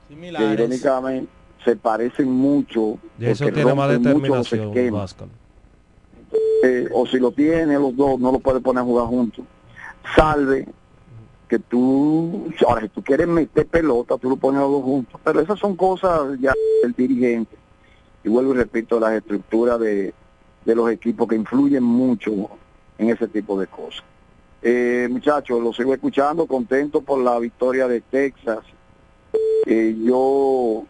Similares. 0.08 0.48
que 0.48 0.54
irónicamente 0.54 1.28
se 1.64 1.74
parecen 1.74 2.30
mucho. 2.30 2.98
Jason 3.20 3.52
tiene 3.52 3.74
más 3.74 3.90
determinación, 3.90 4.72
eh, 6.62 6.88
o 6.92 7.06
si 7.06 7.18
lo 7.18 7.32
tiene 7.32 7.74
los 7.74 7.94
dos, 7.94 8.18
no 8.18 8.32
lo 8.32 8.38
puede 8.38 8.60
poner 8.60 8.82
a 8.82 8.84
jugar 8.84 9.06
juntos 9.06 9.44
salve 10.14 10.66
que 11.48 11.58
tú, 11.58 12.52
ahora 12.66 12.82
si 12.82 12.88
tú 12.88 13.02
quieres 13.02 13.28
meter 13.28 13.66
pelota, 13.66 14.16
tú 14.18 14.30
lo 14.30 14.36
pones 14.36 14.60
a 14.60 14.64
dos 14.64 14.82
juntos, 14.82 15.20
pero 15.22 15.40
esas 15.40 15.58
son 15.58 15.76
cosas 15.76 16.38
ya 16.40 16.52
del 16.82 16.92
dirigente. 16.92 17.56
Y 18.22 18.28
vuelvo 18.28 18.54
y 18.54 18.56
repito, 18.56 18.98
las 18.98 19.12
estructuras 19.12 19.78
de, 19.78 20.14
los 20.64 20.90
equipos 20.90 21.28
que 21.28 21.36
influyen 21.36 21.82
mucho 21.82 22.48
en 22.96 23.10
ese 23.10 23.28
tipo 23.28 23.58
de 23.60 23.66
cosas. 23.66 24.02
Eh, 24.62 25.08
muchachos, 25.10 25.62
lo 25.62 25.74
sigo 25.74 25.92
escuchando, 25.92 26.46
contento 26.46 27.02
por 27.02 27.20
la 27.20 27.38
victoria 27.38 27.86
de 27.86 28.00
Texas. 28.00 28.60
Eh, 29.66 29.94
yo, 30.02 30.84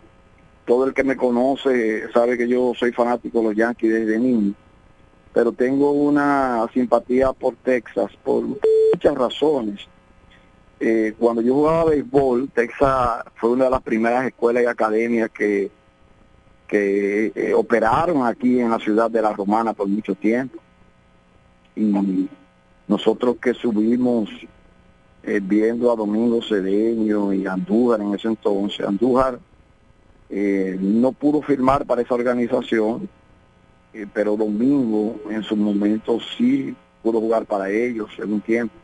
todo 0.65 0.87
el 0.87 0.95
que 0.95 1.03
me 1.03 1.17
conoce 1.17 2.11
sabe 2.13 2.39
que 2.39 2.47
yo 2.47 2.73
soy 2.79 2.93
fanático 2.93 3.39
de 3.39 3.45
los 3.45 3.57
Yankees 3.57 3.93
desde 3.93 4.19
niño 4.19 4.55
pero 5.35 5.51
tengo 5.51 5.91
una 5.91 6.65
simpatía 6.73 7.33
por 7.33 7.57
Texas 7.57 8.13
por 8.23 8.45
muchas 8.45 9.15
razones. 9.17 9.81
Eh, 10.79 11.13
cuando 11.19 11.43
yo 11.43 11.55
jugaba 11.55 11.91
béisbol, 11.91 12.49
Texas 12.55 13.25
fue 13.35 13.51
una 13.51 13.65
de 13.65 13.71
las 13.71 13.83
primeras 13.83 14.27
escuelas 14.27 14.63
y 14.63 14.67
academias 14.67 15.31
que, 15.31 15.73
que 16.69 17.33
eh, 17.35 17.53
operaron 17.53 18.25
aquí 18.25 18.61
en 18.61 18.71
la 18.71 18.79
ciudad 18.79 19.11
de 19.11 19.23
La 19.23 19.33
Romana 19.33 19.73
por 19.73 19.89
mucho 19.89 20.15
tiempo. 20.15 20.61
Y 21.75 22.29
nosotros 22.87 23.37
que 23.43 23.55
subimos 23.55 24.31
eh, 25.25 25.41
viendo 25.43 25.91
a 25.91 25.97
Domingo 25.97 26.43
Cedeño 26.43 27.33
y 27.33 27.45
Andújar 27.45 28.01
en 28.03 28.15
ese 28.15 28.29
entonces, 28.29 28.87
Andújar 28.87 29.41
no 30.31 31.13
pudo 31.13 31.43
firmar 31.43 31.87
para 31.87 32.03
esa 32.03 32.15
organización, 32.15 33.09
eh, 33.95 34.07
pero 34.13 34.37
Domingo 34.37 35.21
en 35.31 35.43
su 35.45 35.57
momento 35.57 36.19
sí 36.37 36.75
pudo 37.03 37.21
jugar 37.21 37.47
para 37.47 37.71
ellos 37.71 38.11
en 38.19 38.33
un 38.33 38.41
tiempo. 38.41 38.75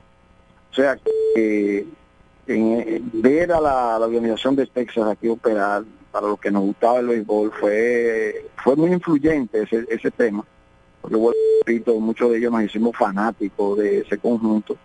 O 0.71 0.75
sea, 0.75 0.97
que 1.35 1.87
en, 2.47 3.11
ver 3.13 3.53
a 3.53 3.61
la, 3.61 3.99
organización 3.99 4.55
de 4.55 4.67
Texas 4.67 5.07
aquí 5.09 5.29
operar, 5.29 5.85
para 6.13 6.29
lo 6.29 6.37
que 6.37 6.51
nos 6.51 6.63
gustaba 6.63 7.01
el 7.01 7.09
béisbol, 7.09 7.53
fue, 7.53 8.47
fue 8.63 8.77
muy 8.77 8.93
influyente 8.93 9.63
ese, 9.63 9.85
ese 9.89 10.11
tema. 10.11 10.45
Porque, 11.01 11.17
repito, 11.65 11.99
muchos 11.99 12.31
de 12.31 12.39
ellos 12.39 12.53
nos 12.53 12.63
hicimos 12.63 12.97
fanáticos 12.97 13.79
de 13.79 14.01
ese 14.01 14.19
conjunto. 14.19 14.77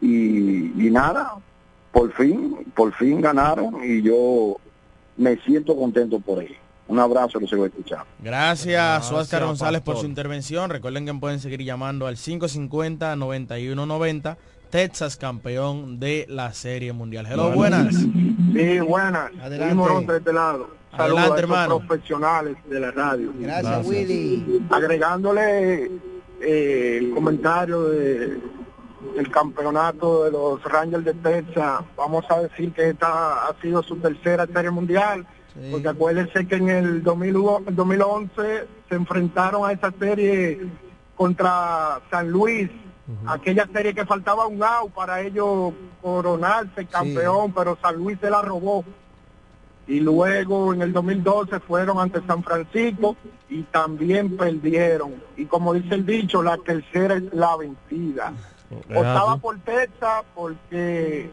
Y, 0.00 0.86
y 0.86 0.90
nada, 0.90 1.34
por 1.92 2.12
fin, 2.12 2.56
por 2.74 2.92
fin 2.94 3.20
ganaron 3.20 3.76
y 3.84 4.02
yo 4.02 4.56
me 5.16 5.36
siento 5.38 5.76
contento 5.76 6.18
por 6.18 6.42
ello. 6.42 6.63
Un 6.86 6.98
abrazo, 6.98 7.40
lo 7.40 7.46
sigo 7.46 7.64
escuchando. 7.64 8.04
Gracias, 8.18 9.10
Oscar 9.10 9.44
González, 9.44 9.80
por 9.80 9.96
su 9.96 10.04
intervención. 10.06 10.68
Recuerden 10.70 11.06
que 11.06 11.14
pueden 11.14 11.40
seguir 11.40 11.62
llamando 11.62 12.06
al 12.06 12.16
550-9190. 12.16 14.36
Texas 14.70 15.16
campeón 15.16 15.98
de 16.00 16.26
la 16.28 16.52
Serie 16.52 16.92
Mundial. 16.92 17.26
Hello, 17.30 17.52
buenas. 17.52 17.94
Sí, 17.94 18.80
buenas. 18.80 19.30
Adelante. 19.40 20.12
de 20.12 20.18
este 20.18 20.32
lado. 20.32 20.68
Saludos 20.96 21.42
a 21.50 21.66
profesionales 21.66 22.56
de 22.68 22.80
la 22.80 22.90
radio. 22.90 23.32
Gracias, 23.38 23.86
Willy. 23.86 24.66
Agregándole 24.70 25.90
eh, 26.40 26.98
el 27.00 27.14
comentario 27.14 27.84
de, 27.84 28.40
el 29.16 29.30
campeonato 29.30 30.24
de 30.24 30.32
los 30.32 30.62
Rangers 30.64 31.04
de 31.04 31.14
Texas. 31.14 31.82
Vamos 31.96 32.24
a 32.28 32.40
decir 32.40 32.72
que 32.72 32.90
esta 32.90 33.46
ha 33.46 33.54
sido 33.60 33.82
su 33.82 33.96
tercera 33.96 34.46
serie 34.46 34.70
mundial. 34.70 35.26
Porque 35.70 35.88
acuérdense 35.88 36.46
que 36.46 36.56
en 36.56 36.68
el 36.68 37.02
2011 37.02 38.66
se 38.88 38.94
enfrentaron 38.94 39.64
a 39.64 39.72
esa 39.72 39.92
serie 39.98 40.60
contra 41.14 42.00
San 42.10 42.30
Luis, 42.30 42.68
aquella 43.26 43.68
serie 43.72 43.94
que 43.94 44.04
faltaba 44.04 44.46
un 44.46 44.62
out 44.62 44.92
para 44.92 45.20
ellos 45.20 45.72
coronarse 46.02 46.86
campeón, 46.86 47.52
pero 47.52 47.78
San 47.80 47.96
Luis 47.96 48.18
se 48.20 48.30
la 48.30 48.42
robó. 48.42 48.84
Y 49.86 50.00
luego 50.00 50.72
en 50.72 50.82
el 50.82 50.92
2012 50.92 51.60
fueron 51.60 51.98
ante 51.98 52.20
San 52.26 52.42
Francisco 52.42 53.16
y 53.48 53.62
también 53.64 54.36
perdieron. 54.36 55.22
Y 55.36 55.44
como 55.44 55.74
dice 55.74 55.94
el 55.94 56.06
dicho, 56.06 56.42
la 56.42 56.56
tercera 56.56 57.16
es 57.16 57.32
la 57.32 57.56
vencida. 57.56 58.32
Optaba 58.88 59.36
por 59.36 59.58
Texas 59.60 60.24
porque 60.34 61.30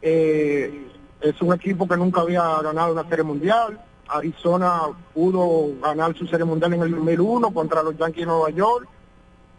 eh, 0.00 0.88
es 1.22 1.40
un 1.40 1.54
equipo 1.54 1.86
que 1.86 1.96
nunca 1.96 2.20
había 2.20 2.42
ganado 2.62 2.92
una 2.92 3.08
serie 3.08 3.24
mundial. 3.24 3.80
Arizona 4.08 4.82
pudo 5.14 5.80
ganar 5.80 6.14
su 6.16 6.26
serie 6.26 6.44
mundial 6.44 6.74
en 6.74 6.82
el 6.82 6.90
2001 6.90 7.54
contra 7.54 7.82
los 7.82 7.96
Yankees 7.96 8.26
de 8.26 8.26
Nueva 8.26 8.50
York. 8.50 8.88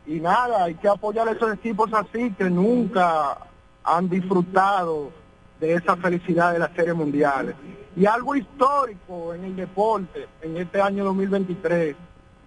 Y 0.05 0.19
nada, 0.19 0.65
hay 0.65 0.75
que 0.75 0.87
apoyar 0.87 1.27
a 1.27 1.31
esos 1.31 1.53
equipos 1.53 1.89
así 1.93 2.31
que 2.31 2.49
nunca 2.49 3.37
han 3.83 4.09
disfrutado 4.09 5.11
de 5.59 5.75
esa 5.75 5.95
felicidad 5.95 6.51
de 6.51 6.59
las 6.59 6.71
series 6.73 6.95
mundiales. 6.95 7.55
Y 7.95 8.05
algo 8.05 8.35
histórico 8.35 9.33
en 9.33 9.45
el 9.45 9.55
deporte 9.55 10.27
en 10.41 10.57
este 10.57 10.81
año 10.81 11.05
2023 11.05 11.95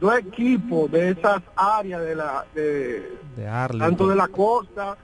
dos 0.01 0.19
equipos 0.19 0.91
de 0.91 1.11
esas 1.11 1.43
áreas 1.57 2.03
de 2.03 2.15
la 2.15 2.45
de, 2.55 3.19
tanto 3.79 4.09
de 4.09 4.17
la 4.17 4.29
costa 4.29 4.97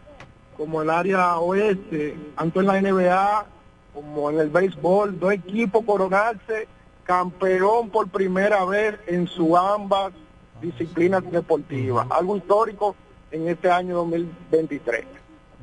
como 0.56 0.82
el 0.82 0.90
área 0.90 1.38
oeste, 1.38 2.16
tanto 2.36 2.60
en 2.60 2.66
la 2.66 2.80
NBA 2.80 3.46
como 3.94 4.30
en 4.30 4.38
el 4.38 4.50
béisbol, 4.50 5.18
dos 5.18 5.32
equipos 5.32 5.84
coronarse 5.84 6.68
campeón 7.04 7.90
por 7.90 8.08
primera 8.08 8.64
vez 8.64 8.98
en 9.06 9.26
su 9.26 9.56
ambas 9.56 10.12
disciplinas 10.60 11.22
deportivas. 11.30 12.06
Algo 12.10 12.36
histórico 12.36 12.96
en 13.30 13.48
este 13.48 13.70
año 13.70 13.96
2023. 13.96 15.04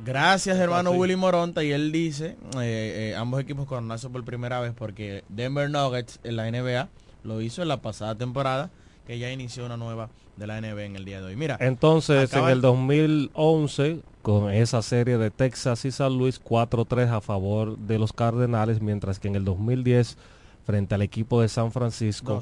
Gracias, 0.04 0.58
hermano 0.58 0.92
Willy 0.92 1.16
Moronta. 1.16 1.62
Y 1.62 1.72
él 1.72 1.92
dice, 1.92 2.36
eh, 2.56 3.12
eh, 3.12 3.14
ambos 3.16 3.40
equipos 3.40 3.66
coronarse 3.66 4.08
por 4.08 4.24
primera 4.24 4.60
vez 4.60 4.72
porque 4.74 5.24
Denver 5.28 5.70
Nuggets 5.70 6.20
en 6.24 6.36
la 6.36 6.50
NBA 6.50 6.88
lo 7.22 7.40
hizo 7.40 7.62
en 7.62 7.68
la 7.68 7.82
pasada 7.82 8.14
temporada, 8.14 8.70
que 9.06 9.18
ya 9.18 9.30
inició 9.30 9.66
una 9.66 9.76
nueva 9.76 10.08
de 10.36 10.46
la 10.46 10.60
NBA 10.60 10.84
en 10.84 10.96
el 10.96 11.04
día 11.04 11.20
de 11.20 11.26
hoy. 11.26 11.36
Mira, 11.36 11.58
entonces 11.60 12.32
en 12.32 12.48
el 12.48 12.60
2011 12.62 14.00
con 14.22 14.50
esa 14.50 14.82
serie 14.82 15.18
de 15.18 15.30
Texas 15.30 15.84
y 15.84 15.90
San 15.90 16.16
Luis 16.16 16.42
4-3 16.42 17.08
a 17.10 17.20
favor 17.20 17.78
de 17.78 17.98
los 17.98 18.12
Cardenales, 18.12 18.80
mientras 18.80 19.18
que 19.18 19.28
en 19.28 19.36
el 19.36 19.44
2010 19.44 20.16
frente 20.64 20.94
al 20.94 21.02
equipo 21.02 21.40
de 21.40 21.48
San 21.48 21.72
Francisco. 21.72 22.40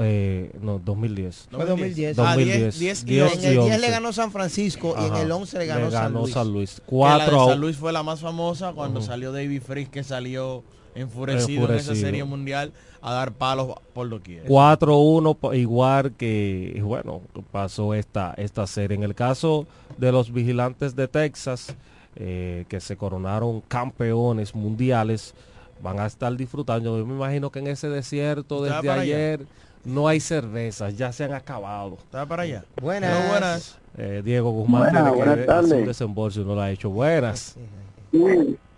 Eh, 0.00 0.50
no, 0.60 0.78
2010. 0.78 1.48
Fue 1.50 1.64
2010. 1.66 2.16
2010. 2.16 2.78
10, 2.78 3.04
10, 3.04 3.44
en 3.44 3.44
el 3.44 3.64
10 3.64 3.80
le 3.80 3.90
ganó 3.90 4.12
San 4.12 4.32
Francisco 4.32 4.94
y 4.98 5.04
en 5.04 5.16
el 5.16 5.30
11 5.30 5.58
le 5.58 5.66
ganó, 5.66 5.90
San 5.90 6.12
Luis. 6.12 6.32
San 6.32 6.52
Luis. 6.52 6.82
4 6.86 7.32
la 7.32 7.52
San 7.52 7.60
Luis 7.60 7.76
fue 7.76 7.92
la 7.92 8.02
más 8.02 8.20
famosa 8.20 8.72
cuando 8.72 9.02
salió 9.02 9.32
David 9.32 9.62
Freeze 9.62 9.90
que 9.90 10.04
salió 10.04 10.64
enfurecido, 10.96 11.68
en 11.68 11.76
esa 11.76 11.94
serie 11.94 12.24
mundial 12.24 12.72
a 13.02 13.12
dar 13.12 13.32
palos 13.32 13.74
por 13.94 14.06
lo 14.08 14.22
que 14.22 14.42
4-1 14.44 15.56
igual 15.56 16.12
que 16.12 16.80
bueno, 16.82 17.20
pasó 17.52 17.94
esta 17.94 18.34
esta 18.36 18.66
serie 18.66 18.96
en 18.96 19.04
el 19.04 19.14
caso 19.14 19.66
de 19.96 20.10
los 20.10 20.32
vigilantes 20.32 20.96
de 20.96 21.06
Texas 21.06 21.76
eh, 22.16 22.64
que 22.68 22.80
se 22.80 22.96
coronaron 22.96 23.60
campeones 23.60 24.54
mundiales 24.54 25.34
van 25.82 26.00
a 26.00 26.06
estar 26.06 26.34
disfrutando. 26.36 26.98
Yo 26.98 27.06
me 27.06 27.14
imagino 27.14 27.50
que 27.50 27.58
en 27.58 27.66
ese 27.68 27.88
desierto 27.88 28.62
desde 28.62 28.90
ayer 28.90 29.46
no 29.84 30.08
hay 30.08 30.20
cervezas, 30.20 30.96
ya 30.96 31.12
se 31.12 31.24
han 31.24 31.32
acabado. 31.32 31.98
¿Está 31.98 32.26
para 32.26 32.42
allá? 32.42 32.64
Buenas. 32.80 33.28
buenas. 33.28 33.78
Eh, 33.96 34.22
Diego 34.24 34.50
Guzmán 34.50 34.90
tiene 34.90 35.12
que 35.14 35.50
hacer 35.50 35.78
un 35.78 35.86
desembolso 35.86 36.40
y 36.40 36.44
no 36.44 36.54
lo 36.54 36.60
ha 36.60 36.70
hecho. 36.70 36.90
Buenas. 36.90 37.56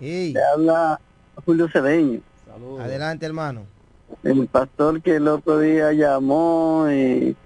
Sí. 0.01 0.35
habla 0.55 1.01
Julio 1.45 1.69
Cedeño. 1.69 2.21
Adelante, 2.81 3.27
hermano. 3.27 3.63
El 4.23 4.47
pastor 4.47 5.03
que 5.03 5.17
el 5.17 5.29
otro 5.29 5.59
día 5.59 5.93
llamó 5.93 6.87
y 6.91 7.37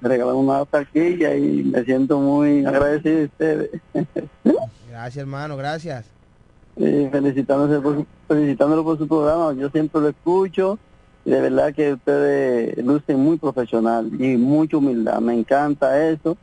me 0.00 0.08
regaló 0.08 0.36
una 0.36 0.64
taquilla 0.64 1.34
y 1.34 1.62
me 1.64 1.84
siento 1.84 2.18
muy 2.18 2.64
agradecido 2.64 3.18
de 3.18 3.24
ustedes. 3.24 3.70
gracias, 4.88 5.16
hermano, 5.16 5.56
gracias 5.56 6.06
felicitándose 6.76 7.80
por 7.80 8.06
felicitándolo 8.28 8.84
por 8.84 8.98
su 8.98 9.08
programa. 9.08 9.54
Yo 9.54 9.70
siempre 9.70 10.00
lo 10.00 10.08
escucho 10.08 10.78
y 11.24 11.30
de 11.30 11.40
verdad 11.40 11.74
que 11.74 11.94
ustedes 11.94 12.76
lucen 12.84 13.18
muy 13.20 13.38
profesional 13.38 14.10
y 14.18 14.36
mucha 14.36 14.76
humildad. 14.76 15.20
Me 15.20 15.34
encanta 15.34 16.08
eso. 16.08 16.36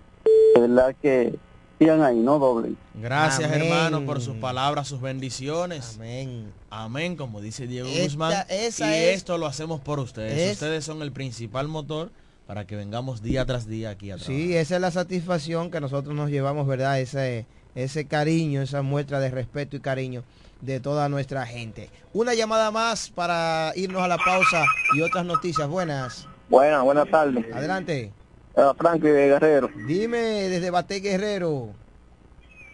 De 0.56 0.62
verdad 0.62 0.96
que 1.02 1.36
sigan 1.80 2.02
ahí, 2.02 2.20
no 2.20 2.40
doblen. 2.40 2.78
Gracias 2.94 3.52
hermano 3.52 4.06
por 4.06 4.22
sus 4.22 4.36
palabras, 4.38 4.88
sus 4.88 5.02
bendiciones. 5.02 5.96
Amén. 5.96 6.52
Amén, 6.70 7.16
como 7.16 7.42
dice 7.42 7.68
Diego 7.68 7.90
Guzmán. 7.90 8.46
y 8.50 8.84
esto 8.84 9.38
lo 9.38 9.48
hacemos 9.48 9.82
por 9.82 10.00
ustedes. 10.00 10.54
ustedes 10.54 10.84
son 10.86 11.02
el 11.02 11.12
principal 11.12 11.68
motor 11.68 12.12
para 12.48 12.66
que 12.68 12.76
vengamos 12.76 13.22
día 13.22 13.46
tras 13.46 13.68
día 13.68 13.92
aquí 13.92 14.12
a 14.12 14.18
Sí, 14.18 14.56
esa 14.56 14.76
es 14.76 14.82
la 14.82 14.92
satisfacción 14.92 15.72
que 15.72 15.80
nosotros 15.80 16.14
nos 16.16 16.30
llevamos, 16.30 16.68
¿verdad? 16.68 17.00
Ese 17.00 17.46
ese 17.76 18.06
cariño, 18.06 18.62
esa 18.62 18.82
muestra 18.82 19.20
de 19.20 19.32
respeto 19.32 19.76
y 19.76 19.80
cariño 19.80 20.24
de 20.62 20.80
toda 20.80 21.10
nuestra 21.10 21.46
gente. 21.46 21.90
Una 22.14 22.34
llamada 22.34 22.72
más 22.72 23.10
para 23.10 23.74
irnos 23.76 24.02
a 24.02 24.08
la 24.08 24.18
pausa 24.18 24.66
y 24.96 25.02
otras 25.02 25.26
noticias. 25.26 25.68
Buenas. 25.68 26.28
Buenas, 26.50 26.84
buenas 26.84 27.10
tardes. 27.10 27.46
Adelante. 27.54 28.14
Uh, 28.56 28.74
Frankie 28.78 29.08
de 29.08 29.28
Guerrero. 29.30 29.70
Dime, 29.88 30.18
desde 30.18 30.70
Bate 30.70 31.00
Guerrero. 31.00 31.70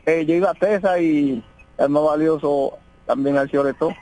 Eh, 0.06 0.26
yo 0.26 0.36
iba 0.36 0.52
a 0.52 0.54
Tesa 0.54 1.00
y 1.00 1.44
el 1.78 1.90
más 1.90 2.04
valioso 2.04 2.78
también 3.06 3.38
al 3.38 3.50
Cioreto. 3.50 3.94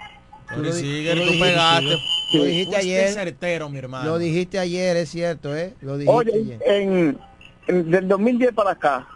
Tú 0.54 0.62
lo, 0.64 0.72
tú 0.72 1.40
pegaste. 1.40 1.98
Lo 2.34 2.44
dijiste 2.44 2.76
ayer. 2.78 3.10
certero, 3.10 3.70
mi 3.70 3.78
hermano. 3.78 4.10
Lo 4.10 4.18
dijiste 4.18 4.58
ayer, 4.58 4.98
es 4.98 5.10
cierto, 5.10 5.56
¿eh? 5.56 5.74
Lo 5.82 5.98
dijiste 5.98 6.16
Oye, 6.16 6.32
ayer. 6.34 6.62
En, 6.66 7.20
en, 7.68 7.92
del 7.92 8.08
2010 8.08 8.54
para 8.54 8.72
acá, 8.72 9.08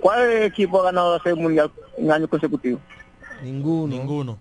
¿Cuál 0.00 0.42
equipo 0.42 0.80
ha 0.80 0.84
ganado 0.84 1.16
la 1.16 1.22
Serie 1.22 1.40
Mundial 1.40 1.70
en 1.96 2.10
años 2.10 2.28
consecutivos? 2.28 2.80
Ninguno. 3.42 3.96
Ninguno. 3.96 4.38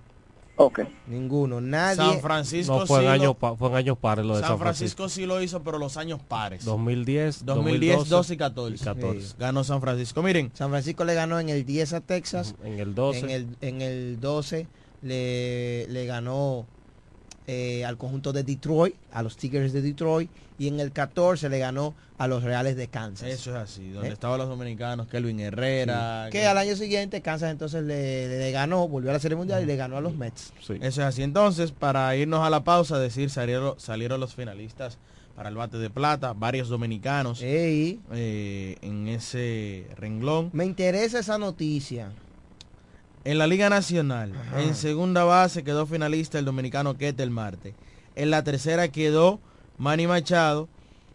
Ok. 0.55 0.81
Ninguno. 1.07 1.59
Nadie. 1.61 1.95
San 1.95 2.21
Francisco 2.21 2.79
no, 2.79 2.85
fue, 2.85 3.03
en 3.03 3.09
años, 3.09 3.35
fue 3.57 3.69
en 3.69 3.75
años 3.75 3.97
pares 3.97 4.25
lo 4.25 4.35
de 4.35 4.41
San, 4.41 4.59
Francisco. 4.59 5.09
sí 5.09 5.25
lo 5.25 5.41
hizo, 5.41 5.63
pero 5.63 5.79
los 5.79 5.97
años 5.97 6.19
pares. 6.21 6.63
2010, 6.63 7.45
2010, 7.45 8.09
12, 8.09 8.33
y 8.33 8.37
14. 8.37 8.85
14. 8.85 9.35
Ganó 9.39 9.63
San 9.63 9.81
Francisco. 9.81 10.21
Miren. 10.21 10.51
San 10.53 10.69
Francisco 10.69 11.05
le 11.05 11.15
ganó 11.15 11.39
en 11.39 11.49
el 11.49 11.65
10 11.65 11.93
a 11.93 12.01
Texas. 12.01 12.55
En 12.63 12.79
el 12.79 12.93
12. 12.93 13.19
En 13.19 13.29
el, 13.29 13.47
en 13.61 13.81
el 13.81 14.19
12 14.19 14.67
le, 15.01 15.87
le 15.87 16.05
ganó 16.05 16.67
eh, 17.47 17.83
al 17.85 17.97
conjunto 17.97 18.31
de 18.31 18.43
Detroit, 18.43 18.95
a 19.11 19.21
los 19.21 19.37
Tigers 19.37 19.73
de 19.73 19.81
Detroit, 19.81 20.29
y 20.57 20.67
en 20.67 20.79
el 20.79 20.91
14 20.91 21.49
le 21.49 21.59
ganó 21.59 21.93
a 22.17 22.27
los 22.27 22.43
Reales 22.43 22.75
de 22.75 22.87
Kansas. 22.87 23.27
Eso 23.27 23.51
es 23.51 23.57
así, 23.57 23.91
donde 23.91 24.09
¿Eh? 24.09 24.13
estaban 24.13 24.37
los 24.37 24.47
dominicanos, 24.47 25.07
Kelvin 25.07 25.39
Herrera. 25.39 26.29
Que, 26.31 26.45
al 26.45 26.57
año 26.57 26.75
siguiente 26.75 27.21
Kansas 27.21 27.51
entonces 27.51 27.83
le, 27.83 28.51
ganó, 28.51 28.87
volvió 28.87 29.09
a 29.09 29.13
la 29.13 29.19
Serie 29.19 29.35
Mundial 29.35 29.63
y 29.63 29.65
le 29.65 29.75
ganó 29.75 29.97
a 29.97 30.01
los 30.01 30.15
Mets. 30.15 30.53
Eso 30.61 30.73
es 30.79 30.99
así. 30.99 31.23
Entonces, 31.23 31.71
para 31.71 32.15
irnos 32.15 32.45
a 32.45 32.49
la 32.49 32.63
pausa, 32.63 32.97
decir, 32.99 33.29
salieron, 33.29 33.79
salieron 33.79 34.19
los 34.19 34.35
finalistas 34.35 34.97
para 35.35 35.49
el 35.49 35.55
bate 35.55 35.77
de 35.77 35.89
plata, 35.89 36.33
varios 36.33 36.69
dominicanos 36.69 37.39
eh, 37.41 37.97
en 38.81 39.07
ese 39.07 39.87
renglón. 39.97 40.49
Me 40.53 40.65
interesa 40.65 41.19
esa 41.19 41.37
noticia. 41.37 42.11
En 43.25 43.37
la 43.37 43.47
Liga 43.47 43.69
Nacional, 43.69 44.33
en 44.57 44.75
segunda 44.75 45.23
base 45.23 45.63
quedó 45.63 45.85
finalista 45.85 46.39
el 46.39 46.45
dominicano 46.45 46.97
Ketel 46.97 47.29
Marte. 47.29 47.73
En 48.15 48.29
la 48.29 48.43
tercera 48.43 48.89
quedó 48.89 49.39
Manny 49.77 50.07
Machado. 50.07 50.67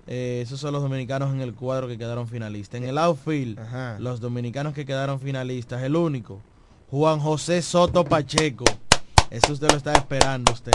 Eh, 0.06 0.40
esos 0.42 0.58
son 0.58 0.72
los 0.72 0.82
dominicanos 0.82 1.34
en 1.34 1.42
el 1.42 1.52
cuadro 1.54 1.86
que 1.86 1.98
quedaron 1.98 2.26
finalistas. 2.26 2.80
En 2.80 2.88
el 2.88 2.96
outfield, 2.96 3.60
los 3.98 4.20
dominicanos 4.20 4.72
que 4.72 4.86
quedaron 4.86 5.20
finalistas, 5.20 5.82
el 5.82 5.96
único, 5.96 6.40
Juan 6.90 7.20
José 7.20 7.60
Soto 7.60 8.04
Pacheco. 8.04 8.64
Eso 9.30 9.52
usted 9.52 9.70
lo 9.70 9.76
está 9.76 9.92
esperando 9.92 10.50
usted. 10.52 10.72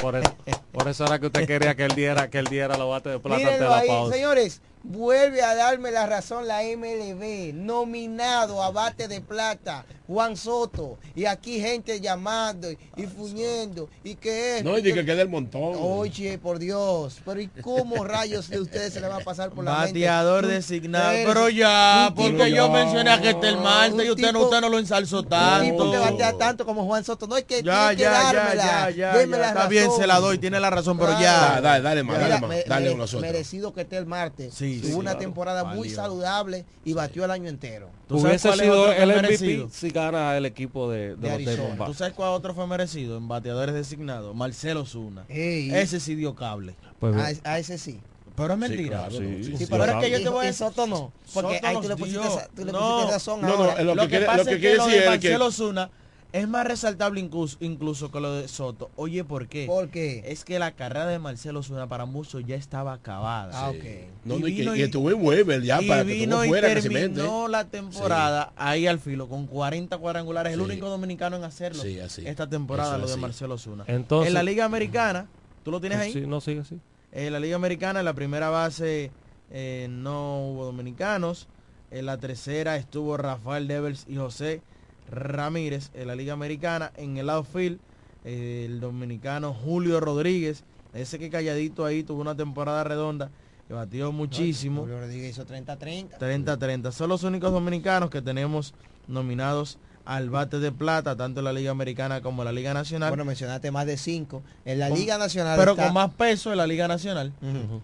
Por 0.00 0.16
eso, 0.16 0.34
por 0.72 0.88
eso 0.88 1.04
era 1.04 1.18
que 1.18 1.26
usted 1.26 1.46
quería 1.46 1.74
que 1.74 1.84
él 1.84 1.94
diera, 1.94 2.30
que 2.30 2.38
él 2.38 2.46
diera 2.46 2.78
los 2.78 2.88
bates 2.88 3.12
de 3.12 3.18
plata 3.18 3.46
ante 3.46 3.60
la 3.60 3.82
pausa. 3.86 4.14
Señores, 4.14 4.62
vuelve 4.82 5.42
a 5.42 5.54
darme 5.54 5.90
la 5.90 6.06
razón 6.06 6.46
la 6.46 6.62
MLB, 6.62 7.54
nominado 7.54 8.62
a 8.62 8.70
bate 8.70 9.08
de 9.08 9.20
plata, 9.20 9.84
Juan 10.06 10.36
Soto, 10.36 10.98
y 11.14 11.26
aquí 11.26 11.60
gente 11.60 12.00
llamando 12.00 12.68
y 12.70 13.02
fuñendo, 13.04 13.88
y 14.02 14.14
que 14.16 14.58
es... 14.58 14.64
No, 14.64 14.76
y 14.78 14.82
que 14.82 15.04
quede 15.04 15.22
el 15.22 15.28
montón. 15.28 15.74
Oye, 15.76 16.38
por 16.38 16.58
Dios, 16.58 17.18
pero 17.24 17.40
¿y 17.40 17.48
cómo 17.48 18.04
rayos 18.04 18.48
de 18.48 18.60
ustedes 18.60 18.92
se 18.92 19.00
le 19.00 19.08
va 19.08 19.16
a 19.16 19.20
pasar 19.20 19.50
por 19.50 19.64
la 19.64 19.72
Bateador 19.72 20.46
designado, 20.46 21.12
pero 21.26 21.48
ya, 21.48 22.12
porque 22.16 22.50
yo 22.50 22.70
mencioné 22.70 23.10
a 23.10 23.20
que 23.20 23.30
el 23.30 23.58
Marte 23.58 24.04
y 24.04 24.10
usted 24.10 24.32
no, 24.32 24.44
usted 24.44 24.60
no 24.60 24.68
lo 24.68 24.78
ensalzó 24.78 25.22
tanto. 25.22 25.84
Un 25.84 25.92
que 25.92 25.98
batea 25.98 26.36
tanto 26.36 26.66
como 26.66 26.84
Juan 26.86 27.04
Soto, 27.04 27.26
no 27.26 27.34
hay 27.34 27.44
que, 27.44 27.62
ya, 27.62 27.92
ya, 27.92 28.32
ya, 28.32 28.54
ya, 28.54 28.90
ya, 28.90 29.20
Está 29.20 29.68
bien, 29.68 29.90
se 29.96 30.06
la 30.06 30.18
doy, 30.20 30.38
tiene 30.38 30.58
la 30.58 30.70
razón, 30.70 30.98
pero 30.98 31.12
ya. 31.20 31.60
Dale, 31.60 31.82
dale, 31.82 32.02
más, 32.02 32.18
dale, 32.18 32.40
más, 32.40 32.64
dale 32.66 32.96
Merecido 33.20 33.72
que 33.72 33.82
esté 33.82 33.96
el 33.96 34.06
Marte. 34.06 34.50
Sí, 34.50 34.69
Tuvo 34.78 34.98
una 34.98 35.18
temporada 35.18 35.64
muy 35.64 35.90
saludable 35.90 36.64
y 36.84 36.92
batió 36.92 37.24
el 37.24 37.30
año 37.30 37.48
entero. 37.48 37.90
Hubiese 38.08 38.52
sido 38.52 38.92
el 38.92 39.08
MVP 39.08 39.68
si 39.70 39.90
gana 39.90 40.36
el 40.36 40.46
equipo 40.46 40.90
de, 40.90 41.16
de, 41.16 41.30
Arizona. 41.30 41.86
¿Tú 41.86 41.94
sabes 41.94 42.14
cuál 42.14 42.30
otro 42.30 42.54
fue 42.54 42.66
merecido 42.66 43.16
en 43.16 43.28
bateadores 43.28 43.74
designados? 43.74 44.34
Marcelo 44.34 44.84
Zuna. 44.84 45.24
Ese 45.28 46.00
sí 46.00 46.14
dio 46.14 46.34
cable. 46.34 46.74
Pues, 46.98 47.40
a, 47.44 47.58
ese 47.58 47.78
sí. 47.78 48.00
Pero 48.36 48.54
es 48.54 48.58
mentira. 48.58 49.08
Sí, 49.10 49.56
sí, 49.56 49.66
pero 49.68 49.84
es 49.84 49.94
que 49.96 50.10
yo 50.10 50.22
te 50.22 50.28
voy 50.28 50.44
a 50.44 50.46
decir 50.48 50.66
Soto 50.66 50.86
no. 50.86 51.12
Porque 51.34 51.60
ahí 51.62 51.76
tú 51.80 51.88
le 51.88 51.96
pusiste, 51.96 52.28
tú 52.54 52.64
le 52.64 52.72
pusiste 52.72 53.12
razón. 53.12 53.40
No, 53.42 53.48
no, 53.48 53.82
lo, 53.82 53.94
lo, 53.94 54.02
que, 54.08 54.20
que, 54.20 54.24
pasa 54.24 54.38
lo 54.38 54.44
que 54.44 54.54
es 54.54 54.60
que 54.60 54.74
lo 54.76 54.86
de 54.86 55.06
Marcelo 55.06 55.50
Zuna 55.50 55.90
es 56.32 56.48
más 56.48 56.66
resaltable 56.66 57.20
incluso, 57.20 57.56
incluso 57.60 58.10
que 58.10 58.20
lo 58.20 58.34
de 58.34 58.48
Soto. 58.48 58.90
Oye, 58.96 59.24
¿por 59.24 59.48
qué? 59.48 59.66
¿Por 59.66 59.88
qué? 59.88 60.22
Es 60.26 60.44
que 60.44 60.58
la 60.58 60.72
carrera 60.72 61.06
de 61.06 61.18
Marcelo 61.18 61.62
Zuna 61.62 61.88
para 61.88 62.04
muchos 62.04 62.44
ya 62.46 62.56
estaba 62.56 62.92
acabada. 62.92 63.50
Ah, 63.54 63.70
ok. 63.70 63.84
No, 64.24 64.36
y, 64.38 64.42
vino 64.42 64.76
y, 64.76 64.82
estuvo 64.82 65.10
en 65.10 65.24
Weber 65.24 65.62
ya 65.62 65.82
y 65.82 65.88
para 65.88 66.02
vino 66.02 66.44
y 66.44 66.50
terminó 66.50 67.48
la 67.48 67.64
temporada 67.64 68.52
ahí 68.56 68.86
al 68.86 69.00
filo 69.00 69.28
con 69.28 69.46
40 69.46 69.98
cuadrangulares. 69.98 70.52
El 70.52 70.60
único 70.60 70.88
dominicano 70.88 71.36
en 71.36 71.44
hacerlo 71.44 71.82
esta 71.82 72.48
temporada, 72.48 72.98
lo 72.98 73.08
de 73.08 73.16
Marcelo 73.16 73.58
Zuna. 73.58 73.84
Entonces, 73.86 74.28
en 74.28 74.34
la 74.34 74.42
Liga 74.42 74.64
Americana, 74.64 75.26
¿tú 75.64 75.70
lo 75.70 75.80
tienes 75.80 75.98
ahí? 75.98 76.12
Sí, 76.12 76.20
no, 76.26 76.40
sigue 76.40 76.60
así. 76.60 76.78
En 77.12 77.32
la 77.32 77.40
Liga 77.40 77.56
Americana, 77.56 78.00
en 78.00 78.04
la 78.04 78.14
primera 78.14 78.50
base 78.50 79.10
eh, 79.50 79.88
no 79.90 80.46
hubo 80.46 80.64
dominicanos. 80.64 81.48
En 81.90 82.06
la 82.06 82.18
tercera 82.18 82.76
estuvo 82.76 83.16
Rafael 83.16 83.66
Devers 83.66 84.06
y 84.08 84.16
José 84.16 84.62
Ramírez 85.10 85.90
en 85.94 86.08
la 86.08 86.14
Liga 86.14 86.32
Americana. 86.32 86.92
En 86.96 87.16
el 87.16 87.30
outfield, 87.30 87.78
eh, 88.24 88.64
el 88.66 88.80
dominicano 88.80 89.52
Julio 89.54 90.00
Rodríguez, 90.00 90.64
ese 90.94 91.18
que 91.18 91.30
calladito 91.30 91.84
ahí 91.84 92.02
tuvo 92.02 92.20
una 92.20 92.34
temporada 92.34 92.84
redonda, 92.84 93.30
que 93.68 93.74
batió 93.74 94.12
muchísimo. 94.12 94.82
Julio 94.82 95.00
Rodríguez 95.00 95.30
hizo 95.30 95.46
30-30. 95.46 96.18
30-30. 96.18 96.92
Son 96.92 97.08
los 97.08 97.22
únicos 97.22 97.52
dominicanos 97.52 98.10
que 98.10 98.22
tenemos 98.22 98.74
nominados 99.06 99.78
al 100.04 100.30
bate 100.30 100.58
de 100.58 100.72
plata, 100.72 101.14
tanto 101.16 101.40
en 101.40 101.44
la 101.44 101.52
Liga 101.52 101.70
Americana 101.70 102.20
como 102.20 102.42
en 102.42 102.46
la 102.46 102.52
Liga 102.52 102.74
Nacional. 102.74 103.10
Bueno, 103.10 103.24
mencionaste 103.24 103.70
más 103.70 103.86
de 103.86 103.96
cinco. 103.96 104.42
En 104.64 104.78
la 104.78 104.88
Liga 104.88 105.18
Nacional. 105.18 105.58
Pero 105.58 105.76
con 105.76 105.92
más 105.92 106.12
peso 106.14 106.50
en 106.50 106.58
la 106.58 106.66
Liga 106.66 106.88
Nacional. 106.88 107.32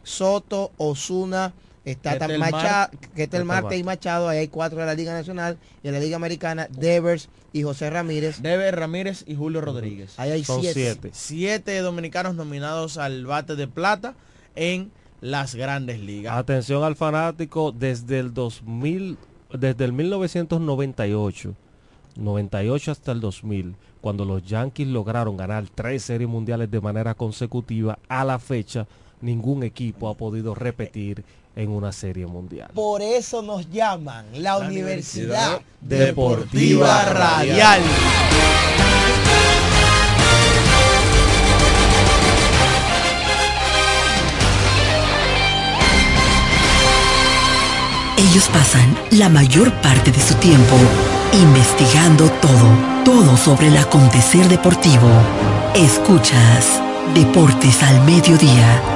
Soto, 0.03 0.72
Osuna, 0.77 1.53
Está 1.87 2.18
tan 2.18 2.37
Machado, 2.41 2.91
que 3.14 3.22
está 3.22 3.37
el 3.37 3.45
Marte 3.45 3.76
y 3.76 3.84
Machado, 3.84 4.28
ahí 4.28 4.39
hay 4.39 4.49
cuatro 4.49 4.80
de 4.80 4.87
la 4.87 4.95
Liga 4.95 5.12
Nacional 5.12 5.57
y 5.84 5.87
en 5.87 5.95
la 5.95 6.01
Liga 6.01 6.16
Americana, 6.16 6.66
Devers 6.68 7.28
y 7.53 7.62
José 7.62 7.91
Ramírez. 7.91 8.43
Devers, 8.43 8.76
Ramírez 8.76 9.24
y 9.24 9.37
Julio 9.37 9.61
Rodríguez. 9.61 10.18
Ahí 10.18 10.32
hay 10.32 10.45
siete. 10.45 11.11
siete. 11.12 11.78
dominicanos 11.78 12.34
nominados 12.34 12.99
al 12.99 13.24
bate 13.24 13.55
de 13.55 13.68
plata 13.68 14.14
en 14.57 14.91
las 15.20 15.55
grandes 15.55 16.01
ligas. 16.01 16.37
Atención 16.37 16.82
al 16.82 16.97
fanático, 16.97 17.70
desde 17.70 18.18
el 18.18 18.34
2000, 18.34 19.16
desde 19.53 19.84
el 19.84 19.93
1998, 19.93 21.55
98 22.16 22.91
hasta 22.91 23.12
el 23.12 23.20
2000, 23.20 23.76
cuando 24.01 24.24
los 24.24 24.45
Yankees 24.45 24.89
lograron 24.89 25.37
ganar 25.37 25.64
tres 25.72 26.03
series 26.03 26.28
mundiales 26.28 26.68
de 26.68 26.80
manera 26.80 27.14
consecutiva, 27.14 27.97
a 28.09 28.24
la 28.24 28.41
fecha 28.41 28.89
ningún 29.20 29.62
equipo 29.62 30.09
ha 30.09 30.16
podido 30.16 30.55
repetir 30.55 31.24
en 31.57 31.71
una 31.71 31.91
serie 31.91 32.27
mundial. 32.27 32.71
Por 32.75 33.03
eso 33.03 33.43
nos 33.43 33.69
llaman 33.71 34.27
la, 34.35 34.59
Universidad, 34.59 35.61
Deportiva, 35.81 37.05
Radial. 37.07 37.81
Ellos 48.19 48.49
pasan 48.53 48.97
la 49.13 49.29
mayor 49.29 49.73
parte 49.81 50.13
de 50.13 50.21
su 50.21 50.35
tiempo 50.35 50.77
investigando 51.33 52.31
todo, 52.43 53.05
todo 53.05 53.37
sobre 53.37 53.69
el 53.69 53.77
acontecer 53.79 54.47
deportivo. 54.49 55.09
Escuchas 55.75 56.83
Deportes 57.15 57.83
al 57.83 58.05
Mediodía 58.05 58.95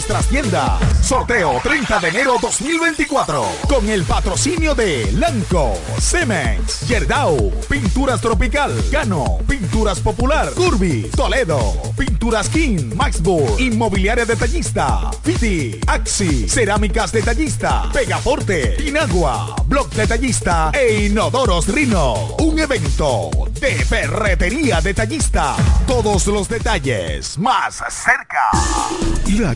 nuestras 0.01 0.27
tiendas. 0.29 1.05
Sorteo 1.05 1.59
30 1.61 1.99
de 1.99 2.07
enero 2.07 2.35
2024 2.41 3.45
con 3.69 3.87
el 3.87 4.03
patrocinio 4.03 4.73
de 4.73 5.11
Lanco, 5.11 5.77
Cemex, 5.99 6.87
Yerdau, 6.87 7.51
Pinturas 7.69 8.19
Tropical, 8.19 8.73
Cano, 8.91 9.37
Pinturas 9.47 9.99
Popular, 9.99 10.49
Curvy, 10.53 11.03
Toledo, 11.15 11.59
Pinturas 11.95 12.49
King, 12.49 12.95
Maxburg, 12.95 13.59
Inmobiliaria 13.59 14.25
Detallista, 14.25 15.11
Fiti, 15.23 15.79
Axi, 15.85 16.49
Cerámicas 16.49 17.11
Detallista, 17.11 17.87
Pegaforte, 17.93 18.77
Inagua, 18.83 19.55
Block 19.67 19.93
Detallista 19.93 20.71
e 20.73 21.05
Inodoros 21.05 21.67
Rino. 21.67 22.37
Un 22.39 22.57
evento 22.57 23.29
de 23.59 23.75
ferretería 23.85 24.81
detallista. 24.81 25.55
Todos 25.85 26.25
los 26.25 26.49
detalles 26.49 27.37
más 27.37 27.83
cerca. 27.89 28.49
La 29.39 29.55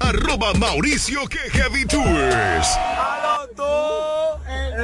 Arroba 0.00 0.52
Mauricio 0.54 1.26
que 1.28 1.38
Heavy 1.50 1.84
Tours. 1.86 2.68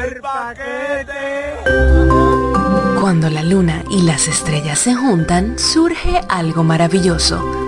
el 0.04 0.20
paquete. 0.20 1.56
Cuando 3.00 3.30
la 3.30 3.42
luna 3.42 3.84
y 3.90 4.02
las 4.02 4.28
estrellas 4.28 4.78
se 4.78 4.94
juntan, 4.94 5.58
surge 5.58 6.20
algo 6.28 6.62
maravilloso. 6.62 7.67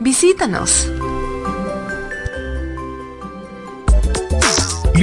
Visítanos. 0.00 0.88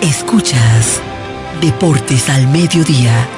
Escuchas 0.00 1.00
Deportes 1.60 2.28
al 2.28 2.46
Mediodía. 2.48 3.28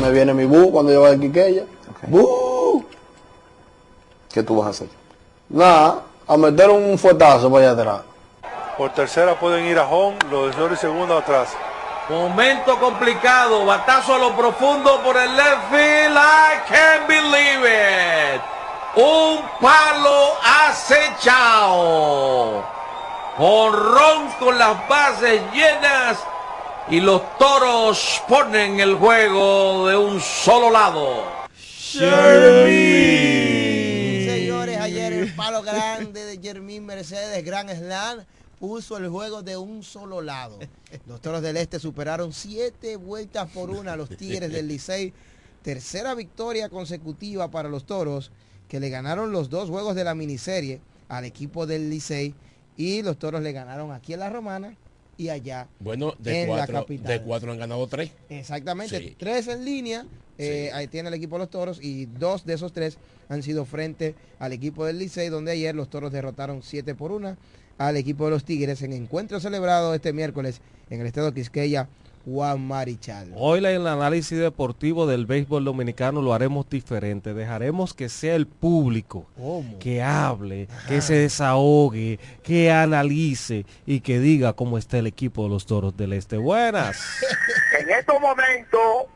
Me 0.00 0.10
viene 0.10 0.34
mi 0.34 0.44
bu 0.44 0.70
cuando 0.70 0.92
yo 0.92 1.00
voy 1.00 1.10
a 1.12 1.18
Quiqueya. 1.18 1.64
¡Bu! 2.08 2.84
¿Qué 4.32 4.42
tú 4.42 4.56
vas 4.56 4.66
a 4.66 4.70
hacer? 4.70 4.88
Nada, 5.48 6.02
a 6.26 6.36
meter 6.36 6.68
un 6.70 6.98
fuetazo 6.98 7.50
para 7.50 7.70
allá 7.70 7.80
atrás. 7.80 8.15
Por 8.76 8.92
tercera 8.92 9.34
pueden 9.40 9.64
ir 9.64 9.78
a 9.78 9.86
home, 9.86 10.18
los 10.30 10.54
de 10.54 10.74
y 10.74 10.76
segunda 10.76 11.16
atrás. 11.16 11.48
Momento 12.10 12.78
complicado, 12.78 13.64
batazo 13.64 14.16
a 14.16 14.18
lo 14.18 14.36
profundo 14.36 15.02
por 15.02 15.16
el 15.16 15.34
left 15.34 15.70
field. 15.70 16.14
I 16.14 16.60
can't 16.68 17.08
believe 17.08 17.64
it. 17.64 18.42
Un 18.96 19.40
palo 19.62 20.34
acechado. 20.68 21.82
Honrón 23.38 24.30
con 24.38 24.58
las 24.58 24.86
bases 24.86 25.40
llenas. 25.54 26.18
Y 26.90 27.00
los 27.00 27.22
toros 27.38 28.22
ponen 28.28 28.78
el 28.78 28.96
juego 28.96 29.88
de 29.88 29.96
un 29.96 30.20
solo 30.20 30.70
lado. 30.70 31.24
Señores, 31.90 32.28
ayer 34.80 35.14
el 35.14 35.34
palo 35.34 35.62
grande 35.62 36.26
de 36.26 36.38
Jermín 36.38 36.84
Mercedes, 36.84 37.42
Gran 37.42 37.68
Slam 37.70 38.24
puso 38.58 38.96
el 38.96 39.08
juego 39.08 39.42
de 39.42 39.56
un 39.56 39.82
solo 39.82 40.20
lado. 40.22 40.58
Los 41.06 41.20
Toros 41.20 41.42
del 41.42 41.56
Este 41.56 41.78
superaron 41.78 42.32
siete 42.32 42.96
vueltas 42.96 43.50
por 43.50 43.70
una 43.70 43.92
a 43.92 43.96
los 43.96 44.08
Tigres 44.10 44.50
del 44.52 44.68
Licey. 44.68 45.12
Tercera 45.62 46.14
victoria 46.14 46.68
consecutiva 46.68 47.50
para 47.50 47.68
los 47.68 47.84
Toros, 47.86 48.30
que 48.68 48.78
le 48.80 48.88
ganaron 48.88 49.32
los 49.32 49.50
dos 49.50 49.68
juegos 49.68 49.96
de 49.96 50.04
la 50.04 50.14
miniserie 50.14 50.80
al 51.08 51.24
equipo 51.24 51.66
del 51.66 51.90
Licey. 51.90 52.34
Y 52.76 53.02
los 53.02 53.18
Toros 53.18 53.42
le 53.42 53.52
ganaron 53.52 53.90
aquí 53.92 54.12
en 54.12 54.20
la 54.20 54.30
Romana 54.30 54.76
y 55.18 55.30
allá 55.30 55.66
bueno, 55.80 56.14
de 56.18 56.42
en 56.42 56.48
cuatro, 56.48 56.72
la 56.74 56.80
capital. 56.80 57.06
De 57.06 57.22
cuatro 57.24 57.50
han 57.52 57.58
ganado 57.58 57.86
tres. 57.88 58.12
Exactamente, 58.28 58.98
Sí. 58.98 59.16
tres 59.18 59.48
en 59.48 59.64
línea. 59.64 60.06
eh, 60.38 60.68
Sí. 60.70 60.76
Ahí 60.76 60.86
tiene 60.88 61.08
el 61.08 61.14
equipo 61.14 61.36
de 61.36 61.40
los 61.40 61.50
Toros 61.50 61.78
y 61.82 62.04
dos 62.06 62.44
de 62.44 62.54
esos 62.54 62.72
tres 62.72 62.98
han 63.28 63.42
sido 63.42 63.64
frente 63.64 64.14
al 64.38 64.52
equipo 64.52 64.84
del 64.84 64.98
Licey, 64.98 65.30
donde 65.30 65.52
ayer 65.52 65.74
los 65.74 65.88
Toros 65.90 66.12
derrotaron 66.12 66.62
7 66.62 66.94
por 66.94 67.10
1 67.12 67.36
al 67.78 67.96
equipo 67.96 68.24
de 68.24 68.30
los 68.30 68.44
Tigres 68.44 68.82
en 68.82 68.92
encuentro 68.92 69.40
celebrado 69.40 69.94
este 69.94 70.12
miércoles 70.12 70.60
en 70.90 71.00
el 71.00 71.06
estado 71.06 71.32
Quisqueya 71.32 71.88
Juan 72.26 72.66
Marichal. 72.66 73.32
Hoy 73.36 73.60
en 73.60 73.66
el 73.66 73.86
análisis 73.86 74.36
deportivo 74.36 75.06
del 75.06 75.26
béisbol 75.26 75.64
dominicano 75.64 76.20
lo 76.20 76.34
haremos 76.34 76.68
diferente. 76.68 77.34
Dejaremos 77.34 77.94
que 77.94 78.08
sea 78.08 78.34
el 78.34 78.48
público 78.48 79.28
que 79.78 80.02
hable, 80.02 80.66
que 80.88 81.00
se 81.00 81.14
desahogue, 81.14 82.18
que 82.42 82.72
analice 82.72 83.64
y 83.86 84.00
que 84.00 84.18
diga 84.18 84.54
cómo 84.54 84.76
está 84.76 84.98
el 84.98 85.06
equipo 85.06 85.44
de 85.44 85.50
los 85.50 85.66
Toros 85.66 85.96
del 85.96 86.14
Este. 86.14 86.36
Buenas. 86.36 87.00
en 87.80 87.90
estos 87.90 88.20
momentos, 88.20 89.06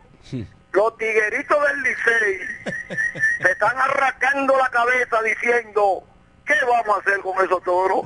los 0.73 0.97
tigueritos 0.97 1.57
del 1.67 1.83
Licey 1.83 2.79
se 3.43 3.51
están 3.51 3.77
arrancando 3.77 4.57
la 4.57 4.69
cabeza 4.69 5.17
diciendo 5.25 6.05
¿Qué 6.51 6.67
vamos 6.67 6.97
a 6.97 7.01
hacer 7.01 7.21
con 7.21 7.45
esos 7.45 7.63
toros? 7.63 8.05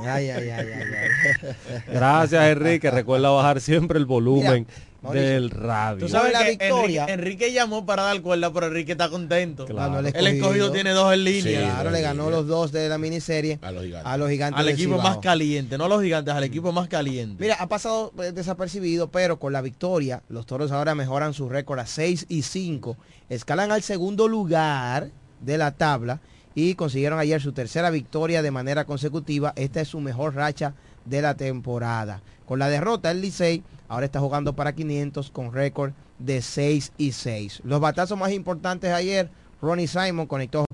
Gracias, 1.87 2.45
Enrique. 2.45 2.91
Recuerda 2.91 3.31
bajar 3.31 3.61
siempre 3.63 3.99
el 3.99 4.05
volumen 4.05 4.67
del 5.13 5.49
radio. 5.49 6.05
Tú 6.05 6.11
sabes 6.11 6.33
la 6.33 6.43
victoria. 6.43 7.07
Enrique, 7.09 7.53
llamó 7.53 7.87
para 7.87 8.03
dar 8.03 8.21
cuerda, 8.21 8.53
pero 8.53 8.67
Enrique 8.67 8.93
está 8.93 9.09
contento. 9.09 9.67
el, 9.67 10.27
escogido, 10.27 10.71
tiene 10.73 10.91
dos 10.91 11.13
en 11.15 11.25
línea. 11.25 11.61
claro, 11.61 11.91
le 11.91 12.03
ganó 12.03 12.29
los 12.29 12.47
dos 12.47 12.71
de 12.71 12.87
la 12.89 12.99
miniserie 12.99 13.59
a 13.63 13.73
los 14.19 14.31
gigantes. 14.31 14.61
al 14.61 14.69
equipo 14.69 14.99
más 14.99 15.19
caliente, 15.19 15.79
no 15.79 15.87
a 15.87 15.89
los 15.89 16.03
gigantes, 16.03 16.35
al 16.35 16.45
equipo 16.45 16.71
más 16.71 16.89
caliente. 16.89 17.43
Mira, 17.43 17.57
ha 17.59 17.67
pasado 17.67 18.13
eh, 18.23 18.33
desapercibido, 18.33 19.09
pero 19.09 19.39
con 19.39 19.55
la 19.55 19.63
victoria, 19.63 20.23
los 20.29 20.45
toros 20.45 20.71
ahora 20.71 20.95
mejoran 20.95 21.33
su 21.33 21.49
récord 21.49 21.79
a 21.79 21.87
6 21.87 22.27
y 22.29 22.43
5. 22.43 22.97
Escalan 23.31 23.73
al 23.73 23.83
segundo 23.83 24.29
lugar 24.29 25.09
de 25.41 25.59
la 25.59 25.73
tabla 25.73 26.21
y 26.55 26.75
consiguieron 26.75 27.19
ayer 27.19 27.41
su 27.41 27.53
tercera 27.53 27.91
victoria 27.91 28.43
de 28.43 28.51
manera 28.51 28.85
consecutiva. 28.85 29.53
Esta 29.57 29.81
es 29.81 29.89
su 29.89 30.01
mejor 30.01 30.35
racha 30.35 30.75
de 31.05 31.23
la 31.23 31.35
temporada. 31.35 32.23
Con 32.47 32.59
la 32.59 32.69
derrota, 32.69 33.11
el 33.11 33.21
Licey 33.21 33.63
ahora 33.89 34.07
está 34.07 34.21
jugando 34.21 34.55
para 34.55 34.75
500 34.75 35.31
con 35.31 35.53
récord 35.53 35.93
de 36.19 36.43
6 36.43 36.93
y 36.97 37.13
6. 37.13 37.63
Los 37.65 37.81
batazos 37.81 38.19
más 38.19 38.33
importantes 38.33 38.93
ayer, 38.93 39.31
Ronnie 39.61 39.89
Simon 39.89 40.27
conectó 40.27 40.65